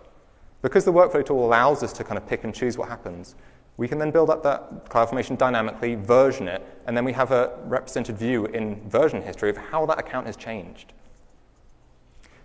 Because 0.62 0.84
the 0.84 0.92
workflow 0.92 1.26
tool 1.26 1.46
allows 1.46 1.82
us 1.82 1.94
to 1.94 2.04
kind 2.04 2.18
of 2.18 2.28
pick 2.28 2.44
and 2.44 2.54
choose 2.54 2.78
what 2.78 2.90
happens, 2.90 3.36
we 3.78 3.88
can 3.88 4.00
then 4.00 4.12
build 4.12 4.30
up 4.30 4.44
that 4.44 4.90
CloudFormation 4.90 5.38
dynamically, 5.38 5.96
version 5.96 6.50
it, 6.50 6.62
and 6.86 6.98
then 6.98 7.06
we 7.06 7.14
have 7.14 7.32
a 7.32 7.58
represented 7.64 8.18
view 8.18 8.48
in 8.48 8.82
version 8.90 9.22
history 9.22 9.50
of 9.50 9.56
how 9.56 9.86
that 9.86 9.98
account 9.98 10.26
has 10.26 10.36
changed. 10.36 10.92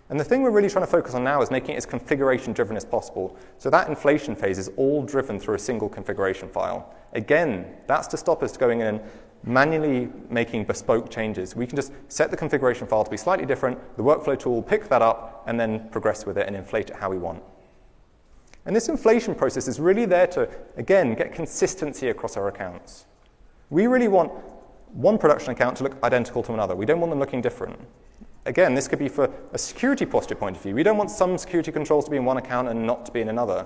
And 0.09 0.19
the 0.19 0.23
thing 0.23 0.43
we're 0.43 0.51
really 0.51 0.69
trying 0.69 0.85
to 0.85 0.91
focus 0.91 1.15
on 1.15 1.23
now 1.23 1.41
is 1.41 1.49
making 1.49 1.71
it 1.71 1.77
as 1.77 1.85
configuration 1.85 2.53
driven 2.53 2.77
as 2.77 2.85
possible. 2.85 3.35
So 3.57 3.71
that 3.71 3.89
inflation 3.89 4.35
phase 4.35 4.59
is 4.59 4.69
all 4.77 5.01
driven 5.01 5.39
through 5.39 5.55
a 5.55 5.59
single 5.59 5.89
configuration 5.89 6.47
file. 6.47 6.93
Again, 7.13 7.65
that's 7.87 8.07
to 8.09 8.17
stop 8.17 8.43
us 8.43 8.55
going 8.55 8.81
in 8.81 8.87
and 8.87 9.01
manually 9.43 10.09
making 10.29 10.65
bespoke 10.65 11.09
changes. 11.09 11.55
We 11.55 11.65
can 11.65 11.75
just 11.75 11.91
set 12.07 12.29
the 12.29 12.37
configuration 12.37 12.87
file 12.87 13.03
to 13.03 13.09
be 13.09 13.17
slightly 13.17 13.45
different, 13.45 13.79
the 13.97 14.03
workflow 14.03 14.37
tool 14.37 14.55
will 14.55 14.63
pick 14.63 14.89
that 14.89 15.01
up, 15.01 15.43
and 15.47 15.59
then 15.59 15.89
progress 15.89 16.25
with 16.25 16.37
it 16.37 16.47
and 16.47 16.55
inflate 16.55 16.89
it 16.89 16.95
how 16.95 17.09
we 17.09 17.17
want. 17.17 17.41
And 18.65 18.75
this 18.75 18.89
inflation 18.89 19.35
process 19.35 19.67
is 19.67 19.79
really 19.79 20.05
there 20.05 20.27
to, 20.27 20.49
again, 20.77 21.13
get 21.13 21.33
consistency 21.33 22.09
across 22.09 22.35
our 22.35 22.47
accounts. 22.47 23.05
We 23.69 23.87
really 23.87 24.07
want 24.07 24.31
one 24.91 25.17
production 25.17 25.51
account 25.51 25.77
to 25.77 25.83
look 25.83 26.01
identical 26.03 26.41
to 26.43 26.53
another. 26.53 26.75
We 26.75 26.85
don't 26.85 26.99
want 26.99 27.11
them 27.11 27.19
looking 27.19 27.41
different. 27.41 27.79
Again, 28.45 28.75
this 28.75 28.87
could 28.87 28.99
be 28.99 29.09
for 29.09 29.31
a 29.53 29.57
security 29.57 30.05
posture 30.05 30.35
point 30.35 30.55
of 30.55 30.61
view. 30.61 30.75
We 30.75 30.83
don't 30.83 30.97
want 30.97 31.09
some 31.09 31.37
security 31.37 31.71
controls 31.71 32.05
to 32.05 32.11
be 32.11 32.17
in 32.17 32.25
one 32.25 32.37
account 32.37 32.67
and 32.67 32.85
not 32.85 33.05
to 33.07 33.11
be 33.11 33.21
in 33.21 33.29
another. 33.29 33.65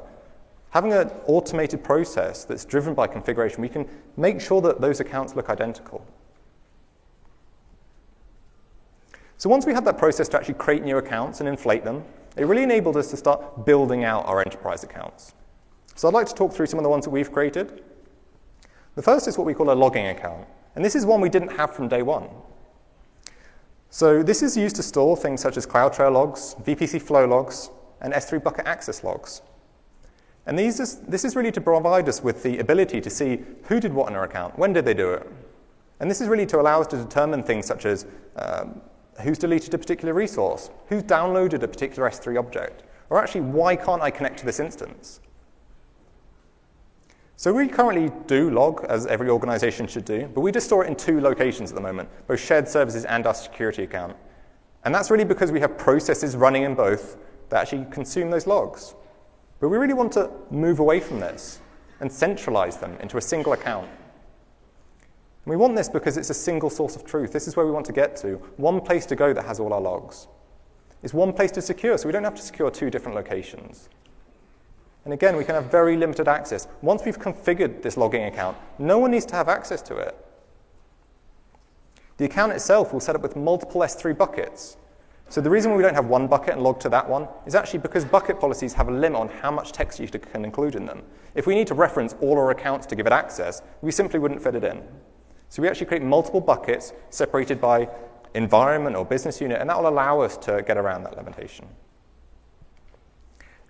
Having 0.70 0.94
an 0.94 1.12
automated 1.26 1.84
process 1.84 2.46
that's 2.46 2.63
driven 2.63 2.94
by 2.94 3.08
configuration, 3.08 3.62
we 3.62 3.70
can 3.70 3.88
make 4.15 4.39
sure 4.39 4.62
that 4.62 4.80
those 4.80 5.00
accounts 5.00 5.36
look 5.36 5.50
identical. 5.50 6.06
So 9.38 9.50
once 9.50 9.65
we 9.65 9.74
had 9.74 9.86
that 9.86 9.98
process 9.98 10.30
to 10.30 10.38
actually 10.38 10.56
create 10.56 10.84
new 10.84 10.98
accounts 10.98 11.39
and 11.39 11.50
inflate 11.50 11.84
them, 11.84 12.04
it 12.38 12.46
really 12.46 12.63
enabled 12.63 12.98
us 12.98 13.10
to 13.10 13.18
start 13.18 13.65
building 13.65 14.04
out 14.04 14.26
our 14.26 14.42
enterprise 14.42 14.84
accounts. 14.84 15.34
So 15.96 16.08
I'd 16.08 16.13
like 16.13 16.28
to 16.28 16.36
talk 16.36 16.54
through 16.54 16.68
some 16.68 16.80
of 16.80 16.84
the 16.84 16.89
ones 16.89 17.04
that 17.04 17.10
we've 17.10 17.32
created. 17.32 17.84
The 18.96 19.02
first 19.02 19.28
is 19.28 19.38
what 19.38 19.48
we 19.48 19.54
call 19.54 19.72
a 19.72 19.74
logging 19.74 20.08
account. 20.08 20.48
And 20.76 20.86
this 20.86 20.96
is 20.96 21.06
one 21.06 21.20
we 21.20 21.30
didn't 21.30 21.58
have 21.58 21.76
from 21.76 21.88
day 21.88 22.02
one. 22.02 22.30
So 23.89 24.21
this 24.21 24.43
is 24.43 24.56
used 24.56 24.75
to 24.75 24.84
store 24.84 25.17
things 25.17 25.41
such 25.41 25.58
as 25.58 25.65
CloudTrail 25.65 26.13
logs, 26.13 26.56
VPC 26.63 27.02
flow 27.02 27.25
logs, 27.25 27.71
and 28.02 28.13
S3 28.13 28.41
bucket 28.43 28.65
access 28.65 29.04
logs. 29.04 29.41
And 30.45 30.58
these 30.58 30.80
is, 30.80 30.99
this 31.02 31.25
is 31.25 31.36
really 31.36 31.52
to 31.52 31.62
provide 31.62 32.08
us 32.08 32.23
with 32.23 32.43
the 32.43 32.60
ability 32.60 33.02
to 33.02 33.10
see 33.10 33.39
who 33.63 33.80
did 33.80 33.93
what 33.93 34.10
in 34.10 34.15
our 34.15 34.23
account, 34.23 34.58
when 34.58 34.73
did 34.73 34.86
they 34.86 34.93
do 34.93 35.12
it. 35.12 35.28
And 35.99 36.10
this 36.10 36.21
is 36.21 36.28
really 36.28 36.45
to 36.47 36.60
allow 36.60 36.82
us 36.82 36.88
to 36.88 36.97
determine 36.97 37.43
things 37.43 37.65
such 37.65 37.86
as 37.86 38.06
um, 38.36 38.82
who's 39.21 39.38
deleted 39.38 39.73
a 39.73 39.78
particular 39.78 40.13
resource, 40.13 40.69
who's 40.88 41.04
downloaded 41.04 41.62
a 41.63 41.67
particular 41.67 42.10
S3 42.10 42.39
object, 42.39 42.84
or 43.10 43.21
actually, 43.21 43.41
why 43.41 43.75
can't 43.75 44.02
I 44.02 44.12
connect 44.12 44.39
to 44.39 44.45
this 44.45 44.60
instance? 44.60 45.19
So 47.39 47.54
we 47.54 47.69
currently 47.69 48.12
do 48.28 48.49
log, 48.49 48.86
as 48.89 49.06
every 49.06 49.30
organization 49.30 49.88
should 49.88 50.04
do, 50.04 50.30
but 50.36 50.41
we 50.41 50.52
just 50.52 50.65
store 50.65 50.84
it 50.84 50.89
in 50.89 50.95
two 50.97 51.21
locations 51.21 51.71
at 51.71 51.75
the 51.75 51.82
moment, 51.82 52.10
both 52.28 52.41
shared 52.41 52.67
services 52.67 53.06
and 53.06 53.25
our 53.25 53.34
security 53.34 53.84
account. 53.84 54.17
And 54.84 54.93
that's 54.93 55.10
really 55.10 55.23
because 55.23 55.49
we 55.49 55.62
have 55.62 55.78
processes 55.78 56.36
running 56.36 56.63
in 56.63 56.75
both 56.75 57.15
that 57.47 57.62
actually 57.62 57.88
consume 57.91 58.30
those 58.30 58.45
logs. 58.45 58.93
But 59.62 59.69
we 59.69 59.78
really 59.78 59.93
want 59.93 60.12
to 60.13 60.30
move 60.52 60.80
away 60.80 60.99
from 60.99 61.21
this 61.21 61.62
and 62.02 62.12
centralize 62.12 62.75
them 62.75 62.97
into 62.99 63.15
a 63.15 63.21
single 63.21 63.54
account. 63.54 63.88
And 65.45 65.52
we 65.52 65.56
want 65.56 65.78
this 65.78 65.88
because 65.88 66.17
it's 66.17 66.30
a 66.30 66.34
single 66.34 66.69
source 66.69 66.97
of 66.97 67.06
truth. 67.06 67.32
This 67.32 67.47
is 67.47 67.56
where 67.56 67.65
we 67.65 67.71
want 67.71 67.86
to 67.86 67.93
get 67.93 68.17
to. 68.17 68.34
One 68.58 68.82
place 68.82 69.06
to 69.06 69.15
go 69.15 69.32
that 69.32 69.45
has 69.45 69.62
all 69.62 69.71
our 69.71 69.80
logs. 69.80 70.28
It's 71.04 71.13
one 71.13 71.32
place 71.32 71.52
to 71.52 71.62
secure, 71.62 71.97
so 71.97 72.06
we 72.06 72.12
don't 72.12 72.25
have 72.25 72.36
to 72.36 72.41
secure 72.41 72.69
two 72.69 72.89
different 72.89 73.15
locations. 73.15 73.88
And 75.06 75.14
again, 75.14 75.38
we 75.38 75.44
can 75.44 75.56
have 75.56 75.72
very 75.72 75.96
limited 75.96 76.28
access. 76.28 76.68
Once 76.82 77.04
we've 77.06 77.20
configured 77.20 77.82
this 77.82 77.98
logging 77.98 78.26
account, 78.26 78.58
no 78.78 79.00
one 79.00 79.12
needs 79.12 79.26
to 79.28 79.36
have 79.36 79.48
access 79.48 79.82
to 79.84 79.96
it. 79.98 80.16
The 82.18 82.26
account 82.26 82.52
itself 82.52 82.92
will 82.92 83.00
set 83.00 83.16
up 83.16 83.22
with 83.22 83.36
multiple 83.36 83.82
S3 83.82 84.18
buckets. 84.18 84.76
So 85.30 85.42
the 85.42 85.50
reason 85.50 85.74
we 85.76 85.84
don't 85.84 85.94
have 85.94 86.08
one 86.08 86.28
bucket 86.28 86.56
and 86.56 86.64
log 86.64 86.80
to 86.82 86.90
that 86.90 87.08
one 87.08 87.28
is 87.46 87.56
actually 87.56 87.80
because 87.80 88.04
bucket 88.04 88.40
policies 88.40 88.74
have 88.74 88.90
a 88.90 88.92
limit 88.92 89.20
on 89.20 89.30
how 89.30 89.52
much 89.52 89.72
text 89.72 90.00
you 90.00 90.08
can 90.08 90.44
include 90.44 90.76
in 90.76 90.86
them. 90.86 91.04
If 91.36 91.48
we 91.48 91.56
need 91.56 91.68
to 91.68 91.76
reference 91.76 92.16
all 92.20 92.38
our 92.38 92.50
accounts 92.50 92.88
to 92.88 92.96
give 92.96 93.06
it 93.06 93.14
access, 93.14 93.62
we 93.82 93.92
simply 93.92 94.20
wouldn't 94.20 94.42
fit 94.42 94.56
it 94.56 94.64
in. 94.64 94.82
So 95.50 95.62
we 95.62 95.70
actually 95.70 95.86
create 95.86 96.04
multiple 96.04 96.42
buckets 96.42 96.94
separated 97.10 97.62
by 97.62 97.90
environment 98.34 98.96
or 98.96 99.06
business 99.06 99.40
unit, 99.40 99.62
and 99.62 99.70
that 99.70 99.78
will 99.78 99.90
allow 99.90 100.20
us 100.20 100.36
to 100.38 100.64
get 100.64 100.78
around 100.78 101.04
that 101.04 101.16
limitation. 101.16 101.68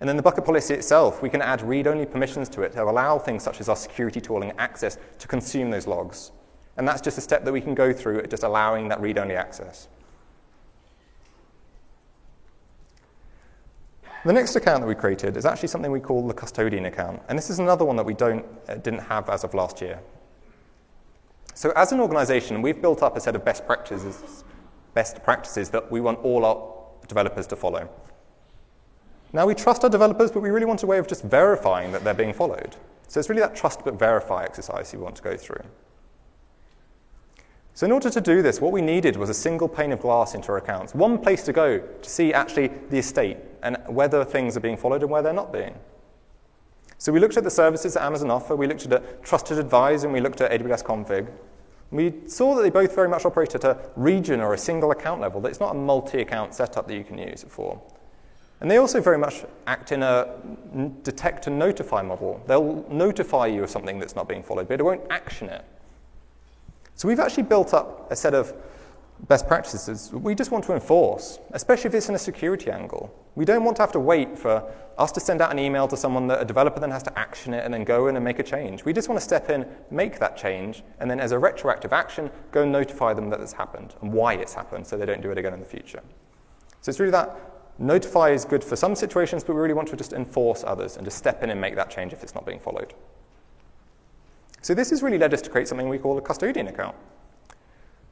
And 0.00 0.08
then 0.08 0.16
the 0.16 0.22
bucket 0.22 0.46
policy 0.46 0.74
itself, 0.74 1.22
we 1.22 1.28
can 1.28 1.42
add 1.42 1.60
read-only 1.60 2.06
permissions 2.06 2.48
to 2.50 2.62
it 2.62 2.72
to 2.72 2.82
allow 2.82 3.18
things 3.18 3.42
such 3.42 3.60
as 3.60 3.68
our 3.68 3.76
security 3.76 4.20
tooling 4.20 4.52
access 4.56 4.98
to 5.18 5.28
consume 5.28 5.70
those 5.70 5.86
logs. 5.86 6.32
And 6.78 6.88
that's 6.88 7.02
just 7.02 7.18
a 7.18 7.20
step 7.20 7.44
that 7.44 7.52
we 7.52 7.60
can 7.60 7.74
go 7.74 7.92
through, 7.92 8.22
just 8.22 8.42
allowing 8.42 8.88
that 8.88 9.00
read-only 9.00 9.36
access. 9.36 9.88
The 14.24 14.32
next 14.32 14.56
account 14.56 14.80
that 14.80 14.86
we 14.86 14.94
created 14.94 15.36
is 15.36 15.46
actually 15.46 15.68
something 15.68 15.90
we 15.90 16.00
call 16.00 16.26
the 16.26 16.34
custodian 16.34 16.86
account. 16.86 17.22
And 17.28 17.38
this 17.38 17.48
is 17.50 17.58
another 17.58 17.84
one 17.84 17.96
that 17.96 18.04
we 18.04 18.14
don't, 18.14 18.44
uh, 18.68 18.74
didn't 18.76 19.00
have 19.00 19.28
as 19.30 19.44
of 19.44 19.54
last 19.54 19.80
year. 19.80 20.00
So 21.54 21.72
as 21.76 21.92
an 21.92 22.00
organization, 22.00 22.62
we've 22.62 22.80
built 22.80 23.02
up 23.02 23.16
a 23.16 23.20
set 23.20 23.34
of 23.34 23.44
best 23.44 23.66
practices, 23.66 24.44
best 24.94 25.22
practices 25.22 25.70
that 25.70 25.90
we 25.90 26.00
want 26.00 26.18
all 26.20 26.44
our 26.44 27.06
developers 27.06 27.46
to 27.48 27.56
follow. 27.56 27.88
Now, 29.32 29.46
we 29.46 29.54
trust 29.54 29.84
our 29.84 29.90
developers, 29.90 30.30
but 30.32 30.40
we 30.40 30.50
really 30.50 30.66
want 30.66 30.82
a 30.82 30.86
way 30.86 30.98
of 30.98 31.06
just 31.06 31.22
verifying 31.22 31.92
that 31.92 32.02
they're 32.02 32.14
being 32.14 32.32
followed. 32.32 32.76
So 33.06 33.18
it's 33.20 33.28
really 33.28 33.42
that 33.42 33.56
trust 33.56 33.84
but 33.84 33.98
verify 33.98 34.44
exercise 34.44 34.92
you 34.92 35.00
want 35.00 35.16
to 35.16 35.22
go 35.22 35.36
through. 35.36 35.62
So, 37.74 37.86
in 37.86 37.92
order 37.92 38.10
to 38.10 38.20
do 38.20 38.42
this, 38.42 38.60
what 38.60 38.72
we 38.72 38.82
needed 38.82 39.16
was 39.16 39.30
a 39.30 39.34
single 39.34 39.68
pane 39.68 39.92
of 39.92 40.00
glass 40.00 40.34
into 40.34 40.50
our 40.50 40.58
accounts, 40.58 40.94
one 40.94 41.18
place 41.18 41.44
to 41.44 41.52
go 41.52 41.78
to 41.78 42.10
see 42.10 42.32
actually 42.32 42.68
the 42.90 42.98
estate 42.98 43.38
and 43.62 43.76
whether 43.86 44.24
things 44.24 44.56
are 44.56 44.60
being 44.60 44.76
followed 44.76 45.02
and 45.02 45.10
where 45.10 45.22
they're 45.22 45.32
not 45.32 45.52
being. 45.52 45.74
So, 46.98 47.12
we 47.12 47.20
looked 47.20 47.36
at 47.36 47.44
the 47.44 47.50
services 47.50 47.94
that 47.94 48.02
Amazon 48.02 48.30
offer, 48.30 48.54
we 48.56 48.66
looked 48.66 48.86
at 48.86 49.22
Trusted 49.22 49.58
Advisor, 49.58 50.08
and 50.08 50.12
we 50.12 50.20
looked 50.20 50.40
at 50.40 50.50
AWS 50.50 50.84
Config. 50.84 51.28
We 51.90 52.14
saw 52.28 52.54
that 52.54 52.62
they 52.62 52.70
both 52.70 52.94
very 52.94 53.08
much 53.08 53.24
operate 53.24 53.54
at 53.54 53.64
a 53.64 53.90
region 53.96 54.40
or 54.40 54.54
a 54.54 54.58
single 54.58 54.90
account 54.90 55.20
level, 55.20 55.40
that 55.40 55.48
it's 55.48 55.60
not 55.60 55.74
a 55.74 55.78
multi 55.78 56.20
account 56.20 56.54
setup 56.54 56.86
that 56.86 56.94
you 56.94 57.04
can 57.04 57.18
use 57.18 57.42
it 57.42 57.50
for. 57.50 57.80
And 58.60 58.70
they 58.70 58.76
also 58.76 59.00
very 59.00 59.18
much 59.18 59.44
act 59.66 59.90
in 59.92 60.02
a 60.02 60.34
detect 61.02 61.46
and 61.46 61.58
notify 61.58 62.02
model. 62.02 62.42
They'll 62.46 62.84
notify 62.90 63.46
you 63.46 63.62
of 63.62 63.70
something 63.70 63.98
that's 63.98 64.14
not 64.14 64.28
being 64.28 64.42
followed, 64.42 64.68
but 64.68 64.78
it 64.78 64.82
won't 64.82 65.02
action 65.10 65.48
it. 65.48 65.64
So 66.94 67.08
we've 67.08 67.20
actually 67.20 67.44
built 67.44 67.72
up 67.72 68.10
a 68.12 68.16
set 68.16 68.34
of 68.34 68.54
best 69.28 69.46
practices 69.46 70.10
we 70.12 70.34
just 70.34 70.50
want 70.50 70.64
to 70.64 70.72
enforce, 70.72 71.38
especially 71.52 71.88
if 71.88 71.94
it's 71.94 72.08
in 72.08 72.14
a 72.14 72.18
security 72.18 72.70
angle. 72.70 73.14
We 73.34 73.44
don't 73.44 73.64
want 73.64 73.76
to 73.76 73.82
have 73.82 73.92
to 73.92 74.00
wait 74.00 74.38
for 74.38 74.70
us 74.98 75.12
to 75.12 75.20
send 75.20 75.40
out 75.40 75.50
an 75.50 75.58
email 75.58 75.88
to 75.88 75.96
someone 75.96 76.26
that 76.28 76.42
a 76.42 76.44
developer 76.44 76.80
then 76.80 76.90
has 76.90 77.02
to 77.04 77.18
action 77.18 77.54
it 77.54 77.64
and 77.64 77.72
then 77.72 77.84
go 77.84 78.08
in 78.08 78.16
and 78.16 78.24
make 78.24 78.38
a 78.38 78.42
change. 78.42 78.84
We 78.84 78.92
just 78.92 79.08
want 79.08 79.18
to 79.18 79.24
step 79.24 79.48
in, 79.48 79.66
make 79.90 80.18
that 80.18 80.36
change, 80.36 80.82
and 80.98 81.10
then 81.10 81.20
as 81.20 81.32
a 81.32 81.38
retroactive 81.38 81.92
action, 81.92 82.30
go 82.50 82.62
and 82.62 82.72
notify 82.72 83.14
them 83.14 83.30
that 83.30 83.40
it's 83.40 83.52
happened 83.52 83.94
and 84.02 84.12
why 84.12 84.34
it's 84.34 84.52
happened 84.52 84.86
so 84.86 84.96
they 84.96 85.06
don't 85.06 85.22
do 85.22 85.30
it 85.30 85.38
again 85.38 85.54
in 85.54 85.60
the 85.60 85.66
future. 85.66 86.02
So 86.82 86.90
it's 86.90 87.00
really 87.00 87.12
that 87.12 87.49
Notify 87.80 88.30
is 88.30 88.44
good 88.44 88.62
for 88.62 88.76
some 88.76 88.94
situations, 88.94 89.42
but 89.42 89.54
we 89.54 89.60
really 89.62 89.72
want 89.72 89.88
to 89.88 89.96
just 89.96 90.12
enforce 90.12 90.62
others 90.64 90.96
and 90.96 91.04
just 91.04 91.16
step 91.16 91.42
in 91.42 91.48
and 91.48 91.58
make 91.58 91.76
that 91.76 91.90
change 91.90 92.12
if 92.12 92.22
it's 92.22 92.34
not 92.34 92.44
being 92.44 92.60
followed. 92.60 92.92
So 94.60 94.74
this 94.74 94.90
has 94.90 95.02
really 95.02 95.16
led 95.16 95.32
us 95.32 95.40
to 95.40 95.50
create 95.50 95.66
something 95.66 95.88
we 95.88 95.96
call 95.96 96.18
a 96.18 96.20
custodian 96.20 96.68
account. 96.68 96.94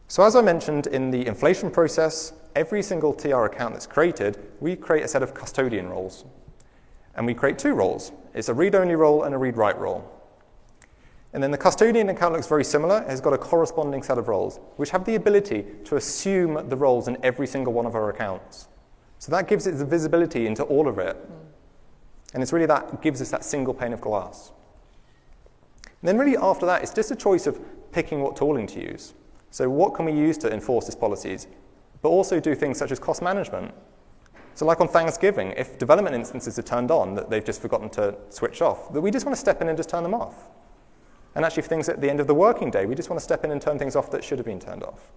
So 0.06 0.22
as 0.22 0.34
I 0.34 0.40
mentioned 0.40 0.86
in 0.86 1.10
the 1.10 1.26
inflation 1.26 1.70
process, 1.70 2.32
every 2.56 2.82
single 2.82 3.12
TR 3.12 3.44
account 3.44 3.74
that's 3.74 3.86
created, 3.86 4.38
we 4.58 4.74
create 4.74 5.04
a 5.04 5.08
set 5.08 5.22
of 5.22 5.34
custodian 5.34 5.90
roles. 5.90 6.24
And 7.14 7.26
we 7.26 7.34
create 7.34 7.58
two 7.58 7.74
roles. 7.74 8.12
It's 8.32 8.48
a 8.48 8.54
read-only 8.54 8.94
role 8.94 9.24
and 9.24 9.34
a 9.34 9.38
read-write 9.38 9.78
role. 9.78 10.10
And 11.34 11.42
then 11.42 11.50
the 11.50 11.58
custodian 11.58 12.08
account 12.08 12.32
looks 12.32 12.46
very 12.46 12.64
similar. 12.64 13.02
It 13.02 13.10
has 13.10 13.20
got 13.20 13.34
a 13.34 13.38
corresponding 13.38 14.02
set 14.02 14.16
of 14.16 14.28
roles, 14.28 14.60
which 14.76 14.88
have 14.90 15.04
the 15.04 15.16
ability 15.16 15.66
to 15.84 15.96
assume 15.96 16.70
the 16.70 16.76
roles 16.76 17.06
in 17.06 17.18
every 17.22 17.46
single 17.46 17.74
one 17.74 17.84
of 17.84 17.94
our 17.94 18.08
accounts. 18.08 18.67
So 19.18 19.32
that 19.32 19.48
gives 19.48 19.66
it 19.66 19.72
the 19.72 19.84
visibility 19.84 20.46
into 20.46 20.62
all 20.64 20.88
of 20.88 20.98
it. 20.98 21.16
Hmm. 21.16 21.34
And 22.34 22.42
it's 22.42 22.52
really 22.52 22.66
that 22.66 23.02
gives 23.02 23.20
us 23.22 23.30
that 23.30 23.44
single 23.44 23.74
pane 23.74 23.92
of 23.92 24.00
glass. 24.00 24.52
And 25.84 26.08
then 26.08 26.18
really 26.18 26.36
after 26.36 26.66
that, 26.66 26.82
it's 26.82 26.92
just 26.92 27.10
a 27.10 27.16
choice 27.16 27.46
of 27.46 27.60
picking 27.92 28.20
what 28.20 28.36
tooling 28.36 28.66
to 28.68 28.80
use. 28.80 29.14
So 29.50 29.68
what 29.68 29.94
can 29.94 30.04
we 30.04 30.12
use 30.12 30.38
to 30.38 30.52
enforce 30.52 30.86
these 30.86 30.94
policies? 30.94 31.48
But 32.02 32.10
also 32.10 32.38
do 32.38 32.54
things 32.54 32.78
such 32.78 32.92
as 32.92 32.98
cost 32.98 33.22
management. 33.22 33.74
So 34.54 34.66
like 34.66 34.80
on 34.80 34.88
Thanksgiving, 34.88 35.52
if 35.56 35.78
development 35.78 36.14
instances 36.14 36.58
are 36.58 36.62
turned 36.62 36.90
on 36.90 37.14
that 37.14 37.30
they've 37.30 37.44
just 37.44 37.62
forgotten 37.62 37.88
to 37.90 38.14
switch 38.28 38.60
off, 38.60 38.92
that 38.92 39.00
we 39.00 39.10
just 39.10 39.24
want 39.24 39.34
to 39.34 39.40
step 39.40 39.62
in 39.62 39.68
and 39.68 39.76
just 39.76 39.88
turn 39.88 40.02
them 40.02 40.14
off. 40.14 40.48
And 41.34 41.44
actually, 41.44 41.62
if 41.62 41.66
things 41.66 41.88
at 41.88 42.00
the 42.00 42.10
end 42.10 42.20
of 42.20 42.26
the 42.26 42.34
working 42.34 42.70
day, 42.70 42.84
we 42.86 42.94
just 42.94 43.08
want 43.10 43.18
to 43.20 43.24
step 43.24 43.44
in 43.44 43.52
and 43.52 43.62
turn 43.62 43.78
things 43.78 43.94
off 43.94 44.10
that 44.10 44.24
should 44.24 44.38
have 44.38 44.46
been 44.46 44.58
turned 44.58 44.82
off. 44.82 45.12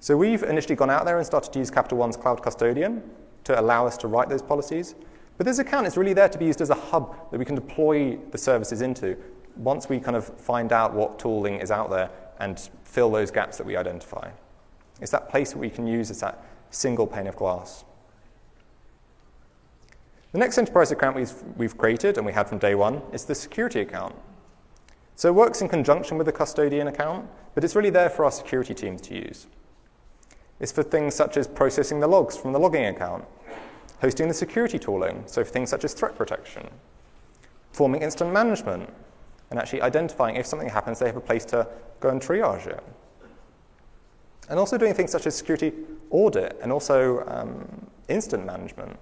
So 0.00 0.16
we've 0.16 0.42
initially 0.42 0.76
gone 0.76 0.90
out 0.90 1.04
there 1.04 1.16
and 1.16 1.26
started 1.26 1.52
to 1.52 1.58
use 1.58 1.70
Capital 1.70 1.98
One's 1.98 2.16
Cloud 2.16 2.42
Custodian 2.42 3.02
to 3.44 3.58
allow 3.58 3.86
us 3.86 3.96
to 3.98 4.08
write 4.08 4.28
those 4.28 4.42
policies. 4.42 4.94
But 5.36 5.46
this 5.46 5.58
account 5.58 5.86
is 5.86 5.96
really 5.96 6.12
there 6.12 6.28
to 6.28 6.38
be 6.38 6.46
used 6.46 6.60
as 6.60 6.70
a 6.70 6.74
hub 6.74 7.30
that 7.30 7.38
we 7.38 7.44
can 7.44 7.54
deploy 7.54 8.16
the 8.30 8.38
services 8.38 8.82
into 8.82 9.16
once 9.56 9.88
we 9.88 9.98
kind 9.98 10.16
of 10.16 10.26
find 10.38 10.72
out 10.72 10.94
what 10.94 11.18
tooling 11.18 11.60
is 11.60 11.70
out 11.70 11.90
there 11.90 12.10
and 12.40 12.68
fill 12.84 13.10
those 13.10 13.30
gaps 13.30 13.56
that 13.56 13.66
we 13.66 13.76
identify. 13.76 14.30
It's 15.00 15.10
that 15.10 15.28
place 15.28 15.52
that 15.52 15.58
we 15.58 15.70
can 15.70 15.86
use 15.86 16.10
as 16.10 16.20
that 16.20 16.44
single 16.70 17.06
pane 17.06 17.26
of 17.26 17.36
glass. 17.36 17.84
The 20.32 20.38
next 20.38 20.58
enterprise 20.58 20.90
account 20.90 21.16
we've, 21.16 21.32
we've 21.56 21.78
created 21.78 22.16
and 22.16 22.26
we 22.26 22.32
had 22.32 22.48
from 22.48 22.58
day 22.58 22.74
one 22.74 23.00
is 23.12 23.24
the 23.24 23.34
security 23.34 23.80
account. 23.80 24.14
So 25.14 25.28
it 25.28 25.34
works 25.34 25.62
in 25.62 25.68
conjunction 25.68 26.18
with 26.18 26.26
the 26.26 26.32
custodian 26.32 26.88
account, 26.88 27.28
but 27.54 27.64
it's 27.64 27.74
really 27.74 27.90
there 27.90 28.10
for 28.10 28.26
our 28.26 28.30
security 28.30 28.74
teams 28.74 29.00
to 29.02 29.14
use 29.14 29.46
is 30.60 30.72
for 30.72 30.82
things 30.82 31.14
such 31.14 31.36
as 31.36 31.46
processing 31.46 32.00
the 32.00 32.06
logs 32.06 32.36
from 32.36 32.52
the 32.52 32.58
logging 32.58 32.86
account, 32.86 33.24
hosting 34.00 34.28
the 34.28 34.34
security 34.34 34.78
tooling, 34.78 35.22
so 35.26 35.44
for 35.44 35.50
things 35.50 35.70
such 35.70 35.84
as 35.84 35.94
threat 35.94 36.16
protection, 36.16 36.68
forming 37.72 38.02
incident 38.02 38.32
management, 38.32 38.88
and 39.50 39.58
actually 39.58 39.82
identifying 39.82 40.36
if 40.36 40.46
something 40.46 40.68
happens, 40.68 40.98
they 40.98 41.06
have 41.06 41.16
a 41.16 41.20
place 41.20 41.44
to 41.44 41.66
go 42.00 42.08
and 42.08 42.20
triage 42.20 42.66
it. 42.66 42.82
And 44.48 44.58
also 44.58 44.78
doing 44.78 44.94
things 44.94 45.10
such 45.10 45.26
as 45.26 45.36
security 45.36 45.72
audit 46.10 46.58
and 46.62 46.72
also 46.72 47.24
um, 47.26 47.86
incident 48.08 48.46
management. 48.46 48.96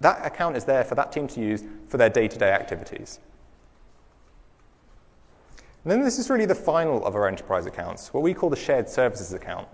that 0.00 0.24
account 0.26 0.56
is 0.56 0.64
there 0.64 0.84
for 0.84 0.94
that 0.94 1.12
team 1.12 1.28
to 1.28 1.40
use 1.40 1.62
for 1.88 1.98
their 1.98 2.10
day 2.10 2.28
to 2.28 2.38
day 2.38 2.50
activities. 2.50 3.20
And 5.84 5.92
then 5.92 6.02
this 6.02 6.18
is 6.18 6.30
really 6.30 6.46
the 6.46 6.54
final 6.54 7.04
of 7.04 7.14
our 7.14 7.28
enterprise 7.28 7.66
accounts, 7.66 8.14
what 8.14 8.22
we 8.22 8.32
call 8.32 8.48
the 8.48 8.56
shared 8.56 8.88
services 8.88 9.34
account. 9.34 9.68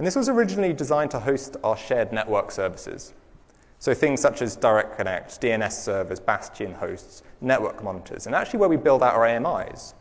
And 0.00 0.06
this 0.06 0.16
was 0.16 0.30
originally 0.30 0.72
designed 0.72 1.10
to 1.10 1.20
host 1.20 1.58
our 1.62 1.76
shared 1.76 2.10
network 2.10 2.52
services. 2.52 3.12
So 3.80 3.92
things 3.92 4.18
such 4.22 4.40
as 4.40 4.56
Direct 4.56 4.96
Connect, 4.96 5.42
DNS 5.42 5.72
servers, 5.72 6.18
Bastion 6.18 6.72
hosts, 6.72 7.22
network 7.42 7.84
monitors, 7.84 8.24
and 8.24 8.34
actually 8.34 8.60
where 8.60 8.70
we 8.70 8.78
build 8.78 9.02
out 9.02 9.12
our 9.12 9.26
AMIs. 9.26 9.92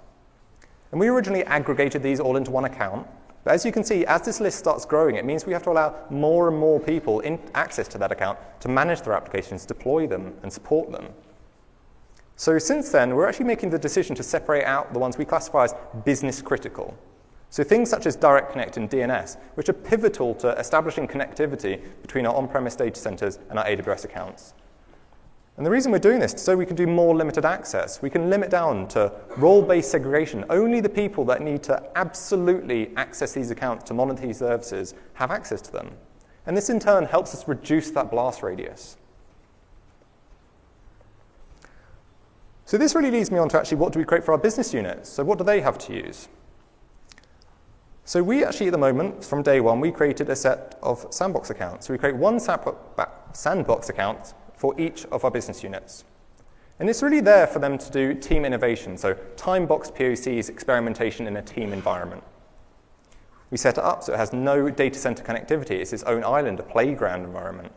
And 0.94 1.02
we 1.02 1.10
originally 1.10 1.44
aggregated 1.44 2.02
these 2.02 2.22
all 2.22 2.38
into 2.38 2.50
one 2.50 2.64
account. 2.64 3.08
But 3.44 3.56
as 3.56 3.66
you 3.66 3.74
can 3.74 3.84
see, 3.84 4.06
as 4.06 4.22
this 4.22 4.40
list 4.40 4.58
starts 4.60 4.86
growing, 4.86 5.18
it 5.18 5.26
means 5.26 5.46
we 5.46 5.52
have 5.52 5.64
to 5.64 5.72
allow 5.72 5.94
more 6.10 6.48
and 6.48 6.58
more 6.58 6.80
people 6.80 7.20
in 7.20 7.38
access 7.54 7.90
to 7.90 7.98
that 7.98 8.10
account 8.10 8.40
to 8.62 8.70
manage 8.70 9.02
their 9.02 9.12
applications, 9.12 9.66
deploy 9.66 10.08
them, 10.08 10.34
and 10.44 10.54
support 10.54 10.94
them. 10.94 11.10
So 12.38 12.58
since 12.58 12.90
then, 12.90 13.16
we're 13.16 13.28
actually 13.28 13.48
making 13.48 13.72
the 13.72 13.80
decision 13.80 14.16
to 14.16 14.24
separate 14.24 14.64
out 14.64 14.94
the 14.94 15.00
ones 15.00 15.18
we 15.18 15.26
classify 15.26 15.66
as 15.66 15.76
business 16.06 16.42
critical. 16.42 16.98
So 17.52 17.64
things 17.64 17.90
such 17.90 18.06
as 18.06 18.16
Direct 18.16 18.52
Connect 18.52 18.78
and 18.78 18.90
DNS, 18.90 19.38
which 19.56 19.70
are 19.70 19.74
pivotal 19.74 20.36
to 20.36 20.50
establishing 20.50 21.08
connectivity 21.08 21.82
between 22.02 22.26
our 22.26 22.36
on-premise 22.36 22.76
data 22.76 23.00
centers 23.00 23.40
and 23.50 23.58
our 23.58 23.66
AWS 23.66 24.06
accounts. 24.06 24.54
And 25.58 25.66
the 25.66 25.72
reason 25.72 25.92
we're 25.92 26.00
doing 26.00 26.20
this 26.20 26.34
is 26.34 26.42
so 26.42 26.56
we 26.56 26.66
can 26.66 26.78
do 26.78 26.88
more 26.88 27.14
limited 27.14 27.44
access. 27.44 28.02
We 28.02 28.10
can 28.10 28.30
limit 28.30 28.50
down 28.50 28.88
to 28.90 29.12
role-based 29.36 29.92
segregation. 29.92 30.46
Only 30.50 30.80
the 30.80 30.88
people 30.88 31.26
that 31.26 31.42
need 31.42 31.64
to 31.64 31.84
absolutely 31.96 32.96
access 32.96 33.34
these 33.34 33.52
accounts 33.52 33.84
to 33.86 33.94
monitor 33.94 34.26
these 34.26 34.38
services 34.38 34.94
have 35.16 35.32
access 35.32 35.60
to 35.64 35.72
them. 35.72 35.92
And 36.46 36.56
this 36.56 36.70
in 36.70 36.80
turn 36.80 37.04
helps 37.04 37.34
us 37.36 37.46
reduce 37.48 37.92
that 37.92 38.10
blast 38.10 38.42
radius. 38.42 38.96
So 42.64 42.78
this 42.78 42.96
really 42.96 43.12
leads 43.12 43.30
me 43.30 43.40
on 43.40 43.50
to 43.50 43.60
actually 43.60 43.80
what 43.80 43.92
do 43.92 44.00
we 44.00 44.06
create 44.06 44.24
for 44.24 44.32
our 44.32 44.38
business 44.38 44.74
units? 44.74 45.10
So 45.10 45.24
what 45.24 45.40
do 45.40 45.44
they 45.44 45.60
have 45.60 45.78
to 45.80 45.94
use? 45.94 46.30
So 48.10 48.24
we 48.24 48.44
actually, 48.44 48.66
at 48.66 48.72
the 48.72 48.80
moment, 48.80 49.24
from 49.24 49.44
day 49.44 49.60
one, 49.60 49.80
we 49.80 49.92
created 49.92 50.32
a 50.32 50.36
set 50.36 50.80
of 50.82 51.06
sandbox 51.12 51.52
accounts. 51.52 51.86
So 51.86 51.94
we 51.94 52.00
create 52.00 52.16
one 52.16 52.40
sandbox 52.40 53.90
account 53.90 54.34
for 54.56 54.74
each 54.82 55.06
of 55.12 55.24
our 55.24 55.30
business 55.30 55.62
units. 55.62 56.06
And 56.80 56.90
it's 56.90 57.04
really 57.04 57.22
there 57.22 57.46
for 57.46 57.60
them 57.60 57.78
to 57.78 57.92
do 57.92 58.16
team 58.16 58.46
innovation, 58.46 58.98
so 58.98 59.14
time 59.38 59.68
box 59.68 59.92
POCs, 59.92 60.50
experimentation 60.50 61.28
in 61.28 61.38
a 61.38 61.44
team 61.44 61.72
environment. 61.72 62.24
We 63.52 63.60
set 63.60 63.78
it 63.78 63.84
up 63.84 64.02
so 64.02 64.14
it 64.14 64.18
has 64.18 64.34
no 64.34 64.72
data 64.72 64.98
center 64.98 65.24
connectivity. 65.24 65.78
It's 65.80 65.94
its 65.94 66.02
own 66.02 66.24
island, 66.24 66.60
a 66.60 66.64
playground 66.64 67.26
environment. 67.26 67.72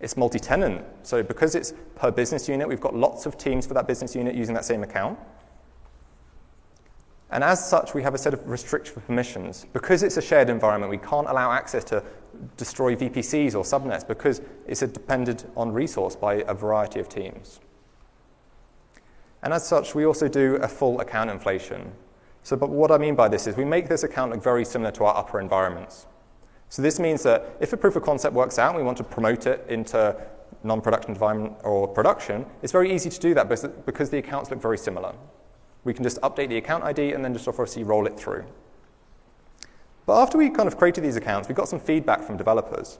It's 0.00 0.16
multi-tenant, 0.16 0.82
so 1.02 1.22
because 1.22 1.54
it's 1.54 1.74
per 1.94 2.10
business 2.10 2.48
unit, 2.48 2.66
we've 2.66 2.80
got 2.80 2.96
lots 2.96 3.26
of 3.26 3.36
teams 3.36 3.66
for 3.66 3.74
that 3.74 3.86
business 3.86 4.14
unit 4.14 4.34
using 4.34 4.54
that 4.54 4.64
same 4.64 4.82
account. 4.82 5.18
And 7.32 7.42
as 7.42 7.66
such, 7.66 7.94
we 7.94 8.02
have 8.02 8.14
a 8.14 8.18
set 8.18 8.34
of 8.34 8.46
restrictions 8.46 8.92
for 8.94 9.00
permissions. 9.00 9.66
Because 9.72 10.02
it's 10.02 10.18
a 10.18 10.22
shared 10.22 10.50
environment, 10.50 10.90
we 10.90 10.98
can't 10.98 11.28
allow 11.28 11.50
access 11.50 11.82
to 11.84 12.04
destroy 12.58 12.94
VPCs 12.94 13.54
or 13.54 13.64
subnets 13.64 14.06
because 14.06 14.42
it's 14.66 14.82
a 14.82 14.86
dependent 14.86 15.50
on 15.56 15.72
resource 15.72 16.14
by 16.14 16.34
a 16.46 16.52
variety 16.52 17.00
of 17.00 17.08
teams. 17.08 17.60
And 19.42 19.54
as 19.54 19.66
such, 19.66 19.94
we 19.94 20.04
also 20.04 20.28
do 20.28 20.56
a 20.56 20.68
full 20.68 21.00
account 21.00 21.30
inflation. 21.30 21.92
So, 22.42 22.54
but 22.54 22.68
what 22.68 22.90
I 22.90 22.98
mean 22.98 23.14
by 23.14 23.28
this 23.28 23.46
is 23.46 23.56
we 23.56 23.64
make 23.64 23.88
this 23.88 24.02
account 24.02 24.32
look 24.32 24.42
very 24.42 24.64
similar 24.64 24.90
to 24.92 25.04
our 25.04 25.16
upper 25.16 25.40
environments. 25.40 26.06
So 26.68 26.82
this 26.82 27.00
means 27.00 27.22
that 27.22 27.56
if 27.60 27.72
a 27.72 27.76
proof 27.78 27.96
of 27.96 28.02
concept 28.02 28.34
works 28.34 28.58
out 28.58 28.70
and 28.70 28.78
we 28.78 28.84
want 28.84 28.98
to 28.98 29.04
promote 29.04 29.46
it 29.46 29.64
into 29.68 30.16
non-production 30.64 31.12
environment 31.12 31.54
or 31.64 31.88
production, 31.88 32.44
it's 32.62 32.72
very 32.72 32.92
easy 32.94 33.08
to 33.08 33.20
do 33.20 33.32
that 33.34 33.48
because 33.86 34.10
the 34.10 34.18
accounts 34.18 34.50
look 34.50 34.60
very 34.60 34.78
similar. 34.78 35.14
We 35.84 35.94
can 35.94 36.04
just 36.04 36.20
update 36.20 36.48
the 36.48 36.56
account 36.56 36.84
ID 36.84 37.12
and 37.12 37.24
then 37.24 37.32
just 37.32 37.48
obviously 37.48 37.84
roll 37.84 38.06
it 38.06 38.18
through. 38.18 38.44
But 40.06 40.20
after 40.20 40.38
we 40.38 40.50
kind 40.50 40.66
of 40.66 40.76
created 40.76 41.04
these 41.04 41.16
accounts, 41.16 41.48
we 41.48 41.54
got 41.54 41.68
some 41.68 41.80
feedback 41.80 42.22
from 42.22 42.36
developers. 42.36 42.98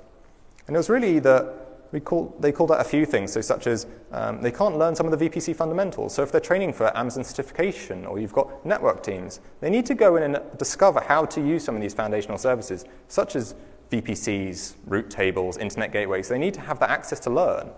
And 0.66 0.76
it 0.76 0.78
was 0.78 0.88
really 0.88 1.18
that 1.20 1.62
we 1.92 2.00
call, 2.00 2.34
they 2.40 2.52
called 2.52 2.72
out 2.72 2.80
a 2.80 2.84
few 2.84 3.04
things, 3.04 3.32
so 3.32 3.40
such 3.40 3.66
as 3.66 3.86
um, 4.12 4.40
they 4.40 4.50
can't 4.50 4.78
learn 4.78 4.96
some 4.96 5.06
of 5.06 5.18
the 5.18 5.28
VPC 5.28 5.54
fundamentals. 5.54 6.14
So 6.14 6.22
if 6.22 6.32
they're 6.32 6.40
training 6.40 6.72
for 6.72 6.96
Amazon 6.96 7.22
certification 7.22 8.06
or 8.06 8.18
you've 8.18 8.32
got 8.32 8.64
network 8.64 9.02
teams, 9.02 9.40
they 9.60 9.68
need 9.68 9.84
to 9.86 9.94
go 9.94 10.16
in 10.16 10.22
and 10.22 10.40
discover 10.58 11.00
how 11.00 11.26
to 11.26 11.40
use 11.40 11.64
some 11.64 11.74
of 11.74 11.82
these 11.82 11.92
foundational 11.92 12.38
services, 12.38 12.86
such 13.08 13.36
as 13.36 13.54
VPCs, 13.90 14.74
route 14.86 15.10
tables, 15.10 15.58
internet 15.58 15.92
gateways. 15.92 16.28
They 16.28 16.38
need 16.38 16.54
to 16.54 16.60
have 16.62 16.80
that 16.80 16.88
access 16.88 17.20
to 17.20 17.30
learn. 17.30 17.68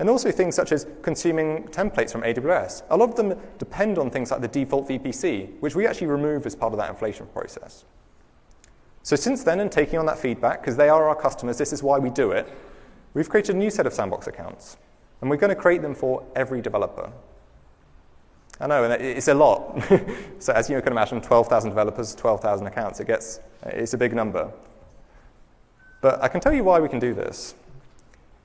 And 0.00 0.08
also 0.08 0.32
things 0.32 0.54
such 0.54 0.72
as 0.72 0.86
consuming 1.02 1.64
templates 1.64 2.10
from 2.10 2.22
AWS. 2.22 2.84
A 2.88 2.96
lot 2.96 3.10
of 3.10 3.16
them 3.16 3.38
depend 3.58 3.98
on 3.98 4.10
things 4.10 4.30
like 4.30 4.40
the 4.40 4.48
default 4.48 4.88
VPC, 4.88 5.60
which 5.60 5.74
we 5.74 5.86
actually 5.86 6.06
remove 6.06 6.46
as 6.46 6.56
part 6.56 6.72
of 6.72 6.78
that 6.78 6.88
inflation 6.88 7.26
process. 7.26 7.84
So 9.02 9.14
since 9.14 9.44
then, 9.44 9.60
and 9.60 9.70
taking 9.70 9.98
on 9.98 10.06
that 10.06 10.18
feedback, 10.18 10.62
because 10.62 10.78
they 10.78 10.88
are 10.88 11.06
our 11.06 11.14
customers, 11.14 11.58
this 11.58 11.70
is 11.74 11.82
why 11.82 11.98
we 11.98 12.08
do 12.08 12.30
it, 12.30 12.50
we've 13.12 13.28
created 13.28 13.56
a 13.56 13.58
new 13.58 13.68
set 13.68 13.86
of 13.86 13.92
sandbox 13.92 14.26
accounts. 14.26 14.78
And 15.20 15.28
we're 15.28 15.36
going 15.36 15.54
to 15.54 15.60
create 15.60 15.82
them 15.82 15.94
for 15.94 16.24
every 16.34 16.62
developer. 16.62 17.12
I 18.58 18.68
know, 18.68 18.84
and 18.84 19.02
it's 19.02 19.28
a 19.28 19.34
lot. 19.34 19.82
so 20.38 20.54
as 20.54 20.70
you 20.70 20.80
can 20.80 20.94
imagine, 20.94 21.20
12,000 21.20 21.68
developers, 21.68 22.14
12,000 22.14 22.66
accounts, 22.66 23.00
it 23.00 23.06
gets, 23.06 23.40
it's 23.66 23.92
a 23.92 23.98
big 23.98 24.14
number. 24.14 24.50
But 26.00 26.22
I 26.22 26.28
can 26.28 26.40
tell 26.40 26.54
you 26.54 26.64
why 26.64 26.80
we 26.80 26.88
can 26.88 27.00
do 27.00 27.12
this. 27.12 27.54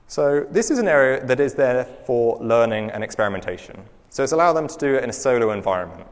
So 0.08 0.46
this 0.50 0.70
is 0.70 0.78
an 0.78 0.88
area 0.88 1.24
that 1.26 1.40
is 1.40 1.54
there 1.54 1.84
for 2.06 2.38
learning 2.40 2.90
and 2.90 3.02
experimentation. 3.02 3.82
So 4.10 4.22
it's 4.22 4.32
allowed 4.32 4.52
them 4.52 4.68
to 4.68 4.78
do 4.78 4.94
it 4.94 5.04
in 5.04 5.10
a 5.10 5.12
solo 5.12 5.50
environment. 5.50 6.06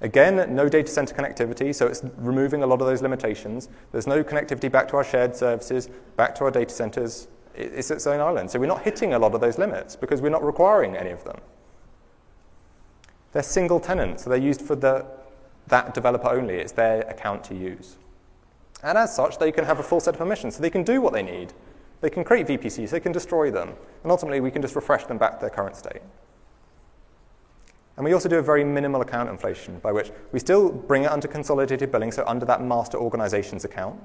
Again, 0.00 0.54
no 0.54 0.68
data 0.68 0.88
center 0.88 1.14
connectivity, 1.14 1.74
so 1.74 1.86
it's 1.86 2.02
removing 2.18 2.62
a 2.62 2.66
lot 2.66 2.80
of 2.80 2.86
those 2.86 3.00
limitations. 3.00 3.68
There's 3.92 4.06
no 4.06 4.22
connectivity 4.22 4.70
back 4.70 4.88
to 4.88 4.96
our 4.96 5.04
shared 5.04 5.34
services, 5.34 5.88
back 6.16 6.34
to 6.36 6.44
our 6.44 6.50
data 6.50 6.72
centers. 6.72 7.28
It's 7.54 7.90
its 7.90 8.06
own 8.06 8.20
island. 8.20 8.50
So 8.50 8.58
we're 8.58 8.66
not 8.66 8.82
hitting 8.82 9.14
a 9.14 9.18
lot 9.18 9.34
of 9.34 9.40
those 9.40 9.56
limits 9.56 9.96
because 9.96 10.20
we're 10.20 10.28
not 10.28 10.44
requiring 10.44 10.96
any 10.96 11.10
of 11.10 11.24
them. 11.24 11.38
They're 13.32 13.42
single 13.42 13.80
tenant, 13.80 14.20
so 14.20 14.30
they're 14.30 14.38
used 14.38 14.60
for 14.60 14.76
the, 14.76 15.06
that 15.68 15.94
developer 15.94 16.28
only. 16.28 16.54
It's 16.54 16.72
their 16.72 17.00
account 17.02 17.44
to 17.44 17.54
use. 17.54 17.96
And 18.82 18.98
as 18.98 19.14
such, 19.14 19.38
they 19.38 19.52
can 19.52 19.64
have 19.64 19.78
a 19.78 19.82
full 19.82 20.00
set 20.00 20.14
of 20.14 20.18
permissions, 20.18 20.56
so 20.56 20.62
they 20.62 20.70
can 20.70 20.82
do 20.82 21.00
what 21.00 21.14
they 21.14 21.22
need. 21.22 21.54
They 22.00 22.10
can 22.10 22.24
create 22.24 22.46
VPCs, 22.46 22.90
they 22.90 23.00
can 23.00 23.12
destroy 23.12 23.50
them, 23.50 23.70
and 24.02 24.12
ultimately 24.12 24.40
we 24.40 24.50
can 24.50 24.62
just 24.62 24.76
refresh 24.76 25.04
them 25.04 25.18
back 25.18 25.34
to 25.34 25.40
their 25.40 25.50
current 25.50 25.76
state. 25.76 26.02
And 27.96 28.04
we 28.04 28.12
also 28.12 28.28
do 28.28 28.36
a 28.36 28.42
very 28.42 28.62
minimal 28.62 29.00
account 29.00 29.30
inflation, 29.30 29.78
by 29.78 29.92
which 29.92 30.10
we 30.30 30.38
still 30.38 30.70
bring 30.70 31.04
it 31.04 31.10
under 31.10 31.26
consolidated 31.26 31.90
billing, 31.90 32.12
so 32.12 32.24
under 32.26 32.44
that 32.44 32.62
master 32.62 32.98
organizations 32.98 33.64
account. 33.64 33.98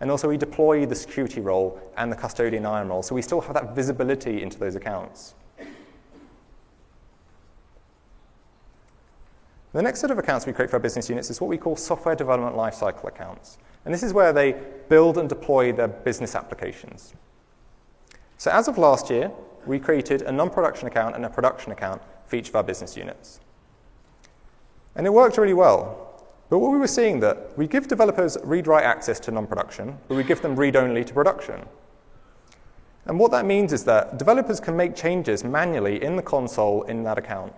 And 0.00 0.10
also 0.10 0.28
we 0.28 0.38
deploy 0.38 0.86
the 0.86 0.94
security 0.94 1.40
role 1.40 1.78
and 1.96 2.10
the 2.10 2.16
custodian 2.16 2.64
IAM 2.64 2.88
role, 2.88 3.02
so 3.02 3.14
we 3.14 3.22
still 3.22 3.42
have 3.42 3.54
that 3.54 3.74
visibility 3.74 4.42
into 4.42 4.58
those 4.58 4.74
accounts. 4.74 5.34
The 9.74 9.80
next 9.80 10.00
set 10.00 10.10
of 10.10 10.18
accounts 10.18 10.46
we 10.46 10.52
create 10.52 10.70
for 10.70 10.76
our 10.76 10.80
business 10.80 11.08
units 11.08 11.30
is 11.30 11.40
what 11.40 11.48
we 11.48 11.56
call 11.56 11.76
software 11.76 12.14
development 12.14 12.56
lifecycle 12.56 13.04
accounts. 13.04 13.58
And 13.84 13.92
this 13.92 14.02
is 14.02 14.12
where 14.12 14.32
they 14.32 14.56
build 14.88 15.18
and 15.18 15.28
deploy 15.28 15.72
their 15.72 15.88
business 15.88 16.34
applications. 16.34 17.14
So 18.38 18.50
as 18.50 18.68
of 18.68 18.78
last 18.78 19.10
year, 19.10 19.30
we 19.66 19.78
created 19.78 20.22
a 20.22 20.32
non-production 20.32 20.88
account 20.88 21.14
and 21.14 21.24
a 21.24 21.30
production 21.30 21.72
account 21.72 22.02
for 22.26 22.36
each 22.36 22.48
of 22.48 22.56
our 22.56 22.62
business 22.62 22.96
units. 22.96 23.40
And 24.94 25.06
it 25.06 25.10
worked 25.10 25.38
really 25.38 25.54
well. 25.54 26.08
But 26.50 26.58
what 26.58 26.70
we 26.70 26.78
were 26.78 26.86
seeing 26.86 27.20
that 27.20 27.56
we 27.56 27.66
give 27.66 27.88
developers 27.88 28.36
read-write 28.44 28.84
access 28.84 29.18
to 29.20 29.30
non-production, 29.30 29.96
but 30.08 30.16
we 30.16 30.24
give 30.24 30.42
them 30.42 30.54
read-only 30.54 31.04
to 31.04 31.14
production. 31.14 31.64
And 33.06 33.18
what 33.18 33.30
that 33.30 33.46
means 33.46 33.72
is 33.72 33.84
that 33.84 34.18
developers 34.18 34.60
can 34.60 34.76
make 34.76 34.94
changes 34.94 35.44
manually 35.44 36.02
in 36.02 36.16
the 36.16 36.22
console 36.22 36.82
in 36.82 37.02
that 37.04 37.18
account. 37.18 37.52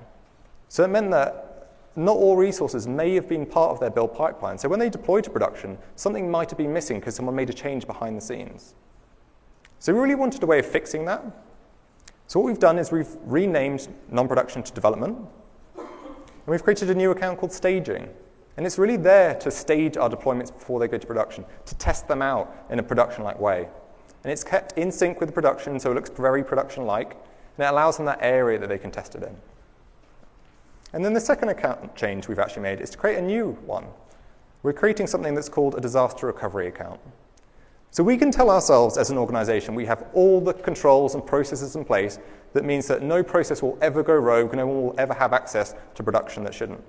So 0.68 0.84
it 0.84 0.88
meant 0.88 1.10
that 1.10 1.53
not 1.96 2.16
all 2.16 2.36
resources 2.36 2.86
may 2.88 3.14
have 3.14 3.28
been 3.28 3.46
part 3.46 3.70
of 3.70 3.80
their 3.80 3.90
build 3.90 4.14
pipeline. 4.14 4.58
So 4.58 4.68
when 4.68 4.80
they 4.80 4.90
deploy 4.90 5.20
to 5.20 5.30
production, 5.30 5.78
something 5.96 6.30
might 6.30 6.50
have 6.50 6.58
been 6.58 6.72
missing 6.72 6.98
because 6.98 7.14
someone 7.14 7.36
made 7.36 7.50
a 7.50 7.52
change 7.52 7.86
behind 7.86 8.16
the 8.16 8.20
scenes. 8.20 8.74
So 9.78 9.92
we 9.92 10.00
really 10.00 10.14
wanted 10.14 10.42
a 10.42 10.46
way 10.46 10.58
of 10.58 10.66
fixing 10.66 11.04
that. 11.04 11.22
So 12.26 12.40
what 12.40 12.46
we've 12.46 12.58
done 12.58 12.78
is 12.78 12.90
we've 12.90 13.16
renamed 13.24 13.86
non-production 14.10 14.62
to 14.64 14.72
development. 14.72 15.18
And 15.76 15.86
we've 16.46 16.64
created 16.64 16.90
a 16.90 16.94
new 16.94 17.10
account 17.10 17.38
called 17.38 17.52
staging. 17.52 18.08
And 18.56 18.66
it's 18.66 18.78
really 18.78 18.96
there 18.96 19.34
to 19.36 19.50
stage 19.50 19.96
our 19.96 20.08
deployments 20.08 20.52
before 20.52 20.80
they 20.80 20.88
go 20.88 20.98
to 20.98 21.06
production, 21.06 21.44
to 21.66 21.74
test 21.76 22.08
them 22.08 22.22
out 22.22 22.54
in 22.70 22.78
a 22.78 22.82
production-like 22.82 23.38
way. 23.38 23.68
And 24.22 24.32
it's 24.32 24.44
kept 24.44 24.78
in 24.78 24.90
sync 24.90 25.20
with 25.20 25.28
the 25.28 25.32
production, 25.32 25.78
so 25.78 25.90
it 25.90 25.94
looks 25.94 26.10
very 26.10 26.42
production-like, 26.42 27.12
and 27.12 27.66
it 27.66 27.68
allows 27.68 27.96
them 27.96 28.06
that 28.06 28.20
area 28.22 28.58
that 28.58 28.68
they 28.68 28.78
can 28.78 28.90
test 28.90 29.14
it 29.14 29.22
in. 29.22 29.36
And 30.94 31.04
then 31.04 31.12
the 31.12 31.20
second 31.20 31.48
account 31.48 31.96
change 31.96 32.28
we've 32.28 32.38
actually 32.38 32.62
made 32.62 32.80
is 32.80 32.88
to 32.90 32.96
create 32.96 33.18
a 33.18 33.22
new 33.22 33.58
one. 33.66 33.84
We're 34.62 34.72
creating 34.72 35.08
something 35.08 35.34
that's 35.34 35.48
called 35.48 35.74
a 35.74 35.80
disaster 35.80 36.28
recovery 36.28 36.68
account. 36.68 37.00
So 37.90 38.04
we 38.04 38.16
can 38.16 38.30
tell 38.30 38.48
ourselves 38.48 38.96
as 38.96 39.10
an 39.10 39.18
organization 39.18 39.74
we 39.74 39.86
have 39.86 40.06
all 40.14 40.40
the 40.40 40.54
controls 40.54 41.16
and 41.16 41.26
processes 41.26 41.74
in 41.74 41.84
place 41.84 42.20
that 42.52 42.64
means 42.64 42.86
that 42.86 43.02
no 43.02 43.24
process 43.24 43.60
will 43.60 43.76
ever 43.82 44.04
go 44.04 44.14
rogue, 44.14 44.54
no 44.54 44.66
one 44.68 44.82
will 44.82 44.94
ever 44.96 45.14
have 45.14 45.32
access 45.32 45.74
to 45.96 46.04
production 46.04 46.44
that 46.44 46.54
shouldn't. 46.54 46.82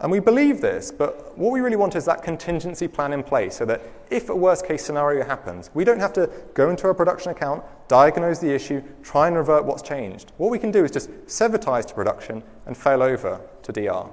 And 0.00 0.12
we 0.12 0.20
believe 0.20 0.60
this, 0.60 0.92
but 0.92 1.36
what 1.36 1.52
we 1.52 1.60
really 1.60 1.76
want 1.76 1.96
is 1.96 2.04
that 2.04 2.22
contingency 2.22 2.86
plan 2.86 3.12
in 3.12 3.24
place 3.24 3.56
so 3.56 3.64
that 3.64 3.82
if 4.10 4.28
a 4.28 4.34
worst 4.34 4.66
case 4.66 4.84
scenario 4.84 5.24
happens, 5.24 5.70
we 5.74 5.84
don't 5.84 5.98
have 5.98 6.12
to 6.12 6.30
go 6.54 6.70
into 6.70 6.86
our 6.86 6.94
production 6.94 7.32
account, 7.32 7.64
diagnose 7.88 8.38
the 8.38 8.54
issue, 8.54 8.80
try 9.02 9.26
and 9.26 9.36
revert 9.36 9.64
what's 9.64 9.82
changed. 9.82 10.30
What 10.36 10.50
we 10.50 10.58
can 10.58 10.70
do 10.70 10.84
is 10.84 10.92
just 10.92 11.10
sever 11.26 11.58
to 11.58 11.94
production 11.94 12.44
and 12.66 12.76
fail 12.76 13.02
over 13.02 13.40
to 13.62 13.72
DR. 13.72 14.08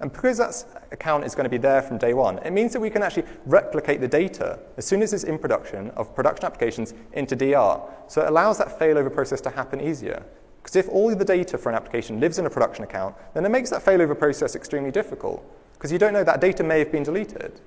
And 0.00 0.10
because 0.10 0.38
that 0.38 0.64
account 0.92 1.24
is 1.24 1.34
going 1.34 1.44
to 1.44 1.50
be 1.50 1.58
there 1.58 1.82
from 1.82 1.98
day 1.98 2.14
one, 2.14 2.38
it 2.38 2.52
means 2.52 2.72
that 2.72 2.80
we 2.80 2.88
can 2.88 3.02
actually 3.02 3.26
replicate 3.44 4.00
the 4.00 4.08
data 4.08 4.58
as 4.78 4.86
soon 4.86 5.02
as 5.02 5.12
it's 5.12 5.24
in 5.24 5.38
production 5.38 5.90
of 5.90 6.14
production 6.14 6.46
applications 6.46 6.94
into 7.12 7.36
DR. 7.36 7.82
So 8.08 8.22
it 8.22 8.28
allows 8.28 8.56
that 8.58 8.78
failover 8.78 9.12
process 9.12 9.42
to 9.42 9.50
happen 9.50 9.82
easier. 9.82 10.24
Because 10.62 10.76
if 10.76 10.88
all 10.88 11.14
the 11.14 11.24
data 11.24 11.56
for 11.56 11.70
an 11.70 11.74
application 11.74 12.20
lives 12.20 12.38
in 12.38 12.46
a 12.46 12.50
production 12.50 12.84
account, 12.84 13.14
then 13.34 13.44
it 13.44 13.48
makes 13.48 13.70
that 13.70 13.84
failover 13.84 14.18
process 14.18 14.54
extremely 14.54 14.90
difficult 14.90 15.44
because 15.74 15.90
you 15.90 15.98
don't 15.98 16.12
know 16.12 16.22
that 16.22 16.40
data 16.40 16.62
may 16.62 16.78
have 16.78 16.92
been 16.92 17.02
deleted. 17.02 17.58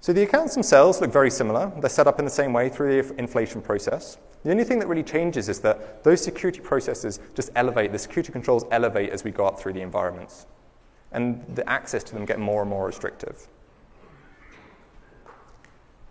So 0.00 0.12
the 0.12 0.22
accounts 0.22 0.54
themselves 0.54 1.00
look 1.00 1.12
very 1.12 1.30
similar. 1.30 1.72
They're 1.80 1.90
set 1.90 2.06
up 2.06 2.18
in 2.18 2.24
the 2.24 2.30
same 2.30 2.52
way 2.52 2.68
through 2.68 3.02
the 3.02 3.14
inflation 3.14 3.62
process. 3.62 4.18
The 4.42 4.50
only 4.50 4.64
thing 4.64 4.78
that 4.78 4.86
really 4.86 5.02
changes 5.02 5.48
is 5.48 5.60
that 5.60 6.04
those 6.04 6.22
security 6.22 6.60
processes 6.60 7.20
just 7.34 7.50
elevate, 7.56 7.92
the 7.92 7.98
security 7.98 8.32
controls 8.32 8.64
elevate 8.70 9.10
as 9.10 9.24
we 9.24 9.30
go 9.30 9.46
up 9.46 9.58
through 9.58 9.72
the 9.72 9.80
environments. 9.80 10.46
And 11.12 11.42
the 11.54 11.66
access 11.68 12.04
to 12.04 12.14
them 12.14 12.26
get 12.26 12.38
more 12.38 12.60
and 12.60 12.70
more 12.70 12.86
restrictive. 12.86 13.48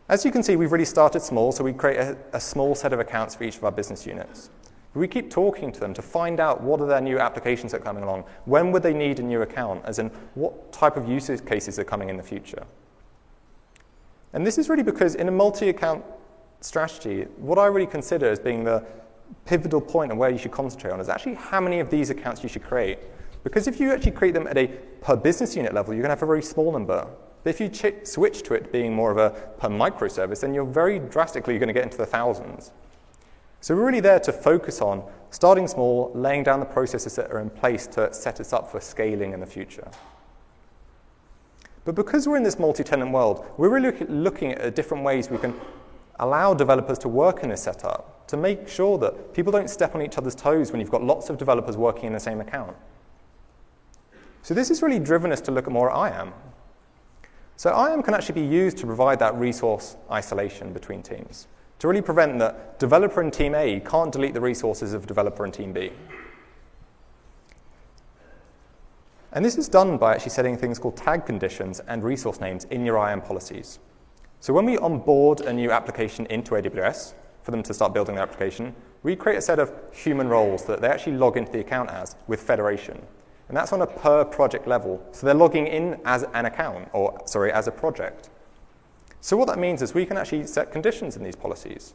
As 0.10 0.26
you 0.26 0.32
can 0.32 0.44
see, 0.44 0.58
we've 0.58 0.72
really 0.72 0.86
started 0.86 1.22
small, 1.22 1.52
so 1.52 1.64
we 1.64 1.72
create 1.72 1.98
a, 1.98 2.18
a 2.34 2.40
small 2.40 2.76
set 2.76 2.92
of 2.92 3.00
accounts 3.00 3.36
for 3.36 3.46
each 3.46 3.56
of 3.56 3.64
our 3.64 3.72
business 3.72 4.06
units. 4.06 4.50
We 4.94 5.08
keep 5.08 5.32
talking 5.32 5.72
to 5.72 5.80
them 5.80 5.94
to 5.94 6.02
find 6.02 6.40
out 6.40 6.62
what 6.62 6.82
are 6.82 6.86
their 6.86 7.02
new 7.02 7.20
applications 7.20 7.72
that 7.72 7.82
are 7.82 7.84
coming 7.84 8.04
along. 8.04 8.26
When 8.46 8.72
would 8.72 8.84
they 8.84 8.94
need 8.94 9.20
a 9.20 9.24
new 9.24 9.42
account? 9.42 9.84
As 9.86 10.00
in, 10.00 10.10
what 10.36 10.72
type 10.72 10.98
of 10.98 11.08
use 11.08 11.32
cases 11.42 11.80
are 11.80 11.84
coming 11.84 12.10
in 12.10 12.18
the 12.18 12.24
future? 12.24 12.64
And 14.34 14.46
this 14.46 14.58
is 14.58 14.70
really 14.70 14.84
because 14.84 15.16
in 15.16 15.28
a 15.28 15.32
multi 15.32 15.70
account 15.70 16.04
strategy, 16.60 17.24
what 17.38 17.58
I 17.58 17.68
really 17.68 17.88
consider 17.88 18.30
as 18.30 18.40
being 18.40 18.64
the 18.64 18.86
pivotal 19.46 19.82
point 19.82 20.12
and 20.12 20.20
where 20.20 20.30
you 20.30 20.38
should 20.38 20.52
concentrate 20.52 20.92
on 20.92 21.00
is 21.00 21.10
actually 21.10 21.36
how 21.36 21.62
many 21.62 21.80
of 21.80 21.90
these 21.90 22.10
accounts 22.10 22.44
you 22.44 22.50
should 22.50 22.64
create. 22.64 23.00
Because 23.44 23.68
if 23.68 23.80
you 23.80 23.92
actually 23.92 24.12
create 24.12 24.34
them 24.34 24.48
at 24.48 24.58
a 24.58 24.68
per 25.02 25.16
business 25.16 25.56
unit 25.56 25.74
level, 25.74 25.94
you're 25.94 26.04
going 26.04 26.10
to 26.10 26.16
have 26.16 26.24
a 26.24 26.28
very 26.28 26.44
small 26.44 26.72
number. 26.72 27.08
But 27.44 27.50
if 27.50 27.60
you 27.60 27.70
ch- 27.70 28.08
switch 28.08 28.44
to 28.44 28.54
it 28.54 28.72
being 28.72 28.94
more 28.94 29.12
of 29.12 29.18
a 29.18 29.32
per 29.58 29.70
microservice, 29.70 30.42
then 30.42 30.54
you're 30.54 30.66
very 30.66 31.00
drastically 31.00 31.58
going 31.60 31.68
to 31.68 31.74
get 31.74 31.84
into 31.84 31.98
the 31.98 32.06
thousands. 32.06 32.72
So 33.60 33.76
we're 33.76 33.86
really 33.86 34.00
there 34.00 34.20
to 34.22 34.34
focus 34.34 34.82
on 34.82 35.04
starting 35.30 35.68
small, 35.68 36.12
laying 36.14 36.44
down 36.44 36.60
the 36.60 36.66
processes 36.66 37.16
that 37.16 37.32
are 37.32 37.40
in 37.40 37.50
place 37.50 37.88
to 37.88 38.14
set 38.14 38.40
us 38.40 38.54
up 38.54 38.72
for 38.72 38.80
scaling 38.80 39.34
in 39.34 39.40
the 39.40 39.46
future. 39.46 39.90
But 41.86 41.96
because 41.96 42.28
we're 42.28 42.38
in 42.38 42.44
this 42.44 42.60
multi 42.60 42.84
tenant 42.84 43.12
world, 43.12 43.46
we're 43.58 43.70
really 43.70 43.92
looking 44.06 44.54
at 44.54 44.76
different 44.76 45.04
ways 45.04 45.30
we 45.30 45.38
can 45.38 45.54
allow 46.20 46.54
developers 46.54 46.98
to 47.00 47.10
work 47.10 47.44
in 47.44 47.50
this 47.50 47.64
setup 47.64 48.28
to 48.28 48.38
make 48.38 48.68
sure 48.68 48.98
that 49.00 49.34
people 49.34 49.52
don't 49.52 49.70
step 49.70 49.96
on 49.96 50.02
each 50.02 50.18
other's 50.18 50.36
toes 50.36 50.72
when 50.72 50.80
you've 50.80 50.92
got 50.92 51.04
lots 51.04 51.30
of 51.30 51.38
developers 51.38 51.76
working 51.76 52.06
in 52.06 52.14
the 52.14 52.20
same 52.20 52.40
account. 52.40 52.76
So 54.44 54.54
this 54.54 54.70
has 54.70 54.82
really 54.82 55.00
driven 55.00 55.32
us 55.32 55.42
to 55.42 55.52
look 55.52 55.68
at 55.68 55.74
more 55.74 55.92
at 55.92 56.14
IAM. 56.14 56.34
So 57.56 57.70
IAM 57.70 58.04
can 58.04 58.14
actually 58.14 58.42
be 58.42 58.48
used 58.48 58.78
to 58.78 58.86
provide 58.86 59.20
that 59.20 59.36
resource 59.36 59.96
isolation 60.12 60.74
between 60.74 61.04
teams, 61.04 61.48
to 61.80 61.88
really 61.88 62.02
prevent 62.02 62.40
that 62.40 62.80
developer 62.80 63.22
in 63.22 63.32
team 63.32 63.56
A 63.56 63.80
can't 63.80 64.12
delete 64.12 64.34
the 64.34 64.42
resources 64.42 64.94
of 64.94 65.06
developer 65.06 65.46
in 65.46 65.52
team 65.52 65.72
B. 65.74 65.92
And 69.32 69.44
this 69.44 69.58
is 69.58 69.68
done 69.68 69.98
by 69.98 70.14
actually 70.14 70.30
setting 70.30 70.58
things 70.58 70.78
called 70.78 70.96
tag 70.96 71.26
conditions 71.26 71.80
and 71.88 72.04
resource 72.04 72.40
names 72.40 72.66
in 72.66 72.86
your 72.86 72.98
IAM 72.98 73.22
policies. 73.22 73.80
So 74.40 74.54
when 74.54 74.66
we 74.66 74.78
onboard 74.78 75.42
a 75.42 75.54
new 75.54 75.72
application 75.72 76.26
into 76.28 76.52
AWS 76.52 77.14
for 77.42 77.52
them 77.52 77.64
to 77.64 77.74
start 77.74 77.94
building 77.94 78.16
their 78.16 78.24
application, 78.24 78.76
we 79.02 79.16
create 79.16 79.38
a 79.38 79.42
set 79.42 79.58
of 79.60 79.74
human 79.92 80.28
roles 80.28 80.66
that 80.66 80.82
they 80.82 80.88
actually 80.88 81.18
log 81.18 81.38
into 81.38 81.52
the 81.52 81.60
account 81.60 81.90
as 81.90 82.16
with 82.28 82.42
federation. 82.42 83.02
And 83.48 83.58
that's 83.58 83.74
on 83.74 83.82
a 83.82 83.88
per 83.88 84.26
project 84.26 84.68
level. 84.68 85.06
So 85.12 85.26
they're 85.26 85.36
logging 85.36 85.68
in 85.68 86.00
as 86.06 86.24
an 86.34 86.46
account, 86.46 86.90
or 86.94 87.22
sorry, 87.26 87.52
as 87.52 87.68
a 87.68 87.72
project. 87.72 88.30
So 89.22 89.38
what 89.38 89.48
that 89.48 89.60
means 89.60 89.82
is 89.82 89.94
we 89.94 90.06
can 90.06 90.18
actually 90.18 90.48
set 90.48 90.72
conditions 90.72 91.16
in 91.16 91.24
these 91.24 91.36
policies. 91.36 91.94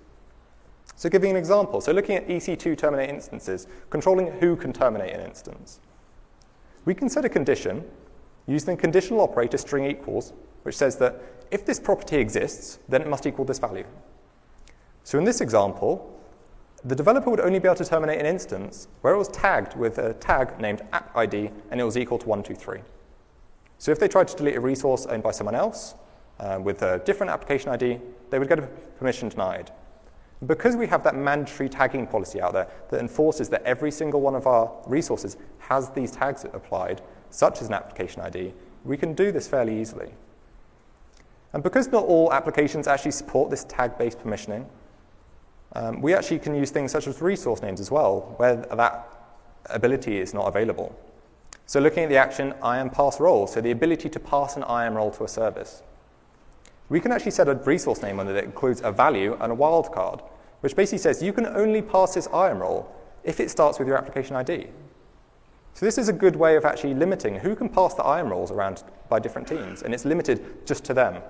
So 0.97 1.09
giving 1.09 1.31
an 1.31 1.37
example, 1.37 1.81
so 1.81 1.93
looking 1.93 2.17
at 2.17 2.27
EC2 2.27 2.77
terminate 2.77 3.11
instances, 3.11 3.67
controlling 3.91 4.33
who 4.41 4.57
can 4.57 4.73
terminate 4.73 5.15
an 5.15 5.21
instance. 5.21 5.81
We 6.85 6.95
can 6.95 7.09
set 7.09 7.25
a 7.25 7.29
condition 7.29 7.85
using 8.47 8.77
the 8.77 8.81
conditional 8.81 9.21
operator 9.21 9.59
string 9.59 9.85
equals, 9.85 10.33
which 10.63 10.77
says 10.77 10.97
that 10.97 11.21
if 11.51 11.65
this 11.65 11.79
property 11.79 12.17
exists, 12.17 12.79
then 12.89 13.03
it 13.03 13.09
must 13.09 13.27
equal 13.27 13.45
this 13.45 13.59
value. 13.59 13.85
So 15.05 15.19
in 15.19 15.25
this 15.25 15.41
example, 15.41 16.18
the 16.85 16.95
developer 16.95 17.31
would 17.31 17.41
only 17.41 17.59
be 17.59 17.67
able 17.67 17.77
to 17.77 17.85
terminate 17.85 18.21
an 18.21 18.27
instance 18.27 18.89
where 19.01 19.13
it 19.13 19.19
was 19.19 19.29
tagged 19.29 19.77
with 19.77 19.99
a 19.99 20.15
tag 20.15 20.61
named 20.61 20.83
app 20.93 21.17
ID 21.17 21.51
and 21.71 21.81
it 21.81 21.85
was 21.85 21.97
equal 21.97 22.19
to 22.19 22.27
123. 22.27 22.81
So 23.79 23.91
if 23.91 23.99
they 23.99 24.09
tried 24.09 24.29
to 24.29 24.37
delete 24.37 24.57
a 24.57 24.61
resource 24.61 25.07
owned 25.07 25.23
by 25.23 25.33
someone 25.33 25.55
else 25.55 25.95
uh, 26.39 26.59
with 26.63 26.83
a 26.83 26.99
different 27.05 27.31
application 27.31 27.71
ID, 27.71 27.99
they 28.31 28.39
would 28.39 28.49
get 28.49 28.59
a 28.59 28.63
permission 28.99 29.29
denied. 29.29 29.73
Because 30.47 30.77
we 30.77 30.87
have 30.87 31.03
that 31.03 31.17
mandatory 31.17 31.69
tagging 31.69 32.07
policy 32.07 32.41
out 32.41 32.53
there 32.53 32.69
that 32.91 33.01
enforces 33.01 33.49
that 33.49 33.63
every 33.65 33.91
single 33.91 34.21
one 34.21 34.37
of 34.37 34.47
our 34.47 34.71
resources 34.87 35.37
has 35.59 35.91
these 35.91 36.13
tags 36.13 36.45
applied, 36.45 37.03
such 37.31 37.61
as 37.61 37.69
an 37.69 37.75
application 37.75 38.23
ID, 38.23 38.55
we 38.85 38.97
can 38.97 39.15
do 39.15 39.33
this 39.33 39.49
fairly 39.49 39.81
easily. 39.81 40.13
And 41.53 41.63
because 41.63 41.89
not 41.89 42.05
all 42.05 42.33
applications 42.33 42.87
actually 42.87 43.11
support 43.13 43.51
this 43.51 43.65
tag-based 43.65 44.21
permissioning, 44.21 44.67
um, 45.75 46.01
we 46.01 46.15
actually 46.15 46.39
can 46.39 46.55
use 46.55 46.71
things 46.71 46.93
such 46.93 47.07
as 47.07 47.21
resource 47.21 47.63
names 47.63 47.81
as 47.81 47.91
well, 47.91 48.35
where 48.39 48.57
that 48.57 49.07
ability 49.67 50.19
is 50.19 50.33
not 50.33 50.47
available. 50.47 50.99
So 51.67 51.81
looking 51.81 52.05
at 52.05 52.09
the 52.09 52.17
action 52.17 52.55
IAM 52.65 52.91
pass 52.91 53.21
role, 53.21 53.47
so 53.47 53.61
the 53.61 53.71
ability 53.71 54.09
to 54.09 54.21
pass 54.21 54.57
an 54.57 54.63
IAM 54.63 54.95
role 54.95 55.11
to 55.13 55.25
a 55.25 55.29
service. 55.29 55.83
We 56.89 57.01
can 57.01 57.13
actually 57.13 57.33
set 57.33 57.49
a 57.49 57.55
resource 57.55 58.01
name 58.01 58.19
on 58.19 58.29
it 58.29 58.33
that 58.33 58.45
includes 58.45 58.81
a 58.83 58.91
value 58.91 59.37
and 59.41 59.53
a 59.53 59.57
wildcard, 59.57 60.23
which 60.61 60.75
basically 60.75 60.99
says 60.99 61.23
you 61.23 61.35
can 61.35 61.47
only 61.47 61.83
pass 61.83 62.15
this 62.15 62.27
IAM 62.33 62.61
role 62.61 62.95
if 63.23 63.41
it 63.41 63.51
starts 63.51 63.79
with 63.79 63.87
your 63.87 63.99
application 63.99 64.37
ID. 64.37 64.69
So 65.75 65.85
this 65.85 65.99
is 65.99 66.09
a 66.09 66.13
good 66.13 66.35
way 66.35 66.57
of 66.57 66.65
actually 66.65 66.95
limiting 66.95 67.37
who 67.37 67.55
can 67.55 67.69
pass 67.69 67.95
the 67.95 68.03
IAM 68.03 68.31
roles 68.31 68.51
around 68.51 68.83
by 69.09 69.19
different 69.19 69.47
teams, 69.47 69.83
and 69.83 69.93
it's 69.93 70.07
limited 70.07 70.67
just 70.67 70.85
to 70.87 70.95
them. 70.95 71.23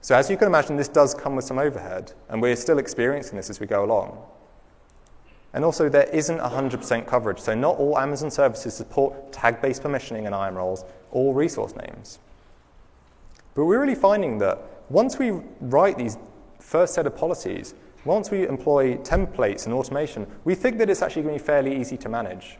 So 0.00 0.14
as 0.14 0.30
you 0.30 0.36
can 0.36 0.46
imagine, 0.46 0.76
this 0.76 0.88
does 0.88 1.14
come 1.14 1.36
with 1.36 1.44
some 1.44 1.58
overhead, 1.58 2.12
and 2.28 2.40
we're 2.40 2.56
still 2.56 2.78
experiencing 2.78 3.36
this 3.36 3.50
as 3.50 3.60
we 3.60 3.66
go 3.66 3.84
along. 3.84 4.18
And 5.52 5.64
also, 5.64 5.88
there 5.88 6.08
isn't 6.12 6.38
100% 6.38 7.06
coverage, 7.06 7.40
so 7.40 7.54
not 7.54 7.78
all 7.78 7.98
Amazon 7.98 8.30
services 8.30 8.74
support 8.74 9.32
tag-based 9.32 9.82
permissioning 9.82 10.26
and 10.26 10.34
IAM 10.34 10.56
roles 10.56 10.84
or 11.10 11.34
resource 11.34 11.74
names. 11.74 12.18
But 13.54 13.64
we're 13.64 13.80
really 13.80 13.94
finding 13.94 14.38
that 14.38 14.60
once 14.88 15.18
we 15.18 15.32
write 15.60 15.98
these 15.98 16.16
first 16.60 16.94
set 16.94 17.06
of 17.06 17.16
policies, 17.16 17.74
once 18.04 18.30
we 18.30 18.46
employ 18.46 18.96
templates 18.98 19.64
and 19.64 19.74
automation, 19.74 20.26
we 20.44 20.54
think 20.54 20.78
that 20.78 20.88
it's 20.88 21.02
actually 21.02 21.22
going 21.22 21.36
to 21.36 21.42
be 21.42 21.46
fairly 21.46 21.80
easy 21.80 21.96
to 21.96 22.08
manage. 22.08 22.58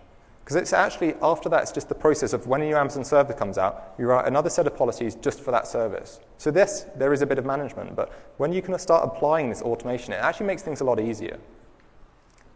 Because 0.48 0.62
it's 0.62 0.72
actually, 0.72 1.12
after 1.20 1.50
that, 1.50 1.60
it's 1.60 1.72
just 1.72 1.90
the 1.90 1.94
process 1.94 2.32
of 2.32 2.46
when 2.46 2.62
a 2.62 2.64
new 2.64 2.74
Amazon 2.74 3.04
server 3.04 3.34
comes 3.34 3.58
out, 3.58 3.92
you 3.98 4.06
write 4.06 4.26
another 4.26 4.48
set 4.48 4.66
of 4.66 4.74
policies 4.74 5.14
just 5.14 5.40
for 5.40 5.50
that 5.50 5.66
service. 5.66 6.20
So 6.38 6.50
this, 6.50 6.86
there 6.96 7.12
is 7.12 7.20
a 7.20 7.26
bit 7.26 7.36
of 7.36 7.44
management, 7.44 7.94
but 7.94 8.10
when 8.38 8.54
you 8.54 8.62
can 8.62 8.78
start 8.78 9.04
applying 9.04 9.50
this 9.50 9.60
automation, 9.60 10.14
it 10.14 10.22
actually 10.22 10.46
makes 10.46 10.62
things 10.62 10.80
a 10.80 10.84
lot 10.84 11.00
easier. 11.00 11.38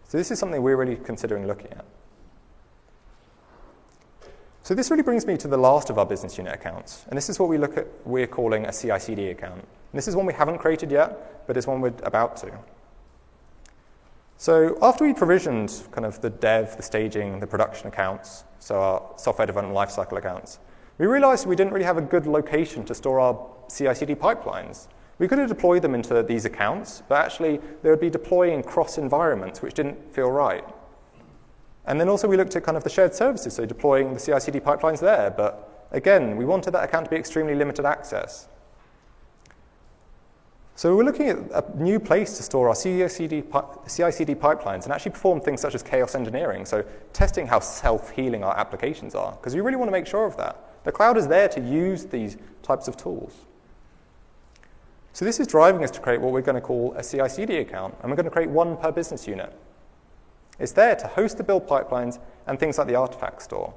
So 0.08 0.16
this 0.16 0.30
is 0.30 0.38
something 0.38 0.62
we're 0.62 0.78
really 0.78 0.96
considering 0.96 1.46
looking 1.46 1.70
at. 1.72 1.84
So 4.62 4.74
this 4.74 4.90
really 4.90 5.02
brings 5.02 5.26
me 5.26 5.36
to 5.36 5.46
the 5.46 5.58
last 5.58 5.90
of 5.90 5.98
our 5.98 6.06
business 6.06 6.38
unit 6.38 6.54
accounts. 6.54 7.04
And 7.08 7.16
this 7.18 7.28
is 7.28 7.38
what 7.38 7.50
we 7.50 7.58
look 7.58 7.76
at, 7.76 7.88
we're 8.06 8.26
calling 8.26 8.64
a 8.64 8.72
CI/CD 8.72 9.28
account. 9.28 9.60
And 9.60 9.98
this 9.98 10.08
is 10.08 10.16
one 10.16 10.24
we 10.24 10.32
haven't 10.32 10.60
created 10.60 10.90
yet, 10.90 11.46
but 11.46 11.58
it's 11.58 11.66
one 11.66 11.82
we're 11.82 11.92
about 12.04 12.38
to. 12.38 12.52
So 14.42 14.76
after 14.82 15.04
we 15.04 15.14
provisioned 15.14 15.72
kind 15.92 16.04
of 16.04 16.20
the 16.20 16.28
dev, 16.28 16.76
the 16.76 16.82
staging, 16.82 17.38
the 17.38 17.46
production 17.46 17.86
accounts, 17.86 18.42
so 18.58 18.74
our 18.74 19.12
software 19.14 19.46
development 19.46 19.78
lifecycle 19.78 20.18
accounts, 20.18 20.58
we 20.98 21.06
realized 21.06 21.46
we 21.46 21.54
didn't 21.54 21.72
really 21.72 21.84
have 21.84 21.96
a 21.96 22.02
good 22.02 22.26
location 22.26 22.84
to 22.86 22.92
store 22.92 23.20
our 23.20 23.38
CI/CD 23.68 24.16
pipelines. 24.16 24.88
We 25.20 25.28
could 25.28 25.38
have 25.38 25.48
deployed 25.48 25.82
them 25.82 25.94
into 25.94 26.24
these 26.24 26.44
accounts, 26.44 27.04
but 27.08 27.24
actually 27.24 27.60
they 27.82 27.90
would 27.90 28.00
be 28.00 28.10
deploying 28.10 28.64
cross 28.64 28.98
environments, 28.98 29.62
which 29.62 29.74
didn't 29.74 30.12
feel 30.12 30.32
right. 30.32 30.64
And 31.86 32.00
then 32.00 32.08
also 32.08 32.26
we 32.26 32.36
looked 32.36 32.56
at 32.56 32.64
kind 32.64 32.76
of 32.76 32.82
the 32.82 32.90
shared 32.90 33.14
services, 33.14 33.54
so 33.54 33.64
deploying 33.64 34.12
the 34.12 34.18
CI/CD 34.18 34.58
pipelines 34.58 34.98
there, 34.98 35.30
but 35.30 35.86
again, 35.92 36.36
we 36.36 36.44
wanted 36.44 36.72
that 36.72 36.82
account 36.82 37.04
to 37.04 37.10
be 37.10 37.16
extremely 37.16 37.54
limited 37.54 37.84
access. 37.84 38.48
So 40.74 40.96
we're 40.96 41.04
looking 41.04 41.28
at 41.28 41.38
a 41.52 41.64
new 41.76 42.00
place 42.00 42.36
to 42.38 42.42
store 42.42 42.68
our 42.68 42.74
CI/CD, 42.74 43.42
pipelines 43.42 44.84
and 44.84 44.92
actually 44.92 45.12
perform 45.12 45.40
things 45.40 45.60
such 45.60 45.74
as 45.74 45.82
chaos 45.82 46.14
engineering, 46.14 46.64
so 46.64 46.82
testing 47.12 47.46
how 47.46 47.60
self-healing 47.60 48.42
our 48.42 48.56
applications 48.56 49.14
are, 49.14 49.32
because 49.32 49.54
we 49.54 49.60
really 49.60 49.76
want 49.76 49.88
to 49.88 49.92
make 49.92 50.06
sure 50.06 50.24
of 50.24 50.36
that. 50.38 50.56
The 50.84 50.92
cloud 50.92 51.16
is 51.18 51.28
there 51.28 51.48
to 51.48 51.60
use 51.60 52.06
these 52.06 52.38
types 52.62 52.88
of 52.88 52.96
tools. 52.96 53.46
So 55.12 55.26
this 55.26 55.38
is 55.38 55.46
driving 55.46 55.84
us 55.84 55.90
to 55.90 56.00
create 56.00 56.22
what 56.22 56.32
we're 56.32 56.40
going 56.40 56.54
to 56.54 56.62
call 56.62 56.94
a 56.96 57.02
CI/CD 57.02 57.58
account, 57.58 57.94
and 58.00 58.10
we're 58.10 58.16
going 58.16 58.24
to 58.24 58.30
create 58.30 58.48
one 58.48 58.78
per 58.78 58.90
business 58.90 59.28
unit. 59.28 59.52
It's 60.58 60.72
there 60.72 60.96
to 60.96 61.06
host 61.06 61.36
the 61.36 61.44
build 61.44 61.68
pipelines 61.68 62.18
and 62.46 62.58
things 62.58 62.78
like 62.78 62.86
the 62.86 62.94
artifact 62.94 63.42
store. 63.42 63.74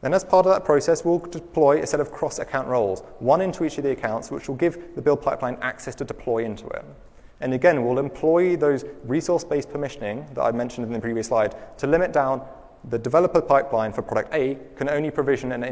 Then 0.00 0.14
as 0.14 0.24
part 0.24 0.46
of 0.46 0.52
that 0.52 0.64
process, 0.64 1.04
we'll 1.04 1.18
deploy 1.18 1.82
a 1.82 1.86
set 1.86 2.00
of 2.00 2.10
cross-account 2.10 2.68
roles, 2.68 3.02
one 3.18 3.42
into 3.42 3.64
each 3.64 3.76
of 3.76 3.84
the 3.84 3.90
accounts, 3.90 4.30
which 4.30 4.48
will 4.48 4.56
give 4.56 4.94
the 4.94 5.02
build 5.02 5.20
pipeline 5.20 5.58
access 5.60 5.94
to 5.96 6.04
deploy 6.04 6.44
into 6.44 6.66
it. 6.68 6.84
And 7.40 7.54
again, 7.54 7.84
we'll 7.84 7.98
employ 7.98 8.56
those 8.56 8.84
resource-based 9.04 9.70
permissioning 9.70 10.32
that 10.34 10.42
I 10.42 10.52
mentioned 10.52 10.86
in 10.86 10.92
the 10.92 11.00
previous 11.00 11.28
slide 11.28 11.54
to 11.78 11.86
limit 11.86 12.12
down 12.12 12.46
the 12.88 12.98
developer 12.98 13.42
pipeline 13.42 13.92
for 13.92 14.02
product 14.02 14.32
A 14.32 14.58
can 14.76 14.88
only 14.88 15.10
provision 15.10 15.52
and 15.52 15.64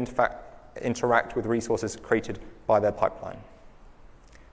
interact 0.81 1.35
with 1.35 1.45
resources 1.45 1.95
created 1.95 2.39
by 2.67 2.79
their 2.79 2.91
pipeline. 2.91 3.39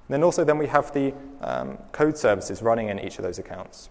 Then 0.08 0.22
also 0.22 0.44
then 0.44 0.58
we 0.58 0.68
have 0.68 0.92
the 0.92 1.12
um, 1.40 1.78
code 1.92 2.16
services 2.16 2.62
running 2.62 2.88
in 2.88 2.98
each 2.98 3.18
of 3.18 3.24
those 3.24 3.38
accounts. 3.38 3.90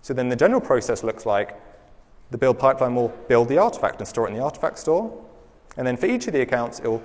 So 0.00 0.14
then 0.14 0.28
the 0.28 0.36
general 0.36 0.60
process 0.60 1.04
looks 1.04 1.26
like 1.26 1.56
the 2.32 2.38
build 2.38 2.58
pipeline 2.58 2.94
will 2.94 3.10
build 3.28 3.48
the 3.48 3.58
artifact 3.58 3.98
and 3.98 4.08
store 4.08 4.26
it 4.26 4.30
in 4.30 4.36
the 4.36 4.42
artifact 4.42 4.78
store. 4.78 5.12
And 5.76 5.86
then 5.86 5.96
for 5.96 6.06
each 6.06 6.26
of 6.26 6.32
the 6.32 6.40
accounts, 6.40 6.80
it 6.80 6.88
will 6.88 7.02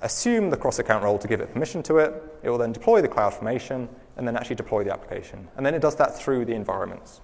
assume 0.00 0.48
the 0.48 0.56
cross-account 0.56 1.04
role 1.04 1.18
to 1.18 1.28
give 1.28 1.40
it 1.40 1.52
permission 1.52 1.82
to 1.82 1.98
it. 1.98 2.14
It 2.42 2.50
will 2.50 2.58
then 2.58 2.72
deploy 2.72 3.02
the 3.02 3.08
cloud 3.08 3.34
formation 3.34 3.88
and 4.16 4.26
then 4.26 4.36
actually 4.36 4.56
deploy 4.56 4.84
the 4.84 4.92
application. 4.92 5.48
And 5.56 5.66
then 5.66 5.74
it 5.74 5.82
does 5.82 5.96
that 5.96 6.16
through 6.16 6.44
the 6.44 6.54
environments. 6.54 7.20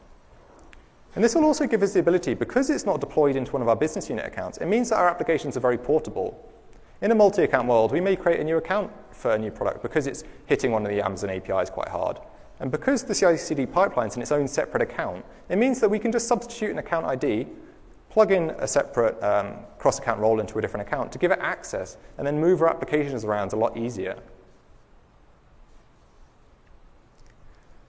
And 1.14 1.24
this 1.24 1.34
will 1.34 1.44
also 1.44 1.66
give 1.66 1.82
us 1.82 1.94
the 1.94 2.00
ability, 2.00 2.34
because 2.34 2.68
it's 2.68 2.84
not 2.84 3.00
deployed 3.00 3.36
into 3.36 3.52
one 3.52 3.62
of 3.62 3.68
our 3.68 3.76
business 3.76 4.10
unit 4.10 4.26
accounts, 4.26 4.58
it 4.58 4.66
means 4.66 4.90
that 4.90 4.96
our 4.96 5.08
applications 5.08 5.56
are 5.56 5.60
very 5.60 5.78
portable. 5.78 6.52
In 7.00 7.10
a 7.10 7.14
multi-account 7.14 7.68
world, 7.68 7.92
we 7.92 8.00
may 8.00 8.16
create 8.16 8.40
a 8.40 8.44
new 8.44 8.58
account 8.58 8.90
for 9.12 9.32
a 9.32 9.38
new 9.38 9.50
product 9.50 9.82
because 9.82 10.06
it's 10.06 10.24
hitting 10.44 10.72
one 10.72 10.84
of 10.84 10.90
the 10.90 11.02
Amazon 11.02 11.30
APIs 11.30 11.70
quite 11.70 11.88
hard. 11.88 12.18
And 12.58 12.70
because 12.70 13.02
the 13.02 13.14
CI/CD 13.14 13.66
pipeline 13.66 14.08
is 14.08 14.16
in 14.16 14.22
its 14.22 14.32
own 14.32 14.48
separate 14.48 14.82
account, 14.82 15.24
it 15.48 15.56
means 15.56 15.80
that 15.80 15.90
we 15.90 15.98
can 15.98 16.10
just 16.10 16.26
substitute 16.26 16.70
an 16.70 16.78
account 16.78 17.06
ID, 17.06 17.46
plug 18.08 18.32
in 18.32 18.50
a 18.58 18.66
separate 18.66 19.22
um, 19.22 19.56
cross-account 19.78 20.18
role 20.20 20.40
into 20.40 20.58
a 20.58 20.62
different 20.62 20.86
account 20.86 21.12
to 21.12 21.18
give 21.18 21.30
it 21.30 21.38
access, 21.40 21.98
and 22.16 22.26
then 22.26 22.40
move 22.40 22.62
our 22.62 22.68
applications 22.68 23.24
around 23.24 23.52
a 23.52 23.56
lot 23.56 23.76
easier. 23.76 24.16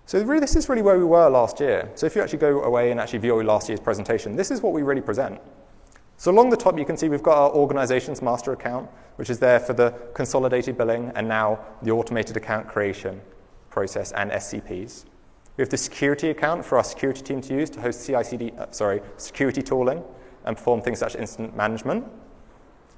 So 0.05 0.21
really, 0.23 0.39
this 0.39 0.55
is 0.55 0.69
really 0.69 0.81
where 0.81 0.97
we 0.97 1.05
were 1.05 1.29
last 1.29 1.59
year. 1.59 1.89
So 1.95 2.05
if 2.05 2.15
you 2.15 2.21
actually 2.21 2.39
go 2.39 2.63
away 2.63 2.91
and 2.91 2.99
actually 2.99 3.19
view 3.19 3.41
last 3.43 3.69
year's 3.69 3.79
presentation, 3.79 4.35
this 4.35 4.51
is 4.51 4.61
what 4.61 4.73
we 4.73 4.81
really 4.81 5.01
present. 5.01 5.39
So 6.17 6.31
along 6.31 6.49
the 6.49 6.57
top, 6.57 6.77
you 6.77 6.85
can 6.85 6.97
see 6.97 7.09
we've 7.09 7.23
got 7.23 7.37
our 7.37 7.51
organization's 7.51 8.21
master 8.21 8.51
account, 8.51 8.89
which 9.17 9.29
is 9.29 9.39
there 9.39 9.59
for 9.59 9.73
the 9.73 9.93
consolidated 10.13 10.77
billing 10.77 11.11
and 11.15 11.27
now 11.27 11.59
the 11.81 11.91
automated 11.91 12.35
account 12.35 12.67
creation 12.67 13.21
process 13.69 14.11
and 14.13 14.31
SCPs. 14.31 15.05
We 15.57 15.61
have 15.63 15.69
the 15.69 15.77
security 15.77 16.29
account 16.29 16.63
for 16.63 16.77
our 16.77 16.83
security 16.83 17.21
team 17.21 17.41
to 17.41 17.53
use 17.53 17.69
to 17.71 17.81
host 17.81 18.05
CI/CD, 18.05 18.53
uh, 18.57 18.67
sorry, 18.71 19.01
security 19.17 19.61
tooling 19.61 20.03
and 20.45 20.55
perform 20.55 20.81
things 20.81 20.99
such 20.99 21.15
as 21.15 21.21
incident 21.21 21.55
management. 21.55 22.05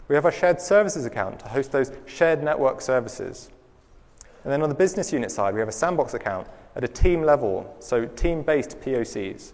We 0.08 0.16
have 0.16 0.26
our 0.26 0.32
shared 0.32 0.60
services 0.60 1.06
account 1.06 1.40
to 1.40 1.48
host 1.48 1.72
those 1.72 1.92
shared 2.06 2.44
network 2.44 2.82
services. 2.82 3.50
And 4.44 4.52
then 4.52 4.62
on 4.62 4.70
the 4.70 4.76
business 4.76 5.14
unit 5.14 5.32
side, 5.32 5.54
we 5.54 5.60
have 5.60 5.70
a 5.70 5.74
sandbox 5.74 6.14
account 6.14 6.48
at 6.76 6.84
a 6.84 6.88
team 6.88 7.24
level, 7.24 7.76
so 7.80 8.06
team-based 8.06 8.80
POCs. 8.82 9.54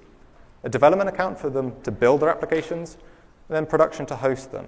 A 0.63 0.69
development 0.69 1.09
account 1.09 1.37
for 1.37 1.49
them 1.49 1.73
to 1.83 1.91
build 1.91 2.21
their 2.21 2.29
applications, 2.29 2.97
and 3.49 3.55
then 3.55 3.65
production 3.65 4.05
to 4.07 4.15
host 4.15 4.51
them. 4.51 4.67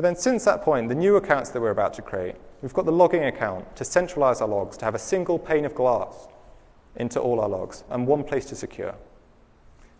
But 0.00 0.04
then 0.04 0.16
since 0.16 0.46
that 0.46 0.62
point, 0.62 0.88
the 0.88 0.94
new 0.94 1.16
accounts 1.16 1.50
that 1.50 1.60
we're 1.60 1.72
about 1.72 1.92
to 1.92 2.00
create, 2.00 2.34
we've 2.62 2.72
got 2.72 2.86
the 2.86 2.90
logging 2.90 3.24
account 3.24 3.76
to 3.76 3.84
centralize 3.84 4.40
our 4.40 4.48
logs, 4.48 4.78
to 4.78 4.86
have 4.86 4.94
a 4.94 4.98
single 4.98 5.38
pane 5.38 5.66
of 5.66 5.74
glass 5.74 6.26
into 6.96 7.20
all 7.20 7.38
our 7.38 7.50
logs 7.50 7.84
and 7.90 8.06
one 8.06 8.24
place 8.24 8.46
to 8.46 8.56
secure. 8.56 8.94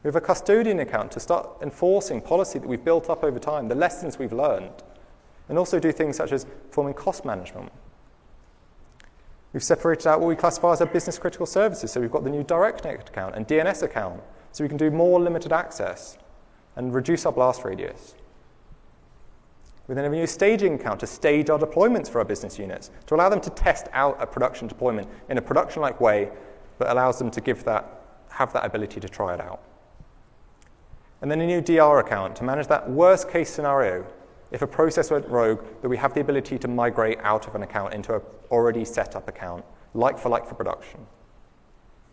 We 0.03 0.09
have 0.09 0.17
a 0.17 0.23
custodian 0.23 0.79
account 0.79 1.13
to 1.13 1.21
start 1.21 1.51
enforcing 1.61 2.23
policy 2.23 2.59
that 2.59 2.67
we've 2.67 2.83
built 2.83 3.11
up 3.11 3.23
over 3.23 3.39
time, 3.39 3.69
the 3.69 3.75
lessons 3.75 4.19
we've 4.19 4.33
learned, 4.33 4.73
and 5.51 5.59
also 5.59 5.79
do 5.79 5.93
things 5.93 6.17
such 6.17 6.33
as 6.33 6.47
performing 6.47 6.95
cost 6.95 7.27
management. 7.27 7.71
We've 9.53 9.63
separated 9.63 10.07
out 10.07 10.21
what 10.21 10.29
we 10.29 10.35
classify 10.35 10.73
as 10.73 10.81
our 10.81 10.87
business 10.87 11.19
critical 11.19 11.45
services, 11.45 11.93
so 11.93 12.01
we've 12.01 12.11
got 12.11 12.25
the 12.25 12.31
new 12.31 12.43
DirectNet 12.43 13.07
account 13.07 13.35
and 13.35 13.47
DNS 13.47 13.83
account, 13.83 14.23
so 14.53 14.65
we 14.65 14.69
can 14.69 14.79
do 14.79 14.91
more 14.91 15.21
limited 15.21 15.53
access 15.53 16.17
and 16.75 16.95
reduce 16.95 17.27
our 17.27 17.33
blast 17.33 17.67
radius. 17.67 18.15
We 19.91 19.95
then 19.97 20.05
have 20.05 20.13
a 20.13 20.17
new 20.17 20.27
staging 20.29 20.75
account 20.75 21.01
to 21.01 21.07
stage 21.09 21.51
our 21.51 21.59
deployments 21.59 22.09
for 22.09 22.21
our 22.21 22.25
business 22.25 22.61
units, 22.61 22.93
to 23.07 23.17
allow 23.17 23.29
them 23.29 23.41
to 23.41 23.51
test 23.51 23.89
out 23.93 24.17
a 24.21 24.27
production 24.27 24.69
deployment 24.69 25.09
in 25.29 25.37
a 25.37 25.43
production-like 25.43 26.01
way, 26.01 26.31
that 26.79 26.93
allows 26.93 27.19
them 27.19 27.29
to 27.33 27.41
give 27.41 27.65
that, 27.65 28.05
have 28.29 28.53
that 28.53 28.65
ability 28.65 29.01
to 29.01 29.09
try 29.09 29.35
it 29.35 29.41
out. 29.41 29.61
And 31.23 31.29
then 31.29 31.41
a 31.41 31.47
new 31.47 31.61
DR 31.61 31.99
account 31.99 32.37
to 32.37 32.45
manage 32.45 32.69
that 32.69 32.89
worst 32.89 33.29
case 33.29 33.51
scenario. 33.51 34.07
If 34.53 34.63
a 34.63 34.67
process 34.69 35.11
went 35.11 35.27
rogue, 35.27 35.65
that 35.83 35.89
we 35.89 35.97
have 35.97 36.15
the 36.15 36.21
ability 36.21 36.57
to 36.61 36.69
migrate 36.69 37.19
out 37.23 37.49
of 37.49 37.57
an 37.57 37.65
account 37.65 37.93
into 37.93 38.15
an 38.15 38.23
already 38.53 38.85
set 38.85 39.17
up 39.17 39.27
account, 39.27 39.65
like 39.95 40.21
for 40.21 40.29
like 40.29 40.47
for 40.47 40.55
production. 40.55 41.01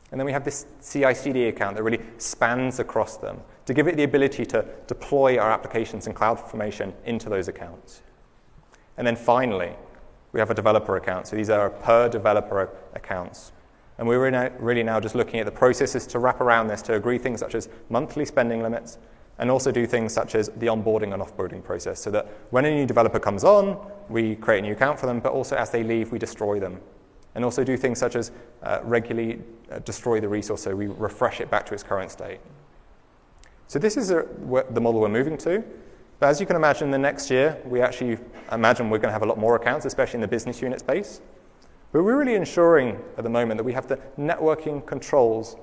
And 0.09 0.19
then 0.19 0.25
we 0.25 0.31
have 0.31 0.43
this 0.43 0.65
CI 0.81 1.13
CD 1.13 1.45
account 1.45 1.75
that 1.75 1.83
really 1.83 2.01
spans 2.17 2.79
across 2.79 3.17
them 3.17 3.39
to 3.67 3.73
give 3.73 3.87
it 3.87 3.97
the 3.97 4.03
ability 4.03 4.45
to 4.45 4.65
deploy 4.87 5.37
our 5.37 5.51
applications 5.51 6.07
and 6.07 6.15
cloud 6.15 6.39
formation 6.39 6.93
into 7.05 7.27
those 7.27 7.49
accounts. 7.49 8.01
And 8.97 9.05
then 9.05 9.17
finally, 9.17 9.73
we 10.31 10.39
have 10.39 10.49
a 10.49 10.53
developer 10.53 10.95
account. 10.95 11.27
So 11.27 11.35
these 11.35 11.49
are 11.49 11.69
per 11.69 12.07
developer 12.07 12.69
accounts. 12.95 13.51
And 13.97 14.07
we're 14.07 14.51
really 14.59 14.83
now 14.83 14.99
just 15.01 15.15
looking 15.15 15.41
at 15.41 15.45
the 15.45 15.51
processes 15.51 16.07
to 16.07 16.19
wrap 16.19 16.39
around 16.39 16.67
this 16.67 16.81
to 16.83 16.93
agree 16.93 17.17
things 17.17 17.41
such 17.41 17.55
as 17.55 17.67
monthly 17.89 18.23
spending 18.25 18.63
limits 18.63 18.99
and 19.37 19.51
also 19.51 19.71
do 19.71 19.85
things 19.85 20.13
such 20.13 20.33
as 20.35 20.47
the 20.57 20.67
onboarding 20.67 21.13
and 21.13 21.21
offboarding 21.21 21.63
process 21.63 21.99
so 21.99 22.09
that 22.09 22.27
when 22.51 22.63
a 22.65 22.73
new 22.73 22.85
developer 22.85 23.19
comes 23.19 23.43
on, 23.43 23.77
we 24.07 24.35
create 24.37 24.59
a 24.59 24.61
new 24.61 24.73
account 24.73 24.97
for 24.97 25.07
them, 25.07 25.19
but 25.19 25.33
also 25.33 25.57
as 25.57 25.71
they 25.71 25.83
leave, 25.83 26.11
we 26.11 26.17
destroy 26.17 26.59
them. 26.59 26.79
And 27.35 27.43
also 27.43 27.65
do 27.65 27.75
things 27.75 27.99
such 27.99 28.15
as 28.15 28.31
uh, 28.63 28.79
regularly 28.83 29.41
uh, 29.71 29.79
destroy 29.79 30.21
the 30.21 30.29
resource 30.29 30.61
so 30.61 30.75
we 30.75 30.87
refresh 30.87 31.41
it 31.41 31.51
back 31.51 31.65
to 31.67 31.73
its 31.73 31.83
current 31.83 32.11
state. 32.11 32.39
So 33.67 33.79
this 33.79 33.97
is 33.97 34.11
a, 34.11 34.25
the 34.71 34.81
model 34.81 35.01
we're 35.01 35.09
moving 35.09 35.37
to. 35.39 35.63
But 36.19 36.27
as 36.29 36.39
you 36.39 36.45
can 36.45 36.55
imagine, 36.55 36.89
the 36.89 36.97
next 36.97 37.29
year, 37.29 37.61
we 37.65 37.81
actually 37.81 38.17
imagine 38.51 38.89
we're 38.89 38.97
going 38.97 39.09
to 39.09 39.13
have 39.13 39.23
a 39.23 39.27
lot 39.27 39.37
more 39.37 39.55
accounts, 39.55 39.85
especially 39.85 40.17
in 40.17 40.21
the 40.21 40.27
business 40.27 40.61
unit 40.61 40.79
space. 40.79 41.21
But 41.91 42.03
we're 42.03 42.17
really 42.17 42.35
ensuring 42.35 42.99
at 43.17 43.23
the 43.23 43.29
moment 43.29 43.57
that 43.57 43.63
we 43.63 43.73
have 43.73 43.87
the 43.87 43.97
networking 44.17 44.85
controls 44.85 45.57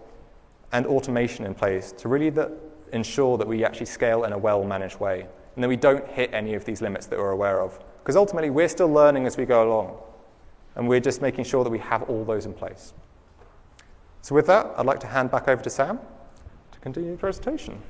and 0.72 0.86
automation 0.86 1.44
in 1.44 1.54
place 1.54 1.92
to 1.92 2.08
really 2.08 2.30
the, 2.30 2.52
ensure 2.92 3.36
that 3.38 3.48
we 3.48 3.64
actually 3.64 3.86
scale 3.86 4.24
in 4.24 4.32
a 4.32 4.38
well-managed 4.38 5.00
way 5.00 5.26
and 5.54 5.62
that 5.64 5.68
we 5.68 5.76
don't 5.76 6.06
hit 6.08 6.32
any 6.32 6.54
of 6.54 6.64
these 6.64 6.82
limits 6.82 7.06
that 7.06 7.18
we're 7.18 7.30
aware 7.30 7.60
of. 7.60 7.78
Because 8.02 8.16
ultimately, 8.16 8.50
we're 8.50 8.68
still 8.68 8.88
learning 8.88 9.26
as 9.26 9.36
we 9.36 9.44
go 9.44 9.68
along. 9.68 9.96
And 10.76 10.88
we're 10.88 11.00
just 11.00 11.22
making 11.22 11.44
sure 11.44 11.64
that 11.64 11.70
we 11.70 11.78
have 11.78 12.02
all 12.04 12.24
those 12.24 12.46
in 12.46 12.52
place. 12.52 12.92
So 14.22 14.34
with 14.34 14.46
that, 14.46 14.72
I'd 14.76 14.86
like 14.86 15.00
to 15.00 15.06
hand 15.06 15.30
back 15.30 15.48
over 15.48 15.62
to 15.62 15.70
Sam 15.70 15.98
to 16.72 16.78
continue 16.80 17.12
the 17.12 17.18
presentation. 17.18 17.80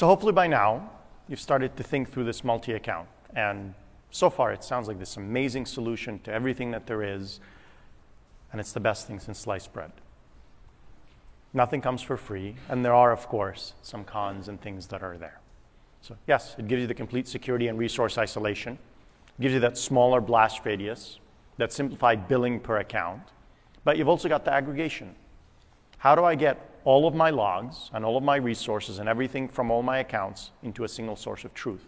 So 0.00 0.06
hopefully 0.06 0.32
by 0.32 0.46
now, 0.46 0.90
you've 1.28 1.40
started 1.40 1.76
to 1.76 1.82
think 1.82 2.10
through 2.10 2.24
this 2.24 2.42
multi-account. 2.42 3.06
And 3.36 3.74
so 4.10 4.30
far, 4.30 4.50
it 4.50 4.64
sounds 4.64 4.88
like 4.88 4.98
this 4.98 5.18
amazing 5.18 5.66
solution 5.66 6.18
to 6.20 6.32
everything 6.32 6.70
that 6.70 6.86
there 6.86 7.02
is, 7.02 7.38
and 8.50 8.58
it's 8.58 8.72
the 8.72 8.80
best 8.80 9.06
thing 9.06 9.20
since 9.20 9.38
sliced 9.38 9.74
bread. 9.74 9.92
Nothing 11.52 11.82
comes 11.82 12.00
for 12.00 12.16
free, 12.16 12.56
and 12.70 12.82
there 12.82 12.94
are, 12.94 13.12
of 13.12 13.28
course, 13.28 13.74
some 13.82 14.04
cons 14.04 14.48
and 14.48 14.58
things 14.58 14.86
that 14.86 15.02
are 15.02 15.18
there. 15.18 15.38
So, 16.00 16.16
yes, 16.26 16.56
it 16.58 16.66
gives 16.66 16.80
you 16.80 16.86
the 16.86 16.94
complete 16.94 17.28
security 17.28 17.68
and 17.68 17.78
resource 17.78 18.16
isolation, 18.16 18.78
it 19.38 19.42
gives 19.42 19.52
you 19.52 19.60
that 19.60 19.76
smaller 19.76 20.22
blast 20.22 20.62
radius, 20.64 21.19
that 21.60 21.72
simplified 21.72 22.26
billing 22.26 22.58
per 22.58 22.78
account, 22.78 23.22
but 23.84 23.96
you've 23.96 24.08
also 24.08 24.28
got 24.28 24.44
the 24.44 24.52
aggregation. 24.52 25.14
How 25.98 26.14
do 26.14 26.24
I 26.24 26.34
get 26.34 26.80
all 26.84 27.06
of 27.06 27.14
my 27.14 27.28
logs 27.28 27.90
and 27.92 28.04
all 28.04 28.16
of 28.16 28.22
my 28.22 28.36
resources 28.36 28.98
and 28.98 29.08
everything 29.08 29.46
from 29.46 29.70
all 29.70 29.82
my 29.82 29.98
accounts 29.98 30.52
into 30.62 30.84
a 30.84 30.88
single 30.88 31.16
source 31.16 31.44
of 31.44 31.52
truth? 31.52 31.86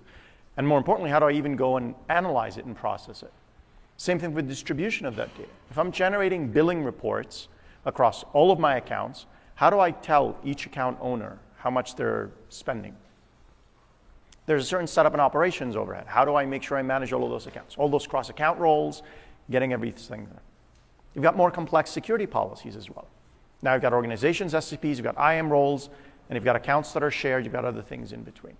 And 0.58 0.68
more 0.68 0.76
importantly, 0.76 1.10
how 1.10 1.18
do 1.18 1.26
I 1.26 1.32
even 1.32 1.56
go 1.56 1.78
and 1.78 1.94
analyze 2.10 2.58
it 2.58 2.66
and 2.66 2.76
process 2.76 3.22
it? 3.22 3.32
Same 3.96 4.18
thing 4.18 4.34
with 4.34 4.46
distribution 4.46 5.06
of 5.06 5.16
that 5.16 5.34
data. 5.36 5.48
If 5.70 5.78
I'm 5.78 5.90
generating 5.90 6.48
billing 6.48 6.84
reports 6.84 7.48
across 7.86 8.24
all 8.34 8.50
of 8.52 8.58
my 8.58 8.76
accounts, 8.76 9.24
how 9.54 9.70
do 9.70 9.80
I 9.80 9.90
tell 9.90 10.36
each 10.44 10.66
account 10.66 10.98
owner 11.00 11.38
how 11.56 11.70
much 11.70 11.96
they're 11.96 12.30
spending? 12.50 12.94
There's 14.44 14.64
a 14.64 14.66
certain 14.66 14.88
setup 14.88 15.12
and 15.12 15.22
operations 15.22 15.76
overhead. 15.76 16.06
How 16.06 16.24
do 16.24 16.34
I 16.34 16.44
make 16.44 16.62
sure 16.64 16.76
I 16.76 16.82
manage 16.82 17.12
all 17.12 17.24
of 17.24 17.30
those 17.30 17.46
accounts? 17.46 17.76
All 17.76 17.88
those 17.88 18.06
cross 18.06 18.28
account 18.28 18.58
roles, 18.58 19.02
getting 19.52 19.72
everything 19.72 20.26
there. 20.26 20.42
You've 21.14 21.22
got 21.22 21.36
more 21.36 21.50
complex 21.50 21.90
security 21.90 22.26
policies 22.26 22.74
as 22.74 22.90
well. 22.90 23.06
Now 23.62 23.74
you've 23.74 23.82
got 23.82 23.92
organizations, 23.92 24.54
SCPs, 24.54 24.96
you've 24.96 25.04
got 25.04 25.16
IAM 25.16 25.50
roles, 25.50 25.88
and 26.28 26.36
you've 26.36 26.44
got 26.44 26.56
accounts 26.56 26.92
that 26.92 27.02
are 27.02 27.10
shared, 27.10 27.44
you've 27.44 27.52
got 27.52 27.64
other 27.64 27.82
things 27.82 28.12
in 28.12 28.22
between. 28.22 28.56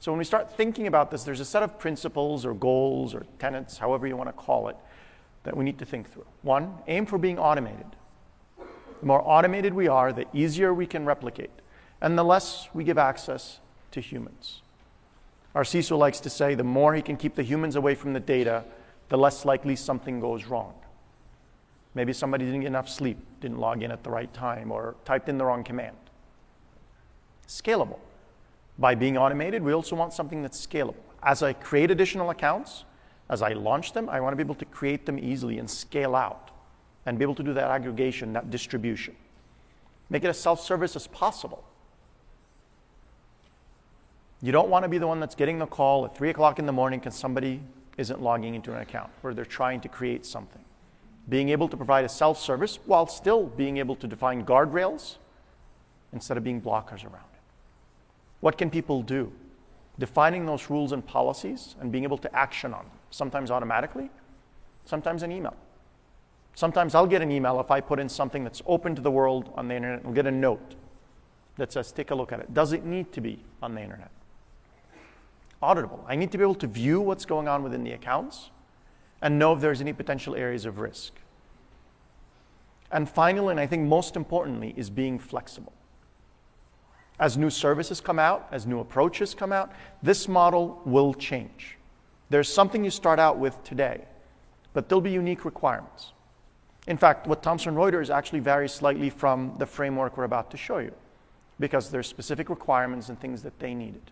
So 0.00 0.10
when 0.10 0.18
we 0.18 0.24
start 0.24 0.54
thinking 0.56 0.88
about 0.88 1.10
this, 1.10 1.22
there's 1.22 1.40
a 1.40 1.44
set 1.44 1.62
of 1.62 1.78
principles 1.78 2.44
or 2.44 2.54
goals 2.54 3.14
or 3.14 3.24
tenets, 3.38 3.78
however 3.78 4.06
you 4.06 4.16
want 4.16 4.28
to 4.28 4.32
call 4.32 4.68
it, 4.68 4.76
that 5.44 5.56
we 5.56 5.64
need 5.64 5.78
to 5.78 5.84
think 5.84 6.10
through. 6.10 6.26
One, 6.42 6.74
aim 6.88 7.06
for 7.06 7.18
being 7.18 7.38
automated. 7.38 7.86
The 8.58 9.06
more 9.06 9.22
automated 9.24 9.74
we 9.74 9.88
are, 9.88 10.12
the 10.12 10.26
easier 10.32 10.74
we 10.74 10.86
can 10.86 11.06
replicate, 11.06 11.50
and 12.00 12.18
the 12.18 12.24
less 12.24 12.68
we 12.74 12.82
give 12.84 12.98
access 12.98 13.60
to 13.92 14.00
humans. 14.00 14.62
Our 15.54 15.62
CISO 15.64 15.96
likes 15.96 16.18
to 16.20 16.30
say 16.30 16.54
the 16.54 16.64
more 16.64 16.94
he 16.94 17.02
can 17.02 17.16
keep 17.16 17.34
the 17.34 17.42
humans 17.42 17.76
away 17.76 17.94
from 17.94 18.12
the 18.12 18.20
data, 18.20 18.64
the 19.12 19.18
less 19.18 19.44
likely 19.44 19.76
something 19.76 20.20
goes 20.20 20.46
wrong. 20.46 20.72
Maybe 21.94 22.14
somebody 22.14 22.46
didn't 22.46 22.60
get 22.62 22.68
enough 22.68 22.88
sleep, 22.88 23.18
didn't 23.42 23.58
log 23.58 23.82
in 23.82 23.90
at 23.90 24.02
the 24.04 24.08
right 24.08 24.32
time, 24.32 24.72
or 24.72 24.94
typed 25.04 25.28
in 25.28 25.36
the 25.36 25.44
wrong 25.44 25.62
command. 25.62 25.98
Scalable. 27.46 27.98
By 28.78 28.94
being 28.94 29.18
automated, 29.18 29.62
we 29.62 29.74
also 29.74 29.96
want 29.96 30.14
something 30.14 30.40
that's 30.40 30.66
scalable. 30.66 31.04
As 31.22 31.42
I 31.42 31.52
create 31.52 31.90
additional 31.90 32.30
accounts, 32.30 32.84
as 33.28 33.42
I 33.42 33.52
launch 33.52 33.92
them, 33.92 34.08
I 34.08 34.18
want 34.18 34.32
to 34.32 34.36
be 34.36 34.42
able 34.42 34.54
to 34.54 34.64
create 34.64 35.04
them 35.04 35.18
easily 35.18 35.58
and 35.58 35.68
scale 35.68 36.16
out 36.16 36.50
and 37.04 37.18
be 37.18 37.22
able 37.22 37.34
to 37.34 37.42
do 37.42 37.52
that 37.52 37.70
aggregation, 37.70 38.32
that 38.32 38.50
distribution. 38.50 39.14
Make 40.08 40.24
it 40.24 40.28
as 40.28 40.40
self 40.40 40.58
service 40.58 40.96
as 40.96 41.06
possible. 41.06 41.62
You 44.40 44.52
don't 44.52 44.70
want 44.70 44.84
to 44.84 44.88
be 44.88 44.96
the 44.96 45.06
one 45.06 45.20
that's 45.20 45.34
getting 45.34 45.58
the 45.58 45.66
call 45.66 46.06
at 46.06 46.16
3 46.16 46.30
o'clock 46.30 46.58
in 46.58 46.64
the 46.64 46.72
morning 46.72 46.98
because 46.98 47.14
somebody 47.14 47.60
isn't 47.98 48.22
logging 48.22 48.54
into 48.54 48.72
an 48.72 48.80
account 48.80 49.10
or 49.22 49.34
they're 49.34 49.44
trying 49.44 49.80
to 49.80 49.88
create 49.88 50.24
something. 50.24 50.64
Being 51.28 51.50
able 51.50 51.68
to 51.68 51.76
provide 51.76 52.04
a 52.04 52.08
self 52.08 52.38
service 52.38 52.78
while 52.86 53.06
still 53.06 53.44
being 53.44 53.76
able 53.76 53.96
to 53.96 54.06
define 54.06 54.44
guardrails 54.44 55.16
instead 56.12 56.36
of 56.36 56.44
being 56.44 56.60
blockers 56.60 57.04
around 57.04 57.28
it. 57.32 57.40
What 58.40 58.58
can 58.58 58.70
people 58.70 59.02
do? 59.02 59.32
Defining 59.98 60.46
those 60.46 60.68
rules 60.68 60.92
and 60.92 61.06
policies 61.06 61.76
and 61.80 61.92
being 61.92 62.04
able 62.04 62.18
to 62.18 62.34
action 62.34 62.74
on 62.74 62.84
them, 62.84 62.98
sometimes 63.10 63.50
automatically, 63.50 64.10
sometimes 64.84 65.22
an 65.22 65.30
email. 65.30 65.54
Sometimes 66.54 66.94
I'll 66.94 67.06
get 67.06 67.22
an 67.22 67.30
email 67.30 67.60
if 67.60 67.70
I 67.70 67.80
put 67.80 67.98
in 67.98 68.08
something 68.08 68.44
that's 68.44 68.62
open 68.66 68.94
to 68.94 69.02
the 69.02 69.10
world 69.10 69.52
on 69.54 69.68
the 69.68 69.74
internet 69.74 70.04
and 70.04 70.14
get 70.14 70.26
a 70.26 70.30
note 70.30 70.74
that 71.56 71.72
says, 71.72 71.92
take 71.92 72.10
a 72.10 72.14
look 72.14 72.32
at 72.32 72.40
it. 72.40 72.52
Does 72.52 72.72
it 72.72 72.84
need 72.84 73.12
to 73.12 73.20
be 73.20 73.44
on 73.62 73.74
the 73.74 73.80
internet? 73.80 74.10
Auditable. 75.62 76.00
I 76.06 76.16
need 76.16 76.32
to 76.32 76.38
be 76.38 76.42
able 76.42 76.54
to 76.56 76.66
view 76.66 77.00
what's 77.00 77.24
going 77.24 77.48
on 77.48 77.62
within 77.62 77.84
the 77.84 77.92
accounts 77.92 78.50
and 79.20 79.38
know 79.38 79.52
if 79.52 79.60
there's 79.60 79.80
any 79.80 79.92
potential 79.92 80.34
areas 80.34 80.64
of 80.64 80.78
risk. 80.78 81.12
And 82.90 83.08
finally, 83.08 83.52
and 83.52 83.60
I 83.60 83.66
think 83.66 83.88
most 83.88 84.16
importantly, 84.16 84.74
is 84.76 84.90
being 84.90 85.18
flexible. 85.18 85.72
As 87.18 87.38
new 87.38 87.50
services 87.50 88.00
come 88.00 88.18
out, 88.18 88.48
as 88.50 88.66
new 88.66 88.80
approaches 88.80 89.34
come 89.34 89.52
out, 89.52 89.72
this 90.02 90.26
model 90.26 90.80
will 90.84 91.14
change. 91.14 91.78
There's 92.30 92.52
something 92.52 92.82
you 92.82 92.90
start 92.90 93.18
out 93.18 93.38
with 93.38 93.62
today, 93.62 94.04
but 94.72 94.88
there'll 94.88 95.00
be 95.00 95.10
unique 95.10 95.44
requirements. 95.44 96.12
In 96.86 96.96
fact, 96.96 97.26
what 97.28 97.42
Thomson 97.42 97.76
Reuters 97.76 98.12
actually 98.12 98.40
varies 98.40 98.72
slightly 98.72 99.08
from 99.08 99.54
the 99.58 99.66
framework 99.66 100.16
we're 100.16 100.24
about 100.24 100.50
to 100.50 100.56
show 100.56 100.78
you, 100.78 100.92
because 101.60 101.90
there's 101.90 102.08
specific 102.08 102.50
requirements 102.50 103.08
and 103.08 103.20
things 103.20 103.42
that 103.42 103.58
they 103.60 103.72
needed. 103.72 104.10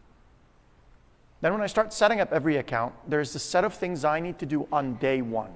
Then, 1.41 1.53
when 1.53 1.63
I 1.63 1.67
start 1.67 1.93
setting 1.93 2.21
up 2.21 2.33
every 2.33 2.57
account, 2.59 2.95
there's 3.09 3.35
a 3.35 3.39
set 3.39 3.65
of 3.65 3.73
things 3.73 4.05
I 4.05 4.21
need 4.21 4.39
to 4.41 4.47
do 4.47 4.69
on 4.71 4.95
day 4.97 5.23
one. 5.23 5.53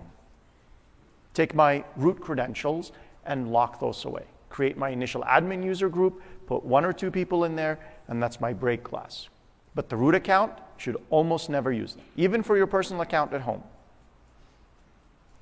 Take 1.35 1.55
my 1.55 1.85
root 1.97 2.20
credentials 2.20 2.93
and 3.26 3.53
lock 3.53 3.80
those 3.80 4.05
away. 4.05 4.24
Create 4.49 4.78
my 4.78 4.91
initial 4.91 5.22
admin 5.22 5.64
user 5.64 5.89
group, 5.89 6.22
put 6.47 6.64
one 6.64 6.85
or 6.85 6.93
two 6.93 7.11
people 7.11 7.45
in 7.45 7.57
there, 7.57 7.78
and 8.09 8.22
that's 8.22 8.41
my 8.41 8.53
break 8.53 8.82
glass. 8.82 9.28
But 9.74 9.89
the 9.89 9.97
root 9.97 10.14
account 10.14 10.53
should 10.76 10.97
almost 11.11 11.51
never 11.51 11.72
use 11.72 11.95
them, 11.95 12.05
even 12.16 12.43
for 12.43 12.57
your 12.57 12.66
personal 12.66 13.03
account 13.03 13.32
at 13.32 13.43
home. 13.43 13.62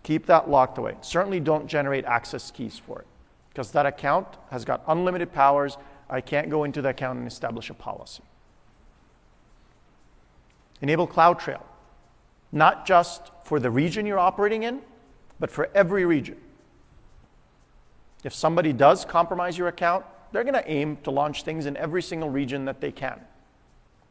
Keep 0.03 0.27
that 0.27 0.51
locked 0.51 0.79
away. 0.79 0.97
Certainly 1.03 1.41
don't 1.41 1.69
generate 1.69 2.05
access 2.07 2.51
keys 2.51 2.79
for 2.79 3.01
it, 3.01 3.07
because 3.51 3.71
that 3.73 3.87
account 3.87 4.27
has 4.51 4.65
got 4.65 4.83
unlimited 4.89 5.33
powers. 5.33 5.77
I 6.11 6.21
can't 6.21 6.51
go 6.51 6.65
into 6.65 6.83
the 6.83 6.89
account 6.89 7.19
and 7.19 7.29
establish 7.29 7.71
a 7.71 7.75
policy. 7.75 8.25
Enable 10.83 11.07
CloudTrail, 11.07 11.63
not 12.51 12.85
just 12.85 13.31
for 13.45 13.59
the 13.59 13.71
region 13.71 14.05
you're 14.05 14.19
operating 14.19 14.65
in, 14.65 14.81
but 15.41 15.51
for 15.51 15.71
every 15.75 16.05
region. 16.05 16.37
If 18.25 18.35
somebody 18.35 18.73
does 18.73 19.05
compromise 19.05 19.57
your 19.57 19.69
account, 19.69 20.05
they're 20.33 20.45
going 20.45 20.55
to 20.55 20.71
aim 20.71 20.99
to 21.05 21.11
launch 21.11 21.45
things 21.45 21.67
in 21.67 21.77
every 21.77 22.03
single 22.03 22.31
region 22.31 22.65
that 22.65 22.81
they 22.81 22.93
can, 22.93 23.21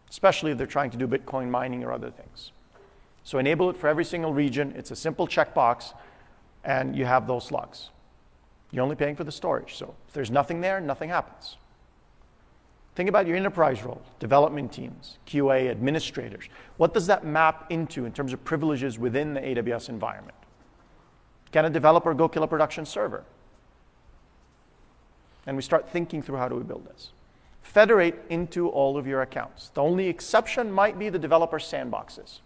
especially 0.09 0.51
if 0.51 0.57
they're 0.57 0.67
trying 0.67 0.91
to 0.91 0.97
do 0.97 1.07
Bitcoin 1.07 1.49
mining 1.49 1.83
or 1.83 1.91
other 1.91 2.09
things. 2.09 2.51
So 3.23 3.37
enable 3.37 3.69
it 3.69 3.77
for 3.77 3.87
every 3.87 4.05
single 4.05 4.33
region. 4.33 4.73
It's 4.75 4.91
a 4.91 4.95
simple 4.95 5.27
checkbox, 5.27 5.93
and 6.63 6.95
you 6.95 7.05
have 7.05 7.27
those 7.27 7.51
logs. 7.51 7.89
You're 8.71 8.83
only 8.83 8.95
paying 8.95 9.15
for 9.15 9.23
the 9.23 9.31
storage. 9.31 9.75
So 9.75 9.93
if 10.07 10.13
there's 10.13 10.31
nothing 10.31 10.61
there, 10.61 10.79
nothing 10.79 11.09
happens. 11.09 11.57
Think 12.95 13.07
about 13.07 13.25
your 13.25 13.37
enterprise 13.37 13.83
role, 13.83 14.01
development 14.19 14.71
teams, 14.71 15.17
QA, 15.25 15.69
administrators. 15.69 16.45
What 16.77 16.93
does 16.93 17.07
that 17.07 17.25
map 17.25 17.71
into 17.71 18.05
in 18.05 18.11
terms 18.11 18.33
of 18.33 18.43
privileges 18.43 18.99
within 18.99 19.33
the 19.33 19.39
AWS 19.39 19.89
environment? 19.89 20.37
Can 21.51 21.65
a 21.65 21.69
developer 21.69 22.13
go 22.13 22.27
kill 22.27 22.43
a 22.43 22.47
production 22.47 22.85
server? 22.85 23.23
And 25.47 25.55
we 25.55 25.63
start 25.63 25.89
thinking 25.89 26.21
through 26.21 26.37
how 26.37 26.49
do 26.49 26.55
we 26.55 26.63
build 26.63 26.85
this. 26.85 27.11
Federate 27.61 28.25
into 28.29 28.67
all 28.67 28.97
of 28.97 29.07
your 29.07 29.21
accounts. 29.21 29.69
The 29.69 29.81
only 29.81 30.07
exception 30.07 30.71
might 30.71 30.99
be 30.99 31.09
the 31.09 31.19
developer 31.19 31.59
sandboxes. 31.59 32.39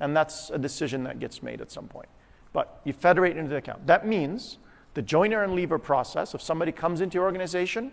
And 0.00 0.16
that's 0.16 0.50
a 0.50 0.58
decision 0.58 1.04
that 1.04 1.20
gets 1.20 1.42
made 1.42 1.60
at 1.60 1.70
some 1.70 1.86
point. 1.86 2.08
But 2.52 2.80
you 2.84 2.92
federate 2.92 3.36
into 3.36 3.50
the 3.50 3.56
account. 3.56 3.86
That 3.86 4.06
means 4.06 4.58
the 4.94 5.02
joiner 5.02 5.42
and 5.42 5.54
leaver 5.54 5.78
process, 5.78 6.34
if 6.34 6.42
somebody 6.42 6.72
comes 6.72 7.00
into 7.00 7.16
your 7.16 7.24
organization, 7.24 7.92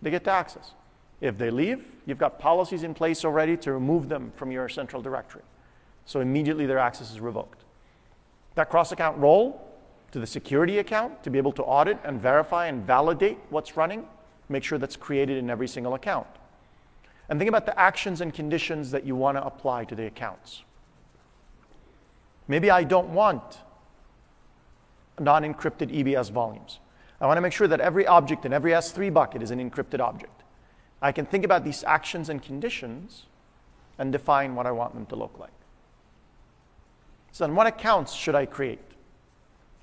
they 0.00 0.10
get 0.10 0.24
to 0.24 0.30
access. 0.30 0.72
If 1.22 1.38
they 1.38 1.50
leave, 1.50 1.84
you've 2.04 2.18
got 2.18 2.40
policies 2.40 2.82
in 2.82 2.94
place 2.94 3.24
already 3.24 3.56
to 3.58 3.72
remove 3.72 4.08
them 4.08 4.32
from 4.34 4.50
your 4.50 4.68
central 4.68 5.00
directory. 5.00 5.42
So 6.04 6.18
immediately 6.18 6.66
their 6.66 6.80
access 6.80 7.12
is 7.12 7.20
revoked. 7.20 7.62
That 8.56 8.68
cross 8.68 8.90
account 8.90 9.16
role 9.18 9.72
to 10.10 10.18
the 10.18 10.26
security 10.26 10.78
account 10.78 11.22
to 11.22 11.30
be 11.30 11.38
able 11.38 11.52
to 11.52 11.62
audit 11.62 11.98
and 12.04 12.20
verify 12.20 12.66
and 12.66 12.84
validate 12.84 13.38
what's 13.50 13.76
running, 13.76 14.04
make 14.48 14.64
sure 14.64 14.78
that's 14.78 14.96
created 14.96 15.38
in 15.38 15.48
every 15.48 15.68
single 15.68 15.94
account. 15.94 16.26
And 17.28 17.38
think 17.38 17.48
about 17.48 17.66
the 17.66 17.78
actions 17.78 18.20
and 18.20 18.34
conditions 18.34 18.90
that 18.90 19.06
you 19.06 19.14
want 19.14 19.38
to 19.38 19.46
apply 19.46 19.84
to 19.84 19.94
the 19.94 20.06
accounts. 20.06 20.64
Maybe 22.48 22.68
I 22.68 22.82
don't 22.82 23.10
want 23.10 23.58
non 25.20 25.44
encrypted 25.44 25.94
EBS 25.96 26.32
volumes. 26.32 26.80
I 27.20 27.26
want 27.26 27.36
to 27.36 27.40
make 27.40 27.52
sure 27.52 27.68
that 27.68 27.80
every 27.80 28.08
object 28.08 28.44
in 28.44 28.52
every 28.52 28.72
S3 28.72 29.14
bucket 29.14 29.40
is 29.40 29.52
an 29.52 29.70
encrypted 29.70 30.00
object. 30.00 30.41
I 31.02 31.12
can 31.12 31.26
think 31.26 31.44
about 31.44 31.64
these 31.64 31.82
actions 31.84 32.28
and 32.28 32.40
conditions 32.40 33.26
and 33.98 34.12
define 34.12 34.54
what 34.54 34.66
I 34.66 34.70
want 34.70 34.94
them 34.94 35.04
to 35.06 35.16
look 35.16 35.38
like. 35.38 35.50
So, 37.32 37.44
then 37.44 37.56
what 37.56 37.66
accounts 37.66 38.12
should 38.14 38.34
I 38.34 38.46
create? 38.46 38.78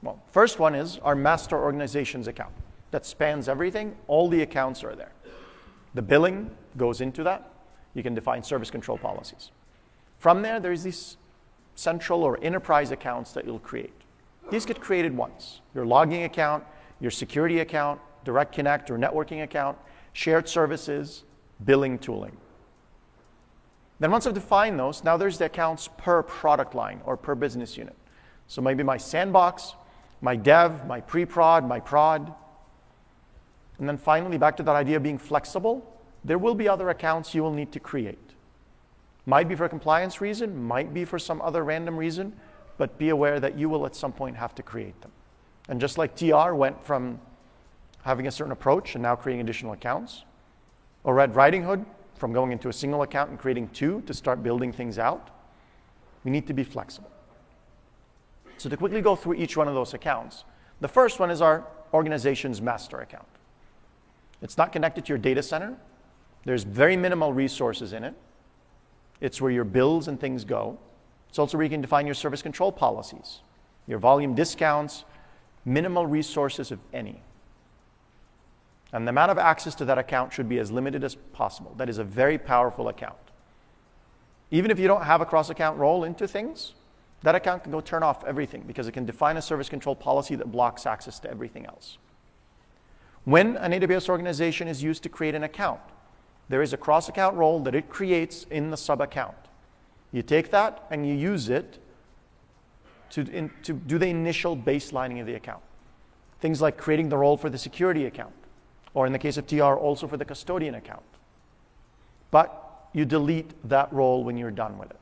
Well, 0.01 0.21
first 0.31 0.59
one 0.59 0.75
is 0.75 0.97
our 0.99 1.15
master 1.15 1.57
organizations 1.57 2.27
account 2.27 2.53
that 2.91 3.05
spans 3.05 3.49
everything. 3.49 3.95
All 4.07 4.29
the 4.29 4.41
accounts 4.41 4.83
are 4.83 4.95
there. 4.95 5.11
The 5.93 6.01
billing 6.01 6.51
goes 6.77 7.01
into 7.01 7.23
that. 7.23 7.51
You 7.93 8.03
can 8.03 8.13
define 8.13 8.43
service 8.43 8.71
control 8.71 8.97
policies. 8.97 9.51
From 10.19 10.41
there, 10.41 10.59
there's 10.59 10.83
these 10.83 11.17
central 11.75 12.23
or 12.23 12.39
enterprise 12.41 12.91
accounts 12.91 13.33
that 13.33 13.45
you'll 13.45 13.59
create. 13.59 13.93
These 14.51 14.65
get 14.65 14.79
created 14.79 15.15
once 15.15 15.61
your 15.75 15.85
logging 15.85 16.23
account, 16.23 16.63
your 16.99 17.11
security 17.11 17.59
account, 17.59 17.99
direct 18.23 18.53
connect 18.53 18.89
or 18.89 18.97
networking 18.97 19.43
account, 19.43 19.77
shared 20.19 20.49
services, 20.49 21.23
billing 21.63 21.97
tooling. 21.97 22.35
Then 24.01 24.11
once 24.11 24.27
I've 24.27 24.33
defined 24.33 24.77
those, 24.77 25.01
now 25.01 25.15
there's 25.15 25.37
the 25.37 25.45
accounts 25.45 25.87
per 25.97 26.23
product 26.23 26.75
line 26.75 26.99
or 27.05 27.15
per 27.15 27.35
business 27.35 27.77
unit. 27.77 27.95
So 28.45 28.61
maybe 28.61 28.83
my 28.83 28.97
sandbox, 28.97 29.75
my 30.19 30.35
dev, 30.35 30.85
my 30.85 30.99
pre-prod, 30.99 31.65
my 31.65 31.79
prod. 31.79 32.33
And 33.77 33.87
then 33.87 33.97
finally, 33.97 34.37
back 34.37 34.57
to 34.57 34.63
that 34.63 34.75
idea 34.75 34.97
of 34.97 35.03
being 35.03 35.17
flexible, 35.17 35.89
there 36.25 36.37
will 36.37 36.55
be 36.55 36.67
other 36.67 36.89
accounts 36.89 37.33
you 37.33 37.41
will 37.41 37.53
need 37.53 37.71
to 37.71 37.79
create. 37.79 38.33
Might 39.25 39.47
be 39.47 39.55
for 39.55 39.63
a 39.63 39.69
compliance 39.69 40.19
reason, 40.19 40.61
might 40.61 40.93
be 40.93 41.05
for 41.05 41.17
some 41.17 41.41
other 41.41 41.63
random 41.63 41.95
reason, 41.95 42.33
but 42.77 42.97
be 42.97 43.07
aware 43.07 43.39
that 43.39 43.57
you 43.57 43.69
will 43.69 43.85
at 43.85 43.95
some 43.95 44.11
point 44.11 44.35
have 44.35 44.53
to 44.55 44.63
create 44.63 44.99
them. 44.99 45.11
And 45.69 45.79
just 45.79 45.97
like 45.97 46.13
TR 46.13 46.53
went 46.53 46.83
from 46.83 47.21
having 48.09 48.25
a 48.25 48.31
certain 48.31 48.51
approach 48.51 48.95
and 48.95 49.03
now 49.03 49.15
creating 49.15 49.39
additional 49.39 49.71
accounts, 49.71 50.23
or 51.03 51.13
Red 51.13 51.35
Riding 51.35 51.61
Hood 51.61 51.85
from 52.15 52.33
going 52.33 52.51
into 52.51 52.67
a 52.67 52.73
single 52.73 53.03
account 53.03 53.29
and 53.29 53.37
creating 53.37 53.69
two 53.69 54.01
to 54.07 54.15
start 54.15 54.41
building 54.41 54.73
things 54.73 54.97
out, 54.97 55.29
we 56.23 56.31
need 56.31 56.47
to 56.47 56.53
be 56.53 56.63
flexible. 56.63 57.11
So, 58.57 58.67
to 58.67 58.75
quickly 58.75 59.01
go 59.01 59.15
through 59.15 59.35
each 59.35 59.55
one 59.55 59.67
of 59.67 59.75
those 59.75 59.93
accounts, 59.93 60.43
the 60.81 60.87
first 60.87 61.19
one 61.19 61.29
is 61.29 61.39
our 61.39 61.67
organization's 61.93 62.63
master 62.63 62.97
account. 62.97 63.27
It's 64.41 64.57
not 64.57 64.71
connected 64.71 65.05
to 65.05 65.09
your 65.09 65.19
data 65.19 65.43
center, 65.43 65.77
there's 66.45 66.63
very 66.63 66.97
minimal 66.97 67.31
resources 67.31 67.93
in 67.93 68.03
it. 68.03 68.15
It's 69.21 69.39
where 69.39 69.51
your 69.51 69.65
bills 69.65 70.07
and 70.07 70.19
things 70.19 70.45
go. 70.45 70.79
It's 71.29 71.37
also 71.37 71.57
where 71.57 71.63
you 71.63 71.69
can 71.69 71.81
define 71.81 72.07
your 72.07 72.15
service 72.15 72.41
control 72.41 72.71
policies, 72.71 73.41
your 73.85 73.99
volume 73.99 74.33
discounts, 74.33 75.05
minimal 75.63 76.07
resources, 76.07 76.71
if 76.71 76.79
any. 76.91 77.21
And 78.91 79.05
the 79.05 79.09
amount 79.09 79.31
of 79.31 79.37
access 79.37 79.75
to 79.75 79.85
that 79.85 79.97
account 79.97 80.33
should 80.33 80.49
be 80.49 80.59
as 80.59 80.71
limited 80.71 81.03
as 81.03 81.15
possible. 81.15 81.73
That 81.77 81.89
is 81.89 81.99
a 81.99 82.03
very 82.03 82.37
powerful 82.37 82.87
account. 82.87 83.17
Even 84.51 84.71
if 84.71 84.79
you 84.79 84.87
don't 84.87 85.03
have 85.03 85.21
a 85.21 85.25
cross 85.25 85.49
account 85.49 85.77
role 85.77 86.03
into 86.03 86.27
things, 86.27 86.73
that 87.21 87.35
account 87.35 87.63
can 87.63 87.71
go 87.71 87.81
turn 87.81 88.01
off 88.01 88.23
everything 88.23 88.63
because 88.65 88.87
it 88.87 88.93
can 88.93 89.05
define 89.05 89.37
a 89.37 89.41
service 89.41 89.69
control 89.69 89.95
policy 89.95 90.35
that 90.35 90.51
blocks 90.51 90.85
access 90.85 91.19
to 91.19 91.29
everything 91.29 91.65
else. 91.65 91.97
When 93.25 93.57
an 93.57 93.73
AWS 93.73 94.09
organization 94.09 94.67
is 94.67 94.81
used 94.81 95.03
to 95.03 95.09
create 95.09 95.35
an 95.35 95.43
account, 95.43 95.81
there 96.47 96.63
is 96.63 96.73
a 96.73 96.77
cross 96.77 97.09
account 97.09 97.35
role 97.35 97.59
that 97.59 97.75
it 97.75 97.89
creates 97.89 98.45
in 98.49 98.71
the 98.71 98.77
sub 98.77 99.01
account. 99.01 99.35
You 100.11 100.23
take 100.23 100.49
that 100.51 100.83
and 100.89 101.07
you 101.07 101.13
use 101.13 101.49
it 101.49 101.77
to, 103.11 103.21
in, 103.29 103.51
to 103.63 103.73
do 103.73 103.97
the 103.97 104.07
initial 104.07 104.57
baselining 104.57 105.19
of 105.19 105.27
the 105.27 105.35
account. 105.35 105.61
Things 106.39 106.61
like 106.61 106.77
creating 106.77 107.09
the 107.09 107.17
role 107.17 107.37
for 107.37 107.49
the 107.49 107.57
security 107.57 108.05
account, 108.05 108.33
or 108.93 109.05
in 109.05 109.13
the 109.13 109.19
case 109.19 109.37
of 109.37 109.47
TR, 109.47 109.63
also 109.63 110.07
for 110.07 110.17
the 110.17 110.25
custodian 110.25 110.75
account. 110.75 111.03
But 112.31 112.87
you 112.93 113.05
delete 113.05 113.51
that 113.69 113.91
role 113.93 114.23
when 114.23 114.37
you're 114.37 114.51
done 114.51 114.77
with 114.77 114.89
it. 114.89 114.97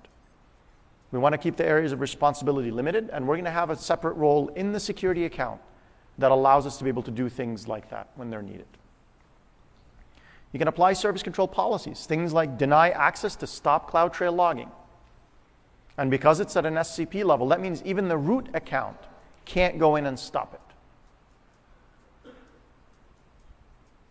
We 1.11 1.19
want 1.19 1.33
to 1.33 1.37
keep 1.37 1.55
the 1.55 1.65
areas 1.65 1.91
of 1.93 2.01
responsibility 2.01 2.69
limited, 2.69 3.09
and 3.13 3.27
we're 3.27 3.35
going 3.35 3.45
to 3.45 3.51
have 3.51 3.69
a 3.69 3.77
separate 3.77 4.15
role 4.15 4.49
in 4.49 4.73
the 4.73 4.79
security 4.79 5.25
account 5.25 5.61
that 6.17 6.31
allows 6.31 6.65
us 6.65 6.77
to 6.77 6.83
be 6.83 6.89
able 6.89 7.03
to 7.03 7.11
do 7.11 7.29
things 7.29 7.67
like 7.67 7.89
that 7.91 8.09
when 8.15 8.29
they're 8.29 8.41
needed. 8.41 8.65
You 10.51 10.59
can 10.59 10.67
apply 10.67 10.93
service 10.93 11.23
control 11.23 11.47
policies, 11.47 12.05
things 12.05 12.33
like 12.33 12.57
deny 12.57 12.89
access 12.89 13.35
to 13.37 13.47
stop 13.47 13.91
CloudTrail 13.91 14.35
logging. 14.35 14.71
And 15.97 16.11
because 16.11 16.39
it's 16.39 16.55
at 16.55 16.65
an 16.65 16.75
SCP 16.75 17.23
level, 17.23 17.47
that 17.49 17.61
means 17.61 17.81
even 17.83 18.07
the 18.07 18.17
root 18.17 18.49
account 18.53 18.97
can't 19.45 19.79
go 19.79 19.95
in 19.95 20.05
and 20.05 20.17
stop 20.17 20.53
it. 20.53 20.66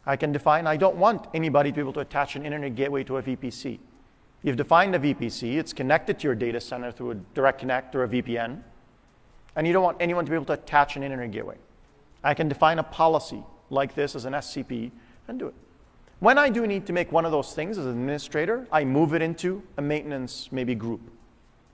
I 0.06 0.16
can 0.16 0.32
define 0.32 0.66
I 0.66 0.76
don't 0.76 0.96
want 0.96 1.26
anybody 1.34 1.70
to 1.70 1.74
be 1.74 1.80
able 1.80 1.92
to 1.94 2.00
attach 2.00 2.36
an 2.36 2.44
internet 2.46 2.76
gateway 2.76 3.02
to 3.04 3.16
a 3.16 3.22
VPC. 3.22 3.78
You've 4.42 4.56
defined 4.56 4.94
a 4.94 4.98
VPC, 4.98 5.56
it's 5.56 5.72
connected 5.72 6.20
to 6.20 6.28
your 6.28 6.34
data 6.34 6.60
center 6.60 6.92
through 6.92 7.10
a 7.10 7.14
direct 7.34 7.58
connect 7.58 7.94
or 7.96 8.04
a 8.04 8.08
VPN, 8.08 8.62
and 9.56 9.66
you 9.66 9.72
don't 9.72 9.82
want 9.82 9.96
anyone 9.98 10.24
to 10.24 10.30
be 10.30 10.36
able 10.36 10.46
to 10.46 10.52
attach 10.52 10.96
an 10.96 11.02
internet 11.02 11.32
gateway. 11.32 11.56
I 12.22 12.34
can 12.34 12.48
define 12.48 12.78
a 12.78 12.84
policy 12.84 13.42
like 13.70 13.94
this 13.94 14.14
as 14.14 14.24
an 14.24 14.34
SCP 14.34 14.92
and 15.26 15.38
do 15.38 15.48
it. 15.48 15.54
When 16.20 16.38
I 16.38 16.48
do 16.48 16.66
need 16.66 16.86
to 16.86 16.92
make 16.92 17.12
one 17.12 17.24
of 17.24 17.32
those 17.32 17.52
things 17.52 17.76
as 17.76 17.86
an 17.86 17.92
administrator, 17.92 18.66
I 18.70 18.84
move 18.84 19.14
it 19.14 19.22
into 19.22 19.62
a 19.76 19.82
maintenance 19.82 20.48
maybe 20.52 20.74
group. 20.74 21.00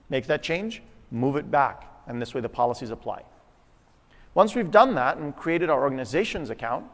Make 0.09 0.27
that 0.27 0.43
change, 0.43 0.81
move 1.11 1.35
it 1.35 1.49
back, 1.49 1.89
and 2.07 2.21
this 2.21 2.33
way 2.33 2.41
the 2.41 2.49
policies 2.49 2.89
apply. 2.89 3.23
Once 4.33 4.55
we've 4.55 4.71
done 4.71 4.95
that 4.95 5.17
and 5.17 5.35
created 5.35 5.69
our 5.69 5.81
organization's 5.81 6.49
account, 6.49 6.85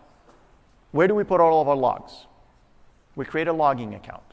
where 0.91 1.07
do 1.07 1.15
we 1.15 1.23
put 1.23 1.39
all 1.39 1.61
of 1.61 1.67
our 1.67 1.75
logs? 1.75 2.25
We 3.15 3.25
create 3.25 3.47
a 3.47 3.53
logging 3.53 3.93
account. 3.93 4.23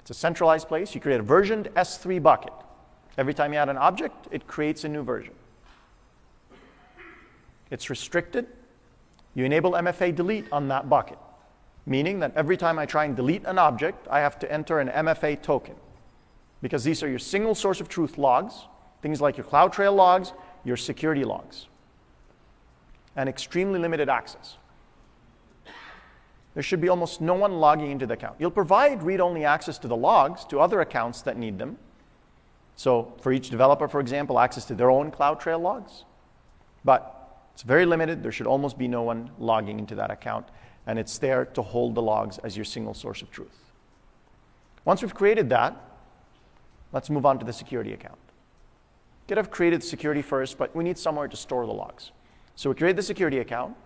It's 0.00 0.10
a 0.10 0.14
centralized 0.14 0.68
place. 0.68 0.94
You 0.94 1.00
create 1.00 1.20
a 1.20 1.22
versioned 1.22 1.68
S3 1.74 2.22
bucket. 2.22 2.52
Every 3.18 3.34
time 3.34 3.52
you 3.52 3.58
add 3.58 3.68
an 3.68 3.78
object, 3.78 4.28
it 4.30 4.46
creates 4.46 4.84
a 4.84 4.88
new 4.88 5.02
version. 5.02 5.34
It's 7.70 7.88
restricted. 7.90 8.46
You 9.34 9.44
enable 9.44 9.72
MFA 9.72 10.14
delete 10.14 10.50
on 10.52 10.68
that 10.68 10.88
bucket, 10.88 11.18
meaning 11.86 12.20
that 12.20 12.32
every 12.36 12.56
time 12.56 12.78
I 12.78 12.86
try 12.86 13.04
and 13.04 13.16
delete 13.16 13.44
an 13.44 13.58
object, 13.58 14.06
I 14.08 14.20
have 14.20 14.38
to 14.40 14.52
enter 14.52 14.80
an 14.80 14.88
MFA 14.88 15.42
token. 15.42 15.74
Because 16.62 16.84
these 16.84 17.02
are 17.02 17.08
your 17.08 17.18
single 17.18 17.54
source 17.54 17.80
of 17.80 17.88
truth 17.88 18.18
logs, 18.18 18.54
things 19.02 19.20
like 19.20 19.36
your 19.36 19.46
CloudTrail 19.46 19.94
logs, 19.94 20.32
your 20.64 20.76
security 20.76 21.24
logs, 21.24 21.66
and 23.14 23.28
extremely 23.28 23.78
limited 23.78 24.08
access 24.08 24.56
there 26.56 26.62
should 26.62 26.80
be 26.80 26.88
almost 26.88 27.20
no 27.20 27.34
one 27.34 27.60
logging 27.60 27.90
into 27.90 28.06
the 28.06 28.14
account. 28.14 28.36
You'll 28.38 28.50
provide 28.50 29.02
read 29.02 29.20
only 29.20 29.44
access 29.44 29.76
to 29.76 29.88
the 29.88 29.96
logs 29.96 30.42
to 30.46 30.58
other 30.58 30.80
accounts 30.80 31.20
that 31.20 31.36
need 31.36 31.58
them. 31.58 31.76
So, 32.76 33.12
for 33.20 33.30
each 33.30 33.50
developer, 33.50 33.86
for 33.88 34.00
example, 34.00 34.38
access 34.38 34.64
to 34.66 34.74
their 34.74 34.90
own 34.90 35.10
CloudTrail 35.10 35.60
logs. 35.60 36.04
But 36.82 37.42
it's 37.52 37.60
very 37.60 37.84
limited. 37.84 38.22
There 38.22 38.32
should 38.32 38.46
almost 38.46 38.78
be 38.78 38.88
no 38.88 39.02
one 39.02 39.30
logging 39.38 39.78
into 39.78 39.94
that 39.96 40.10
account. 40.10 40.46
And 40.86 40.98
it's 40.98 41.18
there 41.18 41.44
to 41.44 41.60
hold 41.60 41.94
the 41.94 42.00
logs 42.00 42.38
as 42.38 42.56
your 42.56 42.64
single 42.64 42.94
source 42.94 43.20
of 43.20 43.30
truth. 43.30 43.58
Once 44.86 45.02
we've 45.02 45.14
created 45.14 45.50
that, 45.50 45.78
let's 46.90 47.10
move 47.10 47.26
on 47.26 47.38
to 47.38 47.44
the 47.44 47.52
security 47.52 47.92
account. 47.92 48.18
Could 49.28 49.36
have 49.36 49.50
created 49.50 49.84
security 49.84 50.22
first, 50.22 50.56
but 50.56 50.74
we 50.74 50.84
need 50.84 50.96
somewhere 50.96 51.28
to 51.28 51.36
store 51.36 51.66
the 51.66 51.72
logs. 51.72 52.12
So 52.54 52.70
we 52.70 52.76
create 52.76 52.96
the 52.96 53.02
security 53.02 53.40
account. 53.40 53.76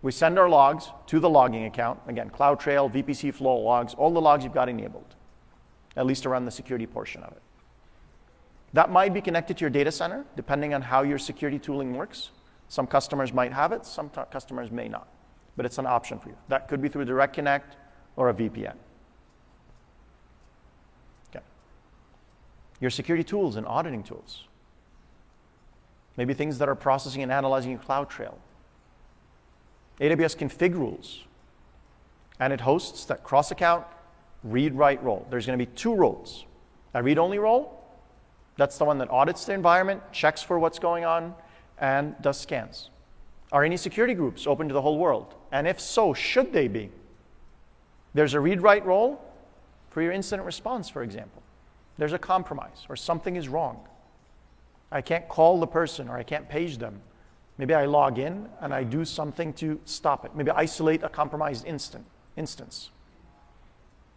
We 0.00 0.12
send 0.12 0.38
our 0.38 0.48
logs 0.48 0.90
to 1.06 1.18
the 1.18 1.28
logging 1.28 1.64
account. 1.64 2.00
Again, 2.06 2.30
CloudTrail, 2.30 2.92
VPC 2.92 3.34
flow 3.34 3.56
logs, 3.56 3.94
all 3.94 4.12
the 4.12 4.20
logs 4.20 4.44
you've 4.44 4.54
got 4.54 4.68
enabled, 4.68 5.16
at 5.96 6.06
least 6.06 6.24
around 6.24 6.44
the 6.44 6.50
security 6.50 6.86
portion 6.86 7.22
of 7.22 7.32
it. 7.32 7.42
That 8.74 8.90
might 8.90 9.12
be 9.12 9.20
connected 9.20 9.56
to 9.56 9.62
your 9.62 9.70
data 9.70 9.90
center, 9.90 10.24
depending 10.36 10.72
on 10.74 10.82
how 10.82 11.02
your 11.02 11.18
security 11.18 11.58
tooling 11.58 11.94
works. 11.94 12.30
Some 12.68 12.86
customers 12.86 13.32
might 13.32 13.52
have 13.52 13.72
it, 13.72 13.86
some 13.86 14.10
t- 14.10 14.20
customers 14.30 14.70
may 14.70 14.88
not. 14.88 15.08
But 15.56 15.66
it's 15.66 15.78
an 15.78 15.86
option 15.86 16.18
for 16.20 16.28
you. 16.28 16.36
That 16.48 16.68
could 16.68 16.80
be 16.80 16.88
through 16.88 17.06
Direct 17.06 17.34
Connect 17.34 17.76
or 18.14 18.28
a 18.28 18.34
VPN. 18.34 18.74
Okay. 21.30 21.44
Your 22.78 22.90
security 22.90 23.24
tools 23.24 23.56
and 23.56 23.66
auditing 23.66 24.04
tools. 24.04 24.44
Maybe 26.16 26.34
things 26.34 26.58
that 26.58 26.68
are 26.68 26.74
processing 26.74 27.22
and 27.22 27.32
analyzing 27.32 27.72
your 27.72 27.80
CloudTrail 27.80 28.34
AWS 30.00 30.36
config 30.36 30.74
rules. 30.74 31.24
And 32.40 32.52
it 32.52 32.60
hosts 32.60 33.04
that 33.06 33.24
cross 33.24 33.50
account 33.50 33.84
read 34.44 34.74
write 34.74 35.02
role. 35.02 35.26
There's 35.30 35.46
going 35.46 35.58
to 35.58 35.64
be 35.64 35.70
two 35.74 35.94
roles 35.94 36.44
a 36.94 37.02
read 37.02 37.18
only 37.18 37.38
role, 37.38 37.78
that's 38.56 38.78
the 38.78 38.84
one 38.84 38.98
that 38.98 39.10
audits 39.10 39.44
the 39.44 39.52
environment, 39.52 40.02
checks 40.10 40.42
for 40.42 40.58
what's 40.58 40.78
going 40.78 41.04
on, 41.04 41.34
and 41.78 42.14
does 42.20 42.40
scans. 42.40 42.90
Are 43.52 43.62
any 43.62 43.76
security 43.76 44.14
groups 44.14 44.46
open 44.46 44.68
to 44.68 44.74
the 44.74 44.82
whole 44.82 44.98
world? 44.98 45.34
And 45.52 45.66
if 45.66 45.78
so, 45.78 46.12
should 46.12 46.52
they 46.52 46.66
be? 46.66 46.90
There's 48.14 48.34
a 48.34 48.40
read 48.40 48.62
write 48.62 48.84
role 48.84 49.22
for 49.90 50.02
your 50.02 50.12
incident 50.12 50.44
response, 50.44 50.88
for 50.88 51.02
example. 51.02 51.42
There's 51.98 52.12
a 52.12 52.18
compromise 52.18 52.84
or 52.88 52.96
something 52.96 53.36
is 53.36 53.48
wrong. 53.48 53.80
I 54.90 55.02
can't 55.02 55.28
call 55.28 55.60
the 55.60 55.66
person 55.66 56.08
or 56.08 56.16
I 56.16 56.22
can't 56.22 56.48
page 56.48 56.78
them 56.78 57.00
Maybe 57.58 57.74
I 57.74 57.86
log 57.86 58.18
in 58.18 58.48
and 58.60 58.72
I 58.72 58.84
do 58.84 59.04
something 59.04 59.52
to 59.54 59.80
stop 59.84 60.24
it. 60.24 60.34
Maybe 60.34 60.52
isolate 60.52 61.02
a 61.02 61.08
compromised 61.08 61.66
instant, 61.66 62.06
instance. 62.36 62.90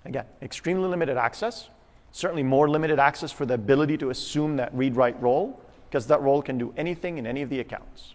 Again, 0.06 0.26
extremely 0.42 0.88
limited 0.88 1.18
access. 1.18 1.70
Certainly 2.12 2.44
more 2.44 2.70
limited 2.70 3.00
access 3.00 3.32
for 3.32 3.46
the 3.46 3.56
ability 3.56 3.98
to 3.98 4.12
assume 4.12 4.58
that 4.58 4.74
read 4.74 4.96
write 4.96 5.20
role, 5.22 5.60
because 5.90 6.08
that 6.08 6.22
role 6.22 6.42
can 6.42 6.58
do 6.58 6.74
anything 6.78 7.18
in 7.18 7.26
any 7.26 7.42
of 7.42 7.50
the 7.50 7.60
accounts. 7.60 8.14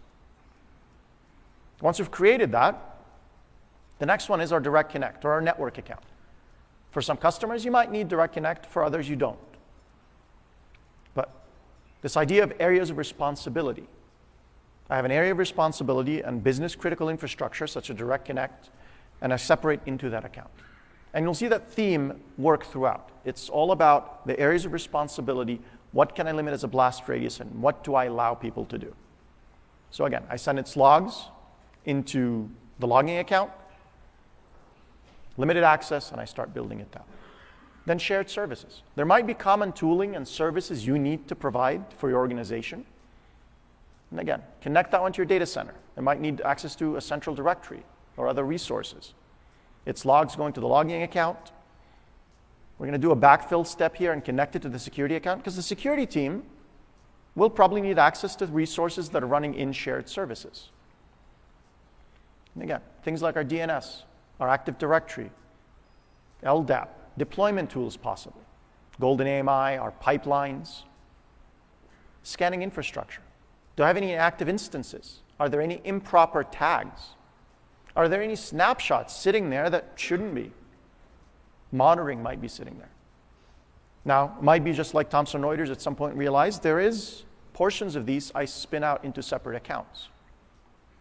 Once 1.81 1.99
we've 1.99 2.11
created 2.11 2.53
that, 2.53 2.97
the 3.99 4.07
next 4.07 4.29
one 4.29 4.41
is 4.41 4.53
our 4.53 4.61
direct 4.61 4.93
connect 4.93 5.25
or 5.25 5.33
our 5.33 5.41
network 5.41 5.79
account. 5.79 6.05
For 6.91 7.03
some 7.03 7.17
customers, 7.17 7.65
you 7.65 7.71
might 7.71 7.91
need 7.91 8.09
direct 8.09 8.35
connect, 8.35 8.67
for 8.67 8.85
others, 8.85 9.09
you 9.09 9.17
don't. 9.17 9.39
But 11.15 11.31
this 12.03 12.17
idea 12.17 12.45
of 12.45 12.53
areas 12.61 12.91
of 12.91 12.99
responsibility 12.99 13.89
I 14.89 14.97
have 14.97 15.05
an 15.05 15.11
area 15.11 15.33
of 15.33 15.39
responsibility 15.39 16.21
and 16.21 16.43
business 16.43 16.77
critical 16.77 17.09
infrastructure, 17.09 17.67
such 17.67 17.91
as 17.91 17.97
Direct 17.97 18.25
Connect, 18.25 18.71
and 19.21 19.33
I 19.33 19.37
separate 19.37 19.81
into 19.87 20.11
that 20.11 20.25
account. 20.25 20.51
And 21.13 21.25
you'll 21.25 21.35
see 21.35 21.49
that 21.49 21.71
theme 21.71 22.21
work 22.39 22.65
throughout. 22.65 23.11
It's 23.25 23.49
all 23.49 23.73
about 23.73 24.27
the 24.27 24.39
areas 24.39 24.65
of 24.65 24.73
responsibility. 24.73 25.61
What 25.93 26.15
can 26.15 26.29
I 26.29 26.33
limit 26.33 26.55
as 26.55 26.63
a 26.63 26.69
blast 26.69 27.09
radius, 27.09 27.41
and 27.41 27.63
what 27.63 27.83
do 27.83 27.95
I 27.95 28.05
allow 28.05 28.35
people 28.35 28.65
to 28.67 28.79
do? 28.79 28.95
So 29.91 30.05
again, 30.05 30.23
I 30.29 30.37
send 30.37 30.59
its 30.59 30.77
logs 30.77 31.27
into 31.85 32.51
the 32.79 32.87
logging 32.87 33.19
account, 33.19 33.51
limited 35.37 35.65
access, 35.65 36.13
and 36.13 36.21
I 36.21 36.27
start 36.27 36.53
building 36.53 36.81
it 36.81 36.93
down. 36.93 37.05
Then 37.87 37.99
shared 37.99 38.29
services. 38.29 38.83
There 38.95 39.07
might 39.07 39.27
be 39.27 39.35
common 39.35 39.73
tooling 39.73 40.17
and 40.17 40.27
services 40.27 40.87
you 40.87 40.99
need 40.99 41.29
to 41.29 41.35
provide 41.35 41.85
for 41.97 42.11
your 42.11 42.19
organization. 42.19 42.85
And 44.11 44.21
again, 44.21 44.43
connect 44.61 44.93
that 44.93 45.03
one 45.03 45.13
to 45.13 45.19
your 45.19 45.27
data 45.27 45.47
center. 45.47 45.75
It 45.97 46.03
might 46.03 46.21
need 46.21 46.41
access 46.43 46.77
to 46.77 46.97
a 46.97 47.01
central 47.01 47.35
directory 47.35 47.83
or 48.17 48.29
other 48.29 48.45
resources. 48.45 49.15
Its 49.85 50.05
logs 50.05 50.37
going 50.37 50.53
to 50.55 50.61
the 50.61 50.67
logging 50.67 51.03
account. 51.03 51.53
We're 52.79 52.87
going 52.87 53.01
to 53.01 53.07
do 53.07 53.13
a 53.13 53.17
backfill 53.17 53.67
step 53.67 53.97
here 53.97 54.13
and 54.13 54.25
connect 54.25 54.57
it 54.57 54.63
to 54.63 54.69
the 54.69 54.79
security 54.79 55.17
account 55.17 55.41
because 55.41 55.57
the 55.57 55.63
security 55.63 56.07
team 56.07 56.43
will 57.35 57.51
probably 57.51 57.81
need 57.81 57.99
access 57.99 58.37
to 58.37 58.47
resources 58.47 59.11
that 59.11 59.23
are 59.23 59.27
running 59.27 59.55
in 59.55 59.73
shared 59.73 60.09
services. 60.09 60.71
And 62.55 62.65
again, 62.65 62.81
things 63.03 63.23
like 63.23 63.37
our 63.37 63.45
DNS, 63.45 64.03
our 64.41 64.49
Active 64.49 64.79
Directory, 64.79 65.31
LDAP, 66.43 66.89
deployment 67.19 67.71
tools 67.71 67.97
possibly, 67.97 68.43
Golden 68.99 69.27
AMI, 69.27 69.77
our 69.77 69.93
pipelines, 70.03 70.83
scanning 72.23 72.63
infrastructure. 72.63 73.21
Do 73.77 73.83
I 73.83 73.87
have 73.87 73.97
any 73.97 74.15
active 74.15 74.49
instances? 74.49 75.21
Are 75.39 75.49
there 75.49 75.61
any 75.61 75.81
improper 75.85 76.45
tags? 76.45 77.11
Are 77.95 78.09
there 78.09 78.23
any 78.23 78.37
snapshots 78.37 79.15
sitting 79.15 79.51
there 79.51 79.71
that 79.71 79.93
shouldn't 79.97 80.35
be? 80.35 80.53
Monitoring 81.73 82.23
might 82.23 82.41
be 82.41 82.49
sitting 82.49 82.79
there. 82.79 82.91
Now, 84.05 84.37
might 84.41 84.65
be 84.65 84.73
just 84.73 84.95
like 84.95 85.11
Thomson 85.11 85.43
Reuters 85.43 85.71
at 85.71 85.81
some 85.81 85.95
point 85.95 86.15
realized 86.17 86.63
there 86.63 86.81
is 86.81 87.25
portions 87.53 87.97
of 87.97 88.07
these 88.07 88.31
I 88.35 88.45
spin 88.45 88.85
out 88.85 89.05
into 89.05 89.23
separate 89.23 89.57
accounts. 89.57 90.09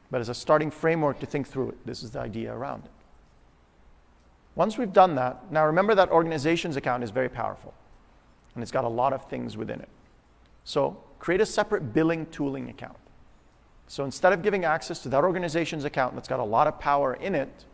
But 0.09 0.21
as 0.21 0.29
a 0.29 0.33
starting 0.33 0.71
framework 0.71 1.19
to 1.19 1.25
think 1.25 1.47
through 1.47 1.69
it, 1.69 1.85
this 1.85 2.03
is 2.03 2.11
the 2.11 2.19
idea 2.19 2.53
around 2.53 2.85
it. 2.85 2.91
Once 4.55 4.77
we've 4.77 4.93
done 4.93 5.15
that, 5.15 5.51
now 5.51 5.65
remember 5.65 5.93
that 5.95 6.09
organizations 6.09 6.77
account 6.77 7.03
is 7.03 7.09
very 7.09 7.29
powerful 7.29 7.73
and 8.53 8.63
it's 8.63 8.71
got 8.71 8.85
a 8.85 8.89
lot 8.89 9.11
of 9.11 9.25
things 9.25 9.57
within 9.57 9.81
it. 9.81 9.89
So 10.63 10.97
create 11.25 11.41
a 11.41 11.45
separate 11.45 11.91
billing 11.91 12.27
tooling 12.27 12.69
account. 12.69 12.99
So 13.87 14.05
instead 14.05 14.31
of 14.31 14.43
giving 14.43 14.63
access 14.63 14.99
to 14.99 15.09
that 15.09 15.23
organization's 15.23 15.83
account 15.83 16.13
that's 16.13 16.27
got 16.27 16.39
a 16.39 16.43
lot 16.43 16.67
of 16.67 16.79
power 16.79 17.15
in 17.15 17.33
it, 17.33 17.65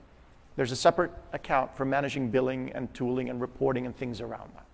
there's 0.55 0.71
a 0.71 0.75
separate 0.77 1.11
account 1.33 1.75
for 1.75 1.83
managing 1.83 2.31
billing 2.31 2.71
and 2.71 2.93
tooling 2.93 3.29
and 3.29 3.41
reporting 3.41 3.85
and 3.85 3.93
things 3.93 4.21
around 4.21 4.51
that. 4.55 4.65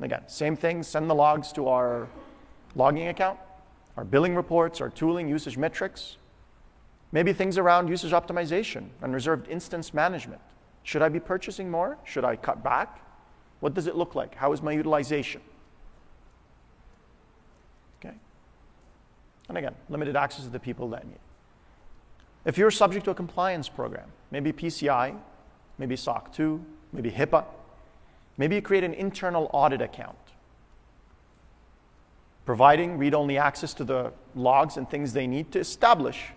And 0.00 0.04
again, 0.04 0.28
same 0.28 0.56
thing, 0.56 0.82
send 0.82 1.08
the 1.08 1.14
logs 1.14 1.52
to 1.52 1.68
our 1.68 2.08
logging 2.74 3.06
account, 3.06 3.38
our 3.96 4.04
billing 4.04 4.34
reports, 4.34 4.80
our 4.80 4.90
tooling, 4.90 5.28
usage 5.28 5.56
metrics, 5.56 6.16
maybe 7.12 7.32
things 7.32 7.56
around 7.56 7.86
usage 7.86 8.10
optimization 8.10 8.88
and 9.00 9.14
reserved 9.14 9.48
instance 9.48 9.94
management. 9.94 10.40
Should 10.82 11.02
I 11.02 11.08
be 11.08 11.20
purchasing 11.20 11.70
more? 11.70 11.98
Should 12.02 12.24
I 12.24 12.34
cut 12.34 12.64
back? 12.64 13.00
What 13.60 13.74
does 13.74 13.86
it 13.86 13.94
look 13.94 14.16
like? 14.16 14.34
How 14.34 14.52
is 14.52 14.60
my 14.60 14.72
utilization? 14.72 15.40
Okay. 18.04 18.14
And 19.48 19.56
again, 19.58 19.74
limited 19.88 20.16
access 20.16 20.44
to 20.44 20.50
the 20.50 20.58
people 20.58 20.88
that 20.90 21.06
need. 21.06 21.18
If 22.44 22.58
you're 22.58 22.70
subject 22.70 23.04
to 23.06 23.10
a 23.10 23.14
compliance 23.14 23.68
program, 23.68 24.08
maybe 24.30 24.52
PCI, 24.52 25.16
maybe 25.78 25.96
SOC 25.96 26.32
2, 26.32 26.64
maybe 26.92 27.10
HIPAA, 27.10 27.44
maybe 28.36 28.54
you 28.54 28.62
create 28.62 28.84
an 28.84 28.94
internal 28.94 29.50
audit 29.52 29.80
account. 29.80 30.16
Providing 32.44 32.98
read 32.98 33.14
only 33.14 33.38
access 33.38 33.74
to 33.74 33.84
the 33.84 34.12
logs 34.36 34.76
and 34.76 34.88
things 34.88 35.12
they 35.12 35.26
need 35.26 35.50
to 35.52 35.58
establish 35.58 36.32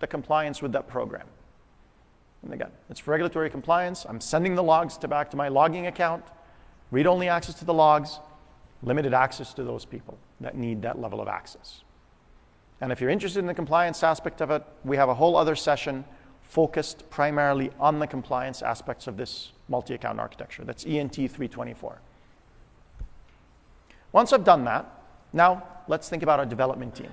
the 0.00 0.06
compliance 0.06 0.60
with 0.60 0.72
that 0.72 0.88
program. 0.88 1.26
And 2.42 2.52
again, 2.52 2.70
it's 2.90 3.00
for 3.00 3.12
regulatory 3.12 3.50
compliance. 3.50 4.04
I'm 4.08 4.20
sending 4.20 4.54
the 4.54 4.62
logs 4.62 4.96
to 4.98 5.08
back 5.08 5.30
to 5.30 5.36
my 5.36 5.48
logging 5.48 5.86
account, 5.86 6.24
read 6.90 7.06
only 7.06 7.28
access 7.28 7.54
to 7.56 7.64
the 7.64 7.74
logs, 7.74 8.18
limited 8.82 9.14
access 9.14 9.54
to 9.54 9.64
those 9.64 9.84
people 9.84 10.18
that 10.40 10.56
need 10.56 10.82
that 10.82 11.00
level 11.00 11.20
of 11.20 11.28
access. 11.28 11.82
And 12.80 12.92
if 12.92 13.00
you're 13.00 13.10
interested 13.10 13.40
in 13.40 13.46
the 13.46 13.54
compliance 13.54 14.02
aspect 14.02 14.40
of 14.40 14.50
it, 14.50 14.64
we 14.84 14.96
have 14.96 15.08
a 15.08 15.14
whole 15.14 15.36
other 15.36 15.56
session 15.56 16.04
focused 16.42 17.08
primarily 17.10 17.70
on 17.78 17.98
the 17.98 18.06
compliance 18.06 18.62
aspects 18.62 19.06
of 19.06 19.16
this 19.16 19.52
multi 19.68 19.94
account 19.94 20.18
architecture. 20.18 20.64
That's 20.64 20.86
ENT 20.86 21.14
324. 21.14 22.00
Once 24.12 24.32
I've 24.32 24.44
done 24.44 24.64
that, 24.64 24.86
now 25.32 25.62
let's 25.88 26.08
think 26.08 26.22
about 26.22 26.38
our 26.38 26.46
development 26.46 26.94
team. 26.94 27.10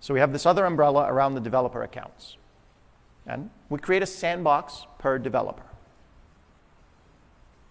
So 0.00 0.14
we 0.14 0.20
have 0.20 0.32
this 0.32 0.46
other 0.46 0.64
umbrella 0.64 1.06
around 1.12 1.34
the 1.34 1.40
developer 1.40 1.82
accounts. 1.82 2.36
And 3.26 3.50
we 3.68 3.78
create 3.78 4.02
a 4.02 4.06
sandbox 4.06 4.86
per 4.98 5.18
developer. 5.18 5.62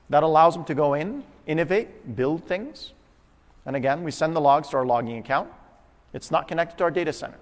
That 0.09 0.23
allows 0.23 0.53
them 0.53 0.65
to 0.65 0.75
go 0.75 0.93
in, 0.93 1.23
innovate, 1.47 2.15
build 2.15 2.45
things. 2.45 2.93
And 3.65 3.75
again, 3.75 4.03
we 4.03 4.11
send 4.11 4.35
the 4.35 4.41
logs 4.41 4.69
to 4.69 4.77
our 4.77 4.85
logging 4.85 5.17
account. 5.17 5.49
It's 6.13 6.31
not 6.31 6.47
connected 6.47 6.77
to 6.77 6.83
our 6.83 6.91
data 6.91 7.13
center. 7.13 7.37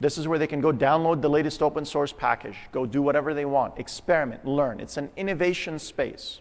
This 0.00 0.16
is 0.16 0.28
where 0.28 0.38
they 0.38 0.46
can 0.46 0.60
go 0.60 0.72
download 0.72 1.22
the 1.22 1.30
latest 1.30 1.62
open 1.62 1.84
source 1.84 2.12
package, 2.12 2.56
go 2.70 2.86
do 2.86 3.02
whatever 3.02 3.34
they 3.34 3.44
want, 3.44 3.78
experiment, 3.78 4.44
learn. 4.44 4.78
It's 4.80 4.96
an 4.96 5.10
innovation 5.16 5.78
space. 5.78 6.40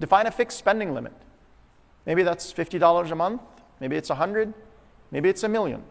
Define 0.00 0.26
a 0.26 0.30
fixed 0.30 0.58
spending 0.58 0.92
limit. 0.92 1.14
Maybe 2.04 2.22
that's 2.22 2.52
$50 2.52 3.10
a 3.10 3.14
month, 3.14 3.40
maybe 3.80 3.96
it's 3.96 4.10
100, 4.10 4.52
maybe 5.10 5.28
it's 5.28 5.42
a 5.42 5.48
million. 5.48 5.82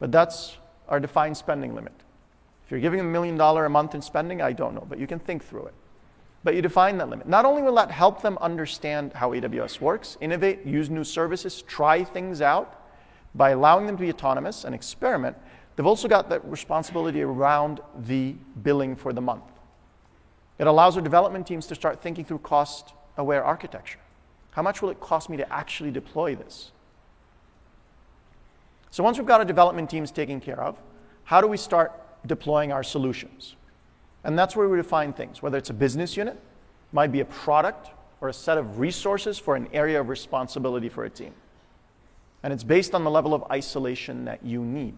But 0.00 0.10
that's 0.10 0.56
our 0.88 1.00
defined 1.00 1.36
spending 1.36 1.74
limit. 1.74 1.94
If 2.64 2.70
you're 2.70 2.80
giving 2.80 3.00
a 3.00 3.04
million 3.04 3.36
dollar 3.36 3.64
a 3.64 3.70
month 3.70 3.94
in 3.94 4.02
spending, 4.02 4.42
I 4.42 4.52
don't 4.52 4.74
know, 4.74 4.86
but 4.88 4.98
you 4.98 5.06
can 5.06 5.18
think 5.18 5.44
through 5.44 5.66
it. 5.66 5.74
But 6.44 6.54
you 6.54 6.62
define 6.62 6.98
that 6.98 7.08
limit. 7.08 7.26
Not 7.26 7.46
only 7.46 7.62
will 7.62 7.74
that 7.76 7.90
help 7.90 8.22
them 8.22 8.38
understand 8.40 9.14
how 9.14 9.30
AWS 9.30 9.80
works, 9.80 10.16
innovate, 10.20 10.64
use 10.64 10.90
new 10.90 11.02
services, 11.02 11.62
try 11.62 12.04
things 12.04 12.40
out 12.40 12.82
by 13.34 13.50
allowing 13.50 13.86
them 13.86 13.96
to 13.96 14.00
be 14.00 14.10
autonomous 14.10 14.64
and 14.64 14.74
experiment, 14.74 15.36
they've 15.74 15.86
also 15.86 16.06
got 16.06 16.28
that 16.28 16.44
responsibility 16.44 17.22
around 17.22 17.80
the 18.06 18.36
billing 18.62 18.94
for 18.94 19.12
the 19.12 19.20
month. 19.20 19.44
It 20.58 20.66
allows 20.66 20.96
our 20.96 21.02
development 21.02 21.46
teams 21.46 21.66
to 21.66 21.74
start 21.74 22.00
thinking 22.00 22.24
through 22.24 22.38
cost 22.38 22.92
aware 23.16 23.42
architecture. 23.42 23.98
How 24.52 24.62
much 24.62 24.82
will 24.82 24.90
it 24.90 25.00
cost 25.00 25.28
me 25.28 25.36
to 25.38 25.52
actually 25.52 25.90
deploy 25.90 26.36
this? 26.36 26.70
So 28.90 29.02
once 29.02 29.18
we've 29.18 29.26
got 29.26 29.40
our 29.40 29.46
development 29.46 29.90
teams 29.90 30.12
taken 30.12 30.40
care 30.40 30.60
of, 30.60 30.78
how 31.24 31.40
do 31.40 31.48
we 31.48 31.56
start 31.56 31.92
deploying 32.26 32.72
our 32.72 32.82
solutions. 32.82 33.56
And 34.24 34.38
that's 34.38 34.56
where 34.56 34.68
we 34.68 34.76
define 34.76 35.12
things, 35.12 35.42
whether 35.42 35.58
it's 35.58 35.70
a 35.70 35.74
business 35.74 36.16
unit, 36.16 36.40
might 36.92 37.12
be 37.12 37.20
a 37.20 37.24
product, 37.24 37.90
or 38.20 38.28
a 38.28 38.32
set 38.32 38.56
of 38.56 38.78
resources 38.78 39.38
for 39.38 39.54
an 39.54 39.68
area 39.72 40.00
of 40.00 40.08
responsibility 40.08 40.88
for 40.88 41.04
a 41.04 41.10
team. 41.10 41.34
And 42.42 42.52
it's 42.52 42.64
based 42.64 42.94
on 42.94 43.04
the 43.04 43.10
level 43.10 43.34
of 43.34 43.44
isolation 43.50 44.24
that 44.24 44.44
you 44.44 44.64
need. 44.64 44.96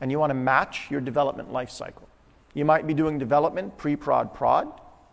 And 0.00 0.10
you 0.10 0.18
want 0.18 0.30
to 0.30 0.34
match 0.34 0.90
your 0.90 1.00
development 1.00 1.52
life 1.52 1.70
cycle. 1.70 2.08
You 2.54 2.64
might 2.64 2.86
be 2.86 2.92
doing 2.92 3.18
development 3.18 3.78
pre 3.78 3.96
prod 3.96 4.34
prod. 4.34 4.68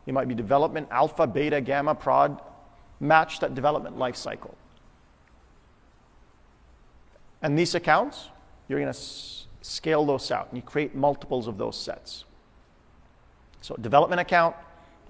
You 0.05 0.13
might 0.13 0.27
be 0.27 0.35
development 0.35 0.87
alpha, 0.91 1.25
beta, 1.27 1.61
gamma, 1.61 1.95
prod. 1.95 2.41
Match 2.99 3.39
that 3.39 3.55
development 3.55 3.97
life 3.97 4.15
cycle. 4.15 4.57
And 7.41 7.57
these 7.57 7.75
accounts, 7.75 8.27
you're 8.67 8.79
going 8.79 8.91
to 8.91 8.99
scale 9.61 10.05
those 10.05 10.31
out, 10.31 10.49
and 10.49 10.57
you 10.57 10.61
create 10.61 10.95
multiples 10.95 11.47
of 11.47 11.57
those 11.57 11.77
sets. 11.77 12.25
So, 13.61 13.75
development 13.75 14.21
account, 14.21 14.55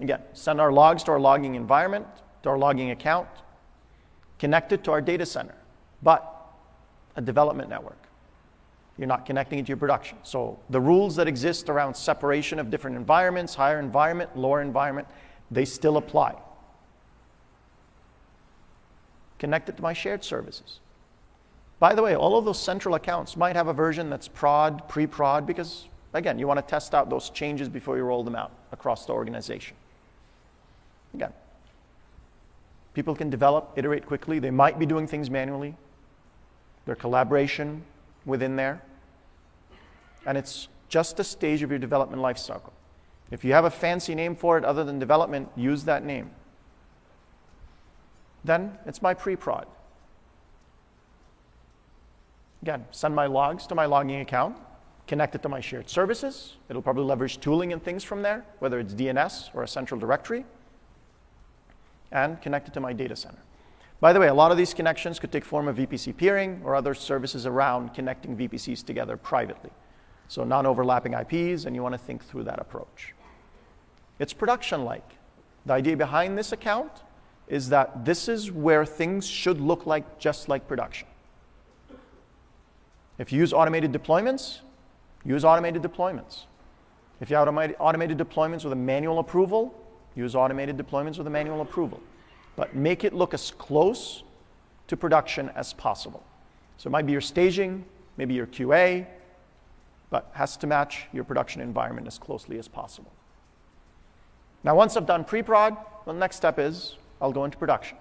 again, 0.00 0.20
send 0.32 0.60
our 0.60 0.72
logs 0.72 1.02
to 1.04 1.12
our 1.12 1.20
logging 1.20 1.54
environment, 1.54 2.06
to 2.42 2.48
our 2.48 2.58
logging 2.58 2.90
account, 2.90 3.28
connect 4.38 4.72
it 4.72 4.84
to 4.84 4.92
our 4.92 5.00
data 5.00 5.24
center, 5.24 5.54
but 6.02 6.52
a 7.16 7.20
development 7.20 7.68
network. 7.68 7.98
You're 8.98 9.06
not 9.06 9.24
connecting 9.24 9.58
it 9.58 9.62
to 9.62 9.68
your 9.68 9.76
production. 9.76 10.18
So, 10.22 10.58
the 10.68 10.80
rules 10.80 11.16
that 11.16 11.28
exist 11.28 11.68
around 11.68 11.94
separation 11.94 12.58
of 12.58 12.70
different 12.70 12.96
environments, 12.96 13.54
higher 13.54 13.78
environment, 13.78 14.36
lower 14.36 14.60
environment, 14.60 15.08
they 15.50 15.64
still 15.64 15.96
apply. 15.96 16.34
Connected 19.38 19.76
to 19.76 19.82
my 19.82 19.92
shared 19.92 20.22
services. 20.22 20.80
By 21.78 21.94
the 21.94 22.02
way, 22.02 22.14
all 22.14 22.36
of 22.36 22.44
those 22.44 22.60
central 22.60 22.94
accounts 22.94 23.38
might 23.38 23.56
have 23.56 23.68
a 23.68 23.72
version 23.72 24.10
that's 24.10 24.28
prod, 24.28 24.86
pre 24.86 25.06
prod, 25.06 25.46
because 25.46 25.88
again, 26.12 26.38
you 26.38 26.46
want 26.46 26.58
to 26.58 26.68
test 26.68 26.94
out 26.94 27.10
those 27.10 27.30
changes 27.30 27.68
before 27.68 27.96
you 27.96 28.02
roll 28.02 28.22
them 28.22 28.34
out 28.34 28.52
across 28.72 29.06
the 29.06 29.12
organization. 29.12 29.76
Again, 31.14 31.32
people 32.94 33.14
can 33.14 33.30
develop, 33.30 33.72
iterate 33.76 34.06
quickly. 34.06 34.38
They 34.38 34.50
might 34.50 34.78
be 34.78 34.86
doing 34.86 35.06
things 35.06 35.30
manually. 35.30 35.74
Their 36.86 36.96
collaboration 36.96 37.82
within 38.24 38.56
there. 38.56 38.82
And 40.26 40.36
it's 40.36 40.68
just 40.88 41.18
a 41.20 41.24
stage 41.24 41.62
of 41.62 41.70
your 41.70 41.78
development 41.78 42.22
life 42.22 42.38
cycle. 42.38 42.72
If 43.30 43.44
you 43.44 43.52
have 43.52 43.64
a 43.64 43.70
fancy 43.70 44.14
name 44.14 44.34
for 44.34 44.58
it 44.58 44.64
other 44.64 44.84
than 44.84 44.98
development, 44.98 45.48
use 45.56 45.84
that 45.84 46.04
name. 46.04 46.30
Then 48.44 48.78
it's 48.86 49.02
my 49.02 49.14
pre 49.14 49.36
prod. 49.36 49.66
Again, 52.62 52.86
send 52.90 53.14
my 53.14 53.26
logs 53.26 53.66
to 53.68 53.74
my 53.74 53.86
logging 53.86 54.20
account, 54.20 54.56
connect 55.10 55.34
it 55.34 55.42
to 55.42 55.48
my 55.48 55.58
shared 55.58 55.90
services. 55.90 56.54
It'll 56.68 56.82
probably 56.82 57.02
leverage 57.02 57.40
tooling 57.40 57.72
and 57.72 57.82
things 57.82 58.04
from 58.04 58.22
there, 58.22 58.44
whether 58.60 58.78
it's 58.78 58.94
DNS 58.94 59.50
or 59.54 59.64
a 59.64 59.68
central 59.68 59.98
directory. 59.98 60.44
and 62.12 62.40
connected 62.42 62.74
to 62.74 62.80
my 62.80 62.92
data 62.92 63.14
center. 63.14 63.38
By 64.00 64.12
the 64.12 64.18
way, 64.18 64.28
a 64.28 64.34
lot 64.34 64.50
of 64.50 64.56
these 64.56 64.74
connections 64.74 65.20
could 65.20 65.30
take 65.30 65.44
form 65.44 65.68
of 65.68 65.76
VPC 65.76 66.16
peering 66.16 66.60
or 66.64 66.74
other 66.74 66.94
services 66.94 67.46
around 67.46 67.94
connecting 67.94 68.36
VPCs 68.36 68.84
together 68.84 69.16
privately. 69.16 69.70
So 70.26 70.42
non-overlapping 70.42 71.12
IPs, 71.12 71.66
and 71.66 71.76
you 71.76 71.82
want 71.82 71.94
to 71.94 71.98
think 71.98 72.24
through 72.24 72.44
that 72.44 72.58
approach. 72.58 73.14
It's 74.18 74.32
production-like. 74.32 75.08
The 75.66 75.72
idea 75.72 75.96
behind 75.96 76.36
this 76.36 76.50
account 76.50 76.90
is 77.46 77.68
that 77.68 78.04
this 78.04 78.28
is 78.28 78.50
where 78.50 78.84
things 78.84 79.26
should 79.26 79.60
look 79.60 79.86
like 79.86 80.18
just 80.18 80.48
like 80.48 80.66
production. 80.66 81.06
If 83.18 83.32
you 83.32 83.38
use 83.38 83.52
automated 83.52 83.92
deployments, 83.92 84.60
use 85.24 85.44
automated 85.44 85.82
deployments. 85.82 86.44
If 87.20 87.30
you 87.30 87.36
have 87.36 87.48
automated 87.78 88.18
deployments 88.18 88.64
with 88.64 88.72
a 88.72 88.76
manual 88.76 89.18
approval, 89.18 89.74
use 90.14 90.34
automated 90.34 90.76
deployments 90.76 91.18
with 91.18 91.26
a 91.26 91.30
manual 91.30 91.60
approval. 91.60 92.00
But 92.56 92.74
make 92.74 93.04
it 93.04 93.12
look 93.12 93.34
as 93.34 93.50
close 93.52 94.22
to 94.88 94.96
production 94.96 95.50
as 95.54 95.72
possible. 95.72 96.22
So 96.78 96.88
it 96.88 96.90
might 96.90 97.06
be 97.06 97.12
your 97.12 97.20
staging, 97.20 97.84
maybe 98.16 98.34
your 98.34 98.46
QA, 98.46 99.06
but 100.08 100.30
has 100.32 100.56
to 100.58 100.66
match 100.66 101.06
your 101.12 101.24
production 101.24 101.60
environment 101.60 102.06
as 102.06 102.18
closely 102.18 102.58
as 102.58 102.66
possible. 102.66 103.12
Now, 104.64 104.74
once 104.74 104.96
I've 104.96 105.06
done 105.06 105.24
pre-prod, 105.24 105.76
the 106.06 106.12
next 106.12 106.36
step 106.36 106.58
is 106.58 106.96
I'll 107.20 107.32
go 107.32 107.44
into 107.44 107.56
production. 107.56 107.96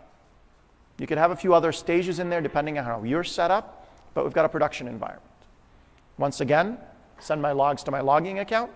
You 0.98 1.08
can 1.08 1.18
have 1.18 1.32
a 1.32 1.36
few 1.36 1.54
other 1.54 1.72
stages 1.72 2.20
in 2.20 2.30
there 2.30 2.42
depending 2.42 2.78
on 2.78 2.86
how 2.86 3.04
you're 3.04 3.24
set 3.24 3.52
up, 3.52 3.88
but 4.14 4.24
we've 4.24 4.34
got 4.34 4.46
a 4.46 4.50
production 4.50 4.88
environment. 4.88 5.24
Once 6.18 6.42
again, 6.42 6.78
send 7.20 7.42
my 7.42 7.52
logs 7.52 7.84
to 7.84 7.92
my 7.92 8.02
logging 8.02 8.40
account, 8.40 8.72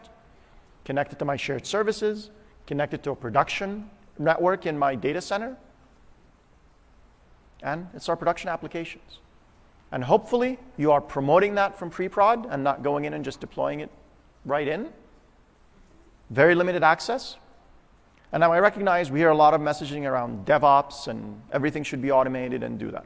connect 0.86 1.14
it 1.14 1.20
to 1.20 1.26
my 1.26 1.36
shared 1.36 1.66
services, 1.66 2.30
connect 2.68 2.94
it 2.94 3.04
to 3.04 3.12
a 3.12 3.16
production 3.16 3.90
network 4.18 4.66
in 4.66 4.78
my 4.78 4.96
data 4.96 5.22
center, 5.22 5.58
and 7.62 7.88
it's 7.94 8.10
our 8.10 8.16
production 8.16 8.50
applications. 8.50 9.20
And 9.92 10.04
hopefully, 10.04 10.60
you 10.76 10.92
are 10.92 11.00
promoting 11.00 11.56
that 11.56 11.78
from 11.78 11.90
pre-prod 11.90 12.48
and 12.50 12.64
not 12.64 12.84
going 12.84 13.06
in 13.06 13.14
and 13.14 13.24
just 13.24 13.40
deploying 13.40 13.80
it 13.80 13.92
right 14.44 14.68
in. 14.68 14.90
Very 16.30 16.56
limited 16.56 16.84
access. 16.84 17.38
And 18.32 18.42
now 18.42 18.52
I 18.52 18.60
recognize 18.60 19.12
we 19.12 19.20
hear 19.20 19.30
a 19.30 19.36
lot 19.36 19.54
of 19.54 19.62
messaging 19.62 20.10
around 20.10 20.48
DevOps 20.48 21.08
and 21.08 21.42
everything 21.52 21.84
should 21.84 22.02
be 22.02 22.12
automated 22.12 22.64
and 22.64 22.80
do 22.80 22.90
that. 22.90 23.06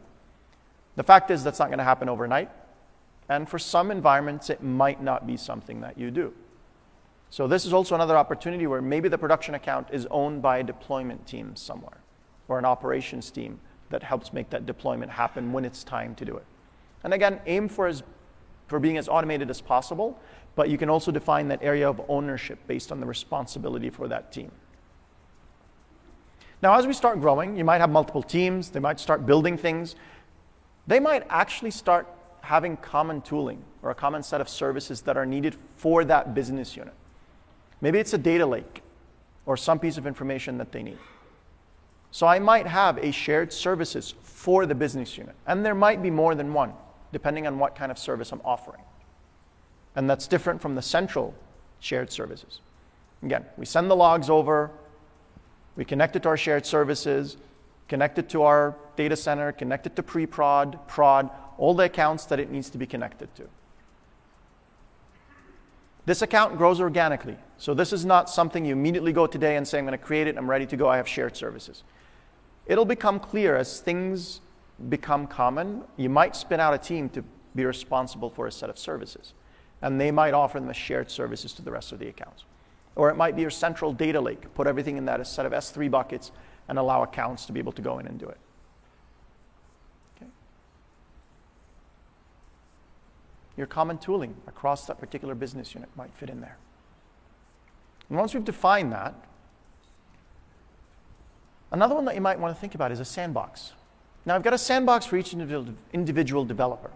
The 0.95 1.03
fact 1.03 1.29
is, 1.29 1.43
that's 1.43 1.59
not 1.59 1.67
going 1.67 1.79
to 1.79 1.83
happen 1.83 2.07
overnight. 2.07 2.49
And 3.29 3.47
for 3.47 3.59
some 3.59 3.91
environments, 3.91 4.49
it 4.49 4.63
might 4.63 5.01
not 5.01 5.27
be 5.27 5.37
something 5.37 5.81
that 5.81 5.97
you 5.97 6.11
do. 6.11 6.33
So, 7.29 7.45
this 7.45 7.65
is 7.65 7.73
also 7.73 7.93
another 7.93 8.15
opportunity 8.15 8.67
where 8.67 8.81
maybe 8.81 9.09
the 9.09 9.17
production 9.17 9.55
account 9.55 9.89
is 9.91 10.07
owned 10.09 10.41
by 10.41 10.59
a 10.59 10.63
deployment 10.63 11.27
team 11.27 11.55
somewhere 11.55 11.97
or 12.47 12.57
an 12.57 12.63
operations 12.63 13.29
team 13.31 13.59
that 13.89 14.03
helps 14.03 14.31
make 14.31 14.49
that 14.49 14.65
deployment 14.65 15.11
happen 15.11 15.51
when 15.51 15.65
it's 15.65 15.83
time 15.83 16.15
to 16.15 16.25
do 16.25 16.37
it. 16.37 16.45
And 17.03 17.13
again, 17.13 17.41
aim 17.45 17.67
for, 17.67 17.87
as, 17.87 18.03
for 18.67 18.79
being 18.79 18.97
as 18.97 19.09
automated 19.09 19.49
as 19.49 19.59
possible, 19.59 20.19
but 20.55 20.69
you 20.69 20.77
can 20.77 20.89
also 20.89 21.11
define 21.11 21.49
that 21.49 21.61
area 21.61 21.89
of 21.89 22.01
ownership 22.07 22.59
based 22.65 22.91
on 22.91 22.99
the 22.99 23.05
responsibility 23.05 23.89
for 23.89 24.07
that 24.07 24.31
team. 24.31 24.51
Now, 26.61 26.73
as 26.75 26.87
we 26.87 26.93
start 26.93 27.21
growing, 27.21 27.55
you 27.55 27.63
might 27.63 27.81
have 27.81 27.89
multiple 27.89 28.23
teams, 28.23 28.69
they 28.69 28.79
might 28.79 28.99
start 28.99 29.25
building 29.25 29.57
things. 29.57 29.95
They 30.87 30.99
might 30.99 31.23
actually 31.29 31.71
start 31.71 32.07
having 32.41 32.77
common 32.77 33.21
tooling 33.21 33.63
or 33.81 33.91
a 33.91 33.95
common 33.95 34.23
set 34.23 34.41
of 34.41 34.49
services 34.49 35.01
that 35.01 35.17
are 35.17 35.25
needed 35.25 35.55
for 35.75 36.05
that 36.05 36.33
business 36.33 36.75
unit. 36.75 36.93
Maybe 37.81 37.99
it's 37.99 38.13
a 38.13 38.17
data 38.17 38.45
lake 38.45 38.81
or 39.45 39.57
some 39.57 39.79
piece 39.79 39.97
of 39.97 40.07
information 40.07 40.57
that 40.57 40.71
they 40.71 40.83
need. 40.83 40.97
So 42.11 42.25
I 42.25 42.39
might 42.39 42.67
have 42.67 42.97
a 42.97 43.11
shared 43.11 43.51
services 43.51 44.13
for 44.21 44.65
the 44.65 44.75
business 44.75 45.17
unit, 45.17 45.35
and 45.45 45.65
there 45.65 45.75
might 45.75 46.01
be 46.01 46.09
more 46.09 46.35
than 46.35 46.53
one, 46.53 46.73
depending 47.11 47.47
on 47.47 47.59
what 47.59 47.75
kind 47.75 47.91
of 47.91 47.99
service 47.99 48.31
I'm 48.31 48.41
offering. 48.43 48.81
And 49.95 50.09
that's 50.09 50.27
different 50.27 50.61
from 50.61 50.75
the 50.75 50.81
central 50.81 51.33
shared 51.79 52.11
services. 52.11 52.61
Again, 53.23 53.45
we 53.57 53.65
send 53.65 53.89
the 53.89 53.95
logs 53.95 54.29
over, 54.29 54.71
we 55.75 55.85
connect 55.85 56.15
it 56.15 56.23
to 56.23 56.29
our 56.29 56.37
shared 56.37 56.65
services, 56.65 57.37
connect 57.87 58.17
it 58.19 58.29
to 58.29 58.43
our 58.43 58.75
data 58.95 59.15
center, 59.15 59.51
connect 59.51 59.85
it 59.85 59.95
to 59.95 60.03
pre-prod, 60.03 60.87
prod, 60.87 61.29
all 61.57 61.73
the 61.73 61.83
accounts 61.83 62.25
that 62.25 62.39
it 62.39 62.51
needs 62.51 62.69
to 62.69 62.77
be 62.77 62.85
connected 62.85 63.33
to. 63.35 63.43
This 66.05 66.21
account 66.21 66.57
grows 66.57 66.79
organically. 66.79 67.35
So 67.57 67.73
this 67.73 67.91
is 67.91 68.05
not 68.05 68.29
something 68.29 68.63
you 68.63 68.71
immediately 68.71 69.11
go 69.11 69.27
today 69.27 69.57
and 69.57 69.67
say, 69.67 69.77
I'm 69.77 69.85
going 69.85 69.97
to 69.97 70.03
create 70.03 70.27
it, 70.27 70.37
I'm 70.37 70.49
ready 70.49 70.65
to 70.67 70.77
go, 70.77 70.87
I 70.87 70.97
have 70.97 71.07
shared 71.07 71.35
services. 71.35 71.83
It'll 72.65 72.85
become 72.85 73.19
clear 73.19 73.57
as 73.57 73.79
things 73.79 74.41
become 74.89 75.27
common. 75.27 75.83
You 75.97 76.09
might 76.09 76.35
spin 76.35 76.59
out 76.59 76.73
a 76.73 76.77
team 76.77 77.09
to 77.09 77.23
be 77.55 77.65
responsible 77.65 78.29
for 78.29 78.47
a 78.47 78.51
set 78.51 78.69
of 78.69 78.77
services. 78.77 79.33
And 79.81 79.99
they 79.99 80.11
might 80.11 80.33
offer 80.33 80.59
them 80.59 80.69
as 80.69 80.77
shared 80.77 81.11
services 81.11 81.53
to 81.53 81.61
the 81.61 81.71
rest 81.71 81.91
of 81.91 81.99
the 81.99 82.07
accounts. 82.07 82.45
Or 82.95 83.09
it 83.09 83.15
might 83.15 83.35
be 83.35 83.41
your 83.41 83.51
central 83.51 83.93
data 83.93 84.21
lake. 84.21 84.53
Put 84.55 84.65
everything 84.65 84.97
in 84.97 85.05
that 85.05 85.25
set 85.27 85.45
of 85.45 85.51
S3 85.51 85.91
buckets 85.91 86.31
and 86.67 86.79
allow 86.79 87.03
accounts 87.03 87.45
to 87.45 87.51
be 87.51 87.59
able 87.59 87.73
to 87.73 87.81
go 87.81 87.99
in 87.99 88.07
and 88.07 88.17
do 88.17 88.27
it. 88.27 88.37
Your 93.57 93.67
common 93.67 93.97
tooling 93.97 94.35
across 94.47 94.85
that 94.85 94.99
particular 94.99 95.35
business 95.35 95.73
unit 95.73 95.89
might 95.95 96.13
fit 96.13 96.29
in 96.29 96.41
there. 96.41 96.57
And 98.07 98.17
once 98.17 98.33
we've 98.33 98.45
defined 98.45 98.93
that, 98.93 99.15
another 101.71 101.95
one 101.95 102.05
that 102.05 102.15
you 102.15 102.21
might 102.21 102.39
want 102.39 102.55
to 102.55 102.61
think 102.61 102.75
about 102.75 102.91
is 102.91 102.99
a 102.99 103.05
sandbox. 103.05 103.73
Now, 104.25 104.35
I've 104.35 104.43
got 104.43 104.53
a 104.53 104.57
sandbox 104.57 105.05
for 105.05 105.17
each 105.17 105.33
individual 105.33 106.45
developer, 106.45 106.91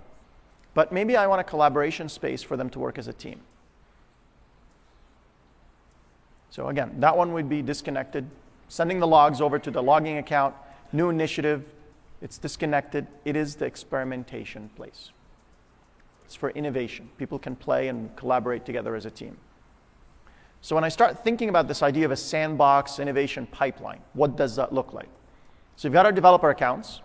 but 0.74 0.92
maybe 0.92 1.18
I 1.18 1.28
want 1.28 1.42
a 1.42 1.44
collaboration 1.44 2.08
space 2.10 2.44
for 2.44 2.56
them 2.56 2.70
to 2.70 2.80
work 2.80 2.98
as 2.98 3.08
a 3.08 3.14
team. 3.14 3.42
So 6.50 6.68
again, 6.68 7.00
that 7.00 7.16
one 7.18 7.34
would 7.34 7.50
be 7.50 7.62
disconnected. 7.62 8.30
Sending 8.68 9.00
the 9.00 9.08
logs 9.08 9.42
over 9.42 9.58
to 9.58 9.72
the 9.72 9.82
logging 9.82 10.18
account, 10.18 10.54
new 10.92 11.10
initiative, 11.10 11.70
it's 12.22 12.38
disconnected. 12.38 13.08
It 13.26 13.36
is 13.36 13.56
the 13.56 13.66
experimentation 13.66 14.70
place. 14.76 15.12
It's 16.32 16.38
for 16.38 16.52
innovation. 16.52 17.10
People 17.18 17.38
can 17.38 17.58
play 17.58 17.90
and 17.90 18.16
collaborate 18.16 18.66
together 18.66 18.96
as 18.96 19.06
a 19.06 19.12
team. 19.12 19.36
So 20.62 20.76
when 20.76 20.86
I 20.86 20.88
start 20.88 21.26
thinking 21.26 21.50
about 21.50 21.68
this 21.68 21.84
idea 21.84 22.06
of 22.06 22.12
a 22.12 22.16
sandbox 22.16 23.00
innovation 23.00 23.46
pipeline, 23.48 24.00
what 24.14 24.38
does 24.38 24.56
that 24.56 24.72
look 24.72 24.94
like? 24.94 25.10
So 25.76 25.90
you've 25.90 25.94
got 25.94 26.06
our 26.06 26.12
developer 26.14 26.50
accounts, 26.50 27.02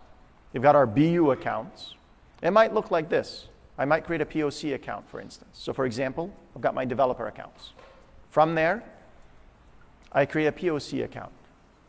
you've 0.53 0.63
got 0.63 0.77
our 0.77 0.87
BU 0.87 1.33
accounts. 1.33 1.97
It 2.41 2.53
might 2.53 2.73
look 2.73 2.93
like 2.93 3.09
this. 3.09 3.49
I 3.77 3.85
might 3.85 4.05
create 4.05 4.21
a 4.21 4.27
POC 4.27 4.75
account, 4.75 5.11
for 5.11 5.21
instance. 5.21 5.51
So 5.55 5.73
for 5.73 5.87
example, 5.87 6.33
I've 6.55 6.63
got 6.63 6.77
my 6.77 6.85
developer 6.85 7.27
accounts. 7.27 7.73
From 8.31 8.55
there, 8.55 8.85
I 10.13 10.25
create 10.25 10.47
a 10.47 10.53
POC 10.53 11.03
account. 11.03 11.33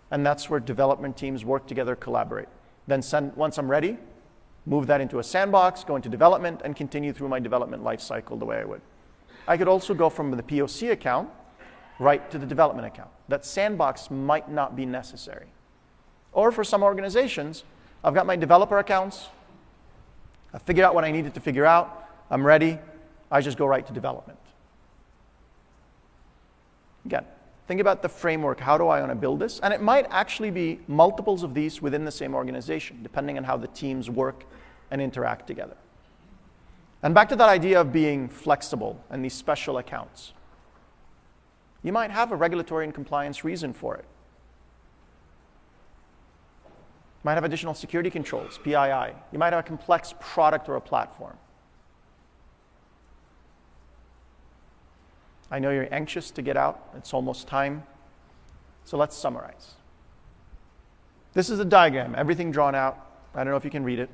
And 0.09 0.25
that's 0.25 0.49
where 0.49 0.59
development 0.59 1.15
teams 1.15 1.45
work 1.45 1.67
together, 1.67 1.95
collaborate. 1.95 2.49
Then 2.87 3.03
send, 3.03 3.35
once 3.35 3.59
I'm 3.59 3.69
ready, 3.69 3.99
move 4.67 4.85
that 4.87 4.99
into 4.99 5.19
a 5.19 5.23
sandbox, 5.23 5.85
go 5.85 5.95
into 5.95 6.09
development, 6.09 6.61
and 6.63 6.75
continue 6.75 7.13
through 7.13 7.29
my 7.29 7.39
development 7.39 7.83
lifecycle 7.83 8.37
the 8.37 8.45
way 8.45 8.57
I 8.57 8.65
would. 8.65 8.81
I 9.47 9.55
could 9.55 9.69
also 9.69 9.93
go 9.93 10.09
from 10.09 10.29
the 10.31 10.43
POC 10.43 10.91
account 10.91 11.29
right 11.99 12.29
to 12.29 12.37
the 12.37 12.45
development 12.45 12.85
account. 12.85 13.09
That 13.29 13.45
sandbox 13.45 14.11
might 14.11 14.51
not 14.51 14.75
be 14.75 14.85
necessary. 14.85 15.47
Or 16.33 16.51
for 16.51 16.65
some 16.65 16.83
organizations, 16.83 17.63
I've 18.03 18.13
got 18.13 18.25
my 18.25 18.35
developer 18.35 18.77
accounts, 18.77 19.27
I 20.53 20.59
figured 20.59 20.85
out 20.85 20.93
what 20.93 21.05
I 21.05 21.11
needed 21.11 21.33
to 21.35 21.39
figure 21.39 21.65
out, 21.65 22.09
I'm 22.29 22.45
ready, 22.45 22.77
I 23.31 23.41
just 23.41 23.57
go 23.57 23.65
right 23.65 23.87
to 23.87 23.93
development. 23.93 24.37
Again, 27.05 27.25
Think 27.67 27.81
about 27.81 28.01
the 28.01 28.09
framework. 28.09 28.61
How 28.61 28.77
do 28.77 28.87
I 28.87 29.01
want 29.01 29.11
to 29.11 29.15
build 29.15 29.39
this? 29.39 29.59
And 29.59 29.73
it 29.73 29.81
might 29.81 30.07
actually 30.09 30.51
be 30.51 30.79
multiples 30.87 31.43
of 31.43 31.53
these 31.53 31.81
within 31.81 32.05
the 32.05 32.11
same 32.11 32.33
organization, 32.33 32.99
depending 33.03 33.37
on 33.37 33.43
how 33.43 33.57
the 33.57 33.67
teams 33.67 34.09
work 34.09 34.45
and 34.91 35.01
interact 35.01 35.47
together. 35.47 35.77
And 37.03 37.13
back 37.13 37.29
to 37.29 37.35
that 37.35 37.49
idea 37.49 37.79
of 37.79 37.91
being 37.91 38.27
flexible 38.27 39.03
and 39.09 39.23
these 39.23 39.33
special 39.33 39.77
accounts. 39.77 40.33
You 41.83 41.91
might 41.91 42.11
have 42.11 42.31
a 42.31 42.35
regulatory 42.35 42.85
and 42.85 42.93
compliance 42.93 43.43
reason 43.43 43.73
for 43.73 43.95
it. 43.95 44.05
You 46.65 47.29
might 47.29 47.35
have 47.35 47.43
additional 47.43 47.73
security 47.73 48.09
controls, 48.09 48.59
PII. 48.63 49.13
You 49.31 49.39
might 49.39 49.53
have 49.53 49.59
a 49.59 49.67
complex 49.67 50.13
product 50.19 50.69
or 50.69 50.75
a 50.75 50.81
platform. 50.81 51.37
I 55.49 55.59
know 55.59 55.71
you're 55.71 55.87
anxious 55.93 56.31
to 56.31 56.41
get 56.41 56.57
out, 56.57 56.89
it's 56.97 57.13
almost 57.13 57.47
time. 57.47 57.83
So 58.83 58.97
let's 58.97 59.15
summarize. 59.15 59.75
This 61.33 61.49
is 61.49 61.59
a 61.59 61.65
diagram, 61.65 62.15
everything 62.17 62.51
drawn 62.51 62.75
out. 62.75 62.97
I 63.33 63.43
don't 63.43 63.51
know 63.51 63.57
if 63.57 63.63
you 63.63 63.71
can 63.71 63.83
read 63.83 63.99
it, 63.99 64.09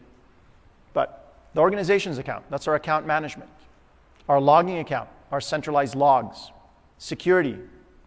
the 1.53 1.61
organization's 1.61 2.17
account, 2.17 2.45
that's 2.49 2.67
our 2.67 2.75
account 2.75 3.05
management. 3.05 3.49
Our 4.27 4.39
logging 4.39 4.79
account, 4.79 5.09
our 5.31 5.41
centralized 5.41 5.95
logs. 5.95 6.51
Security, 6.97 7.57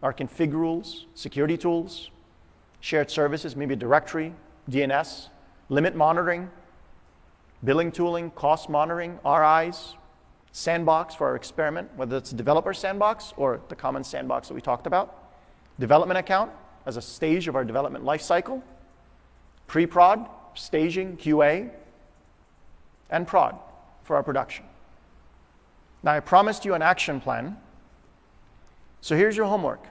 our 0.02 0.12
config 0.12 0.52
rules, 0.52 1.06
security 1.14 1.56
tools. 1.56 2.10
shared 2.80 3.10
services, 3.10 3.56
maybe 3.56 3.74
a 3.74 3.76
directory, 3.76 4.32
DNS, 4.70 5.28
limit 5.68 5.96
monitoring, 5.96 6.48
billing 7.64 7.90
tooling, 7.90 8.30
cost 8.30 8.68
monitoring, 8.68 9.18
RIs, 9.24 9.94
sandbox 10.52 11.14
for 11.14 11.26
our 11.26 11.36
experiment, 11.36 11.90
whether 11.96 12.16
it's 12.16 12.32
a 12.32 12.34
developer 12.34 12.72
sandbox 12.72 13.32
or 13.36 13.60
the 13.68 13.74
common 13.74 14.04
sandbox 14.04 14.48
that 14.48 14.54
we 14.54 14.60
talked 14.60 14.86
about, 14.86 15.32
development 15.78 16.18
account 16.18 16.50
as 16.86 16.96
a 16.96 17.02
stage 17.02 17.48
of 17.48 17.56
our 17.56 17.64
development 17.64 18.04
lifecycle, 18.04 18.62
pre-prod, 19.66 20.28
staging, 20.54 21.16
QA, 21.16 21.70
and 23.10 23.26
prod 23.26 23.56
for 24.04 24.16
our 24.16 24.22
production. 24.22 24.64
Now, 26.02 26.12
I 26.12 26.20
promised 26.20 26.64
you 26.64 26.74
an 26.74 26.82
action 26.82 27.20
plan. 27.20 27.56
So 29.00 29.16
here's 29.16 29.36
your 29.36 29.46
homework. 29.46 29.84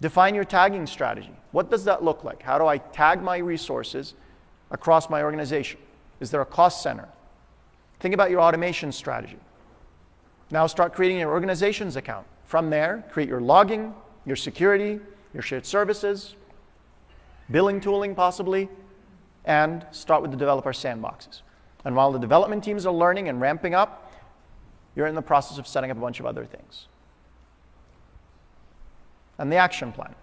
Define 0.00 0.34
your 0.34 0.44
tagging 0.44 0.86
strategy. 0.86 1.32
What 1.52 1.70
does 1.70 1.84
that 1.84 2.02
look 2.02 2.24
like? 2.24 2.42
How 2.42 2.58
do 2.58 2.66
I 2.66 2.78
tag 2.78 3.22
my 3.22 3.36
resources 3.38 4.14
across 4.70 5.08
my 5.08 5.22
organization? 5.22 5.78
Is 6.18 6.30
there 6.30 6.40
a 6.40 6.46
cost 6.46 6.82
center? 6.82 7.08
Think 8.00 8.14
about 8.14 8.30
your 8.30 8.40
automation 8.40 8.90
strategy. 8.90 9.38
Now 10.50 10.66
start 10.66 10.92
creating 10.92 11.18
your 11.18 11.30
organization's 11.30 11.94
account. 11.96 12.26
From 12.46 12.68
there, 12.68 13.04
create 13.10 13.28
your 13.28 13.40
logging, 13.40 13.94
your 14.26 14.36
security, 14.36 14.98
your 15.32 15.42
shared 15.42 15.64
services, 15.64 16.34
billing 17.50 17.80
tooling 17.80 18.14
possibly, 18.14 18.68
and 19.44 19.86
start 19.92 20.20
with 20.22 20.30
the 20.30 20.36
developer 20.36 20.72
sandboxes. 20.72 21.42
And 21.84 21.96
while 21.96 22.12
the 22.12 22.18
development 22.18 22.62
teams 22.62 22.86
are 22.86 22.92
learning 22.92 23.28
and 23.28 23.40
ramping 23.40 23.74
up, 23.74 24.12
you're 24.94 25.06
in 25.06 25.14
the 25.14 25.22
process 25.22 25.58
of 25.58 25.66
setting 25.66 25.90
up 25.90 25.96
a 25.96 26.00
bunch 26.00 26.20
of 26.20 26.26
other 26.26 26.44
things. 26.44 26.86
And 29.38 29.50
the 29.50 29.56
action 29.56 29.92
plan. 29.92 30.14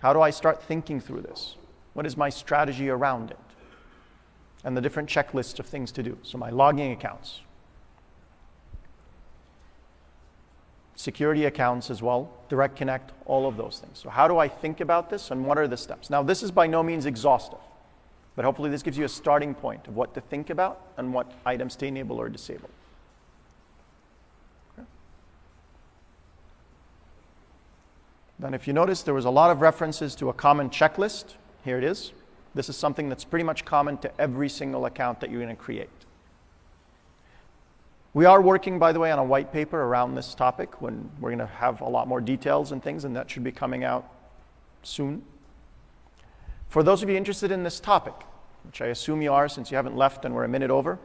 How 0.00 0.12
do 0.12 0.20
I 0.20 0.30
start 0.30 0.62
thinking 0.62 1.00
through 1.00 1.22
this? 1.22 1.56
What 1.94 2.04
is 2.04 2.16
my 2.16 2.28
strategy 2.28 2.90
around 2.90 3.30
it? 3.30 3.38
And 4.64 4.76
the 4.76 4.80
different 4.80 5.08
checklists 5.08 5.58
of 5.58 5.66
things 5.66 5.92
to 5.92 6.02
do. 6.02 6.18
So, 6.22 6.36
my 6.36 6.50
logging 6.50 6.92
accounts, 6.92 7.40
security 10.96 11.44
accounts 11.44 11.90
as 11.90 12.02
well, 12.02 12.30
direct 12.48 12.76
connect, 12.76 13.12
all 13.26 13.46
of 13.46 13.56
those 13.56 13.78
things. 13.78 13.98
So, 13.98 14.10
how 14.10 14.26
do 14.26 14.38
I 14.38 14.48
think 14.48 14.80
about 14.80 15.10
this 15.10 15.30
and 15.30 15.46
what 15.46 15.58
are 15.58 15.68
the 15.68 15.76
steps? 15.76 16.10
Now, 16.10 16.22
this 16.22 16.42
is 16.42 16.50
by 16.50 16.66
no 16.66 16.82
means 16.82 17.06
exhaustive, 17.06 17.60
but 18.36 18.44
hopefully, 18.44 18.70
this 18.70 18.82
gives 18.82 18.98
you 18.98 19.04
a 19.04 19.08
starting 19.08 19.54
point 19.54 19.86
of 19.86 19.96
what 19.96 20.14
to 20.14 20.20
think 20.20 20.50
about 20.50 20.80
and 20.96 21.14
what 21.14 21.30
items 21.46 21.76
to 21.76 21.86
enable 21.86 22.20
or 22.20 22.28
disable. 22.28 22.70
Then, 28.38 28.52
if 28.52 28.66
you 28.66 28.72
notice, 28.72 29.02
there 29.02 29.14
was 29.14 29.24
a 29.24 29.30
lot 29.30 29.50
of 29.50 29.60
references 29.60 30.14
to 30.16 30.28
a 30.28 30.32
common 30.32 30.68
checklist. 30.68 31.34
Here 31.64 31.78
it 31.78 31.84
is. 31.84 32.12
This 32.54 32.68
is 32.68 32.76
something 32.76 33.08
that's 33.08 33.24
pretty 33.24 33.44
much 33.44 33.64
common 33.64 33.98
to 33.98 34.20
every 34.20 34.48
single 34.48 34.86
account 34.86 35.20
that 35.20 35.30
you're 35.30 35.40
going 35.40 35.54
to 35.54 35.60
create. 35.60 35.88
We 38.12 38.26
are 38.26 38.40
working, 38.40 38.78
by 38.78 38.92
the 38.92 39.00
way, 39.00 39.10
on 39.10 39.18
a 39.18 39.24
white 39.24 39.52
paper 39.52 39.82
around 39.82 40.14
this 40.14 40.34
topic 40.34 40.80
when 40.80 41.10
we're 41.20 41.30
going 41.30 41.38
to 41.40 41.46
have 41.46 41.80
a 41.80 41.88
lot 41.88 42.06
more 42.06 42.20
details 42.20 42.70
and 42.70 42.82
things, 42.82 43.04
and 43.04 43.14
that 43.16 43.30
should 43.30 43.44
be 43.44 43.50
coming 43.50 43.82
out 43.82 44.08
soon. 44.82 45.24
For 46.74 46.82
those 46.82 47.04
of 47.04 47.08
you 47.08 47.14
interested 47.14 47.52
in 47.52 47.62
this 47.62 47.78
topic, 47.78 48.14
which 48.64 48.82
I 48.82 48.86
assume 48.86 49.22
you 49.22 49.32
are 49.32 49.48
since 49.48 49.70
you 49.70 49.76
haven't 49.76 49.96
left 49.96 50.24
and 50.24 50.34
we're 50.34 50.42
a 50.42 50.48
minute 50.48 50.72
over, 50.72 50.98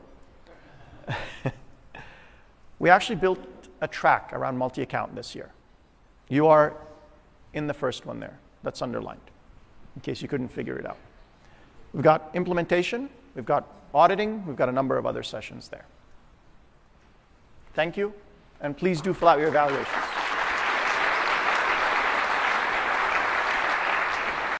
we 2.79 2.89
actually 2.89 3.17
built 3.17 3.37
a 3.79 3.87
track 3.87 4.31
around 4.33 4.57
multi 4.57 4.81
account 4.81 5.13
this 5.13 5.35
year. 5.35 5.51
You 6.27 6.47
are 6.47 6.75
in 7.53 7.67
the 7.67 7.73
first 7.75 8.07
one 8.07 8.19
there, 8.19 8.39
that's 8.63 8.81
underlined, 8.81 9.21
in 9.95 10.01
case 10.01 10.23
you 10.23 10.27
couldn't 10.27 10.47
figure 10.47 10.75
it 10.79 10.87
out. 10.87 10.97
We've 11.93 12.01
got 12.01 12.31
implementation, 12.33 13.07
we've 13.35 13.45
got 13.45 13.67
auditing, 13.93 14.43
we've 14.47 14.55
got 14.55 14.69
a 14.69 14.71
number 14.71 14.97
of 14.97 15.05
other 15.05 15.21
sessions 15.21 15.67
there. 15.67 15.85
Thank 17.75 17.95
you, 17.95 18.11
and 18.59 18.75
please 18.75 19.01
do 19.01 19.13
fill 19.13 19.27
out 19.27 19.37
your 19.37 19.49
evaluations. 19.49 20.08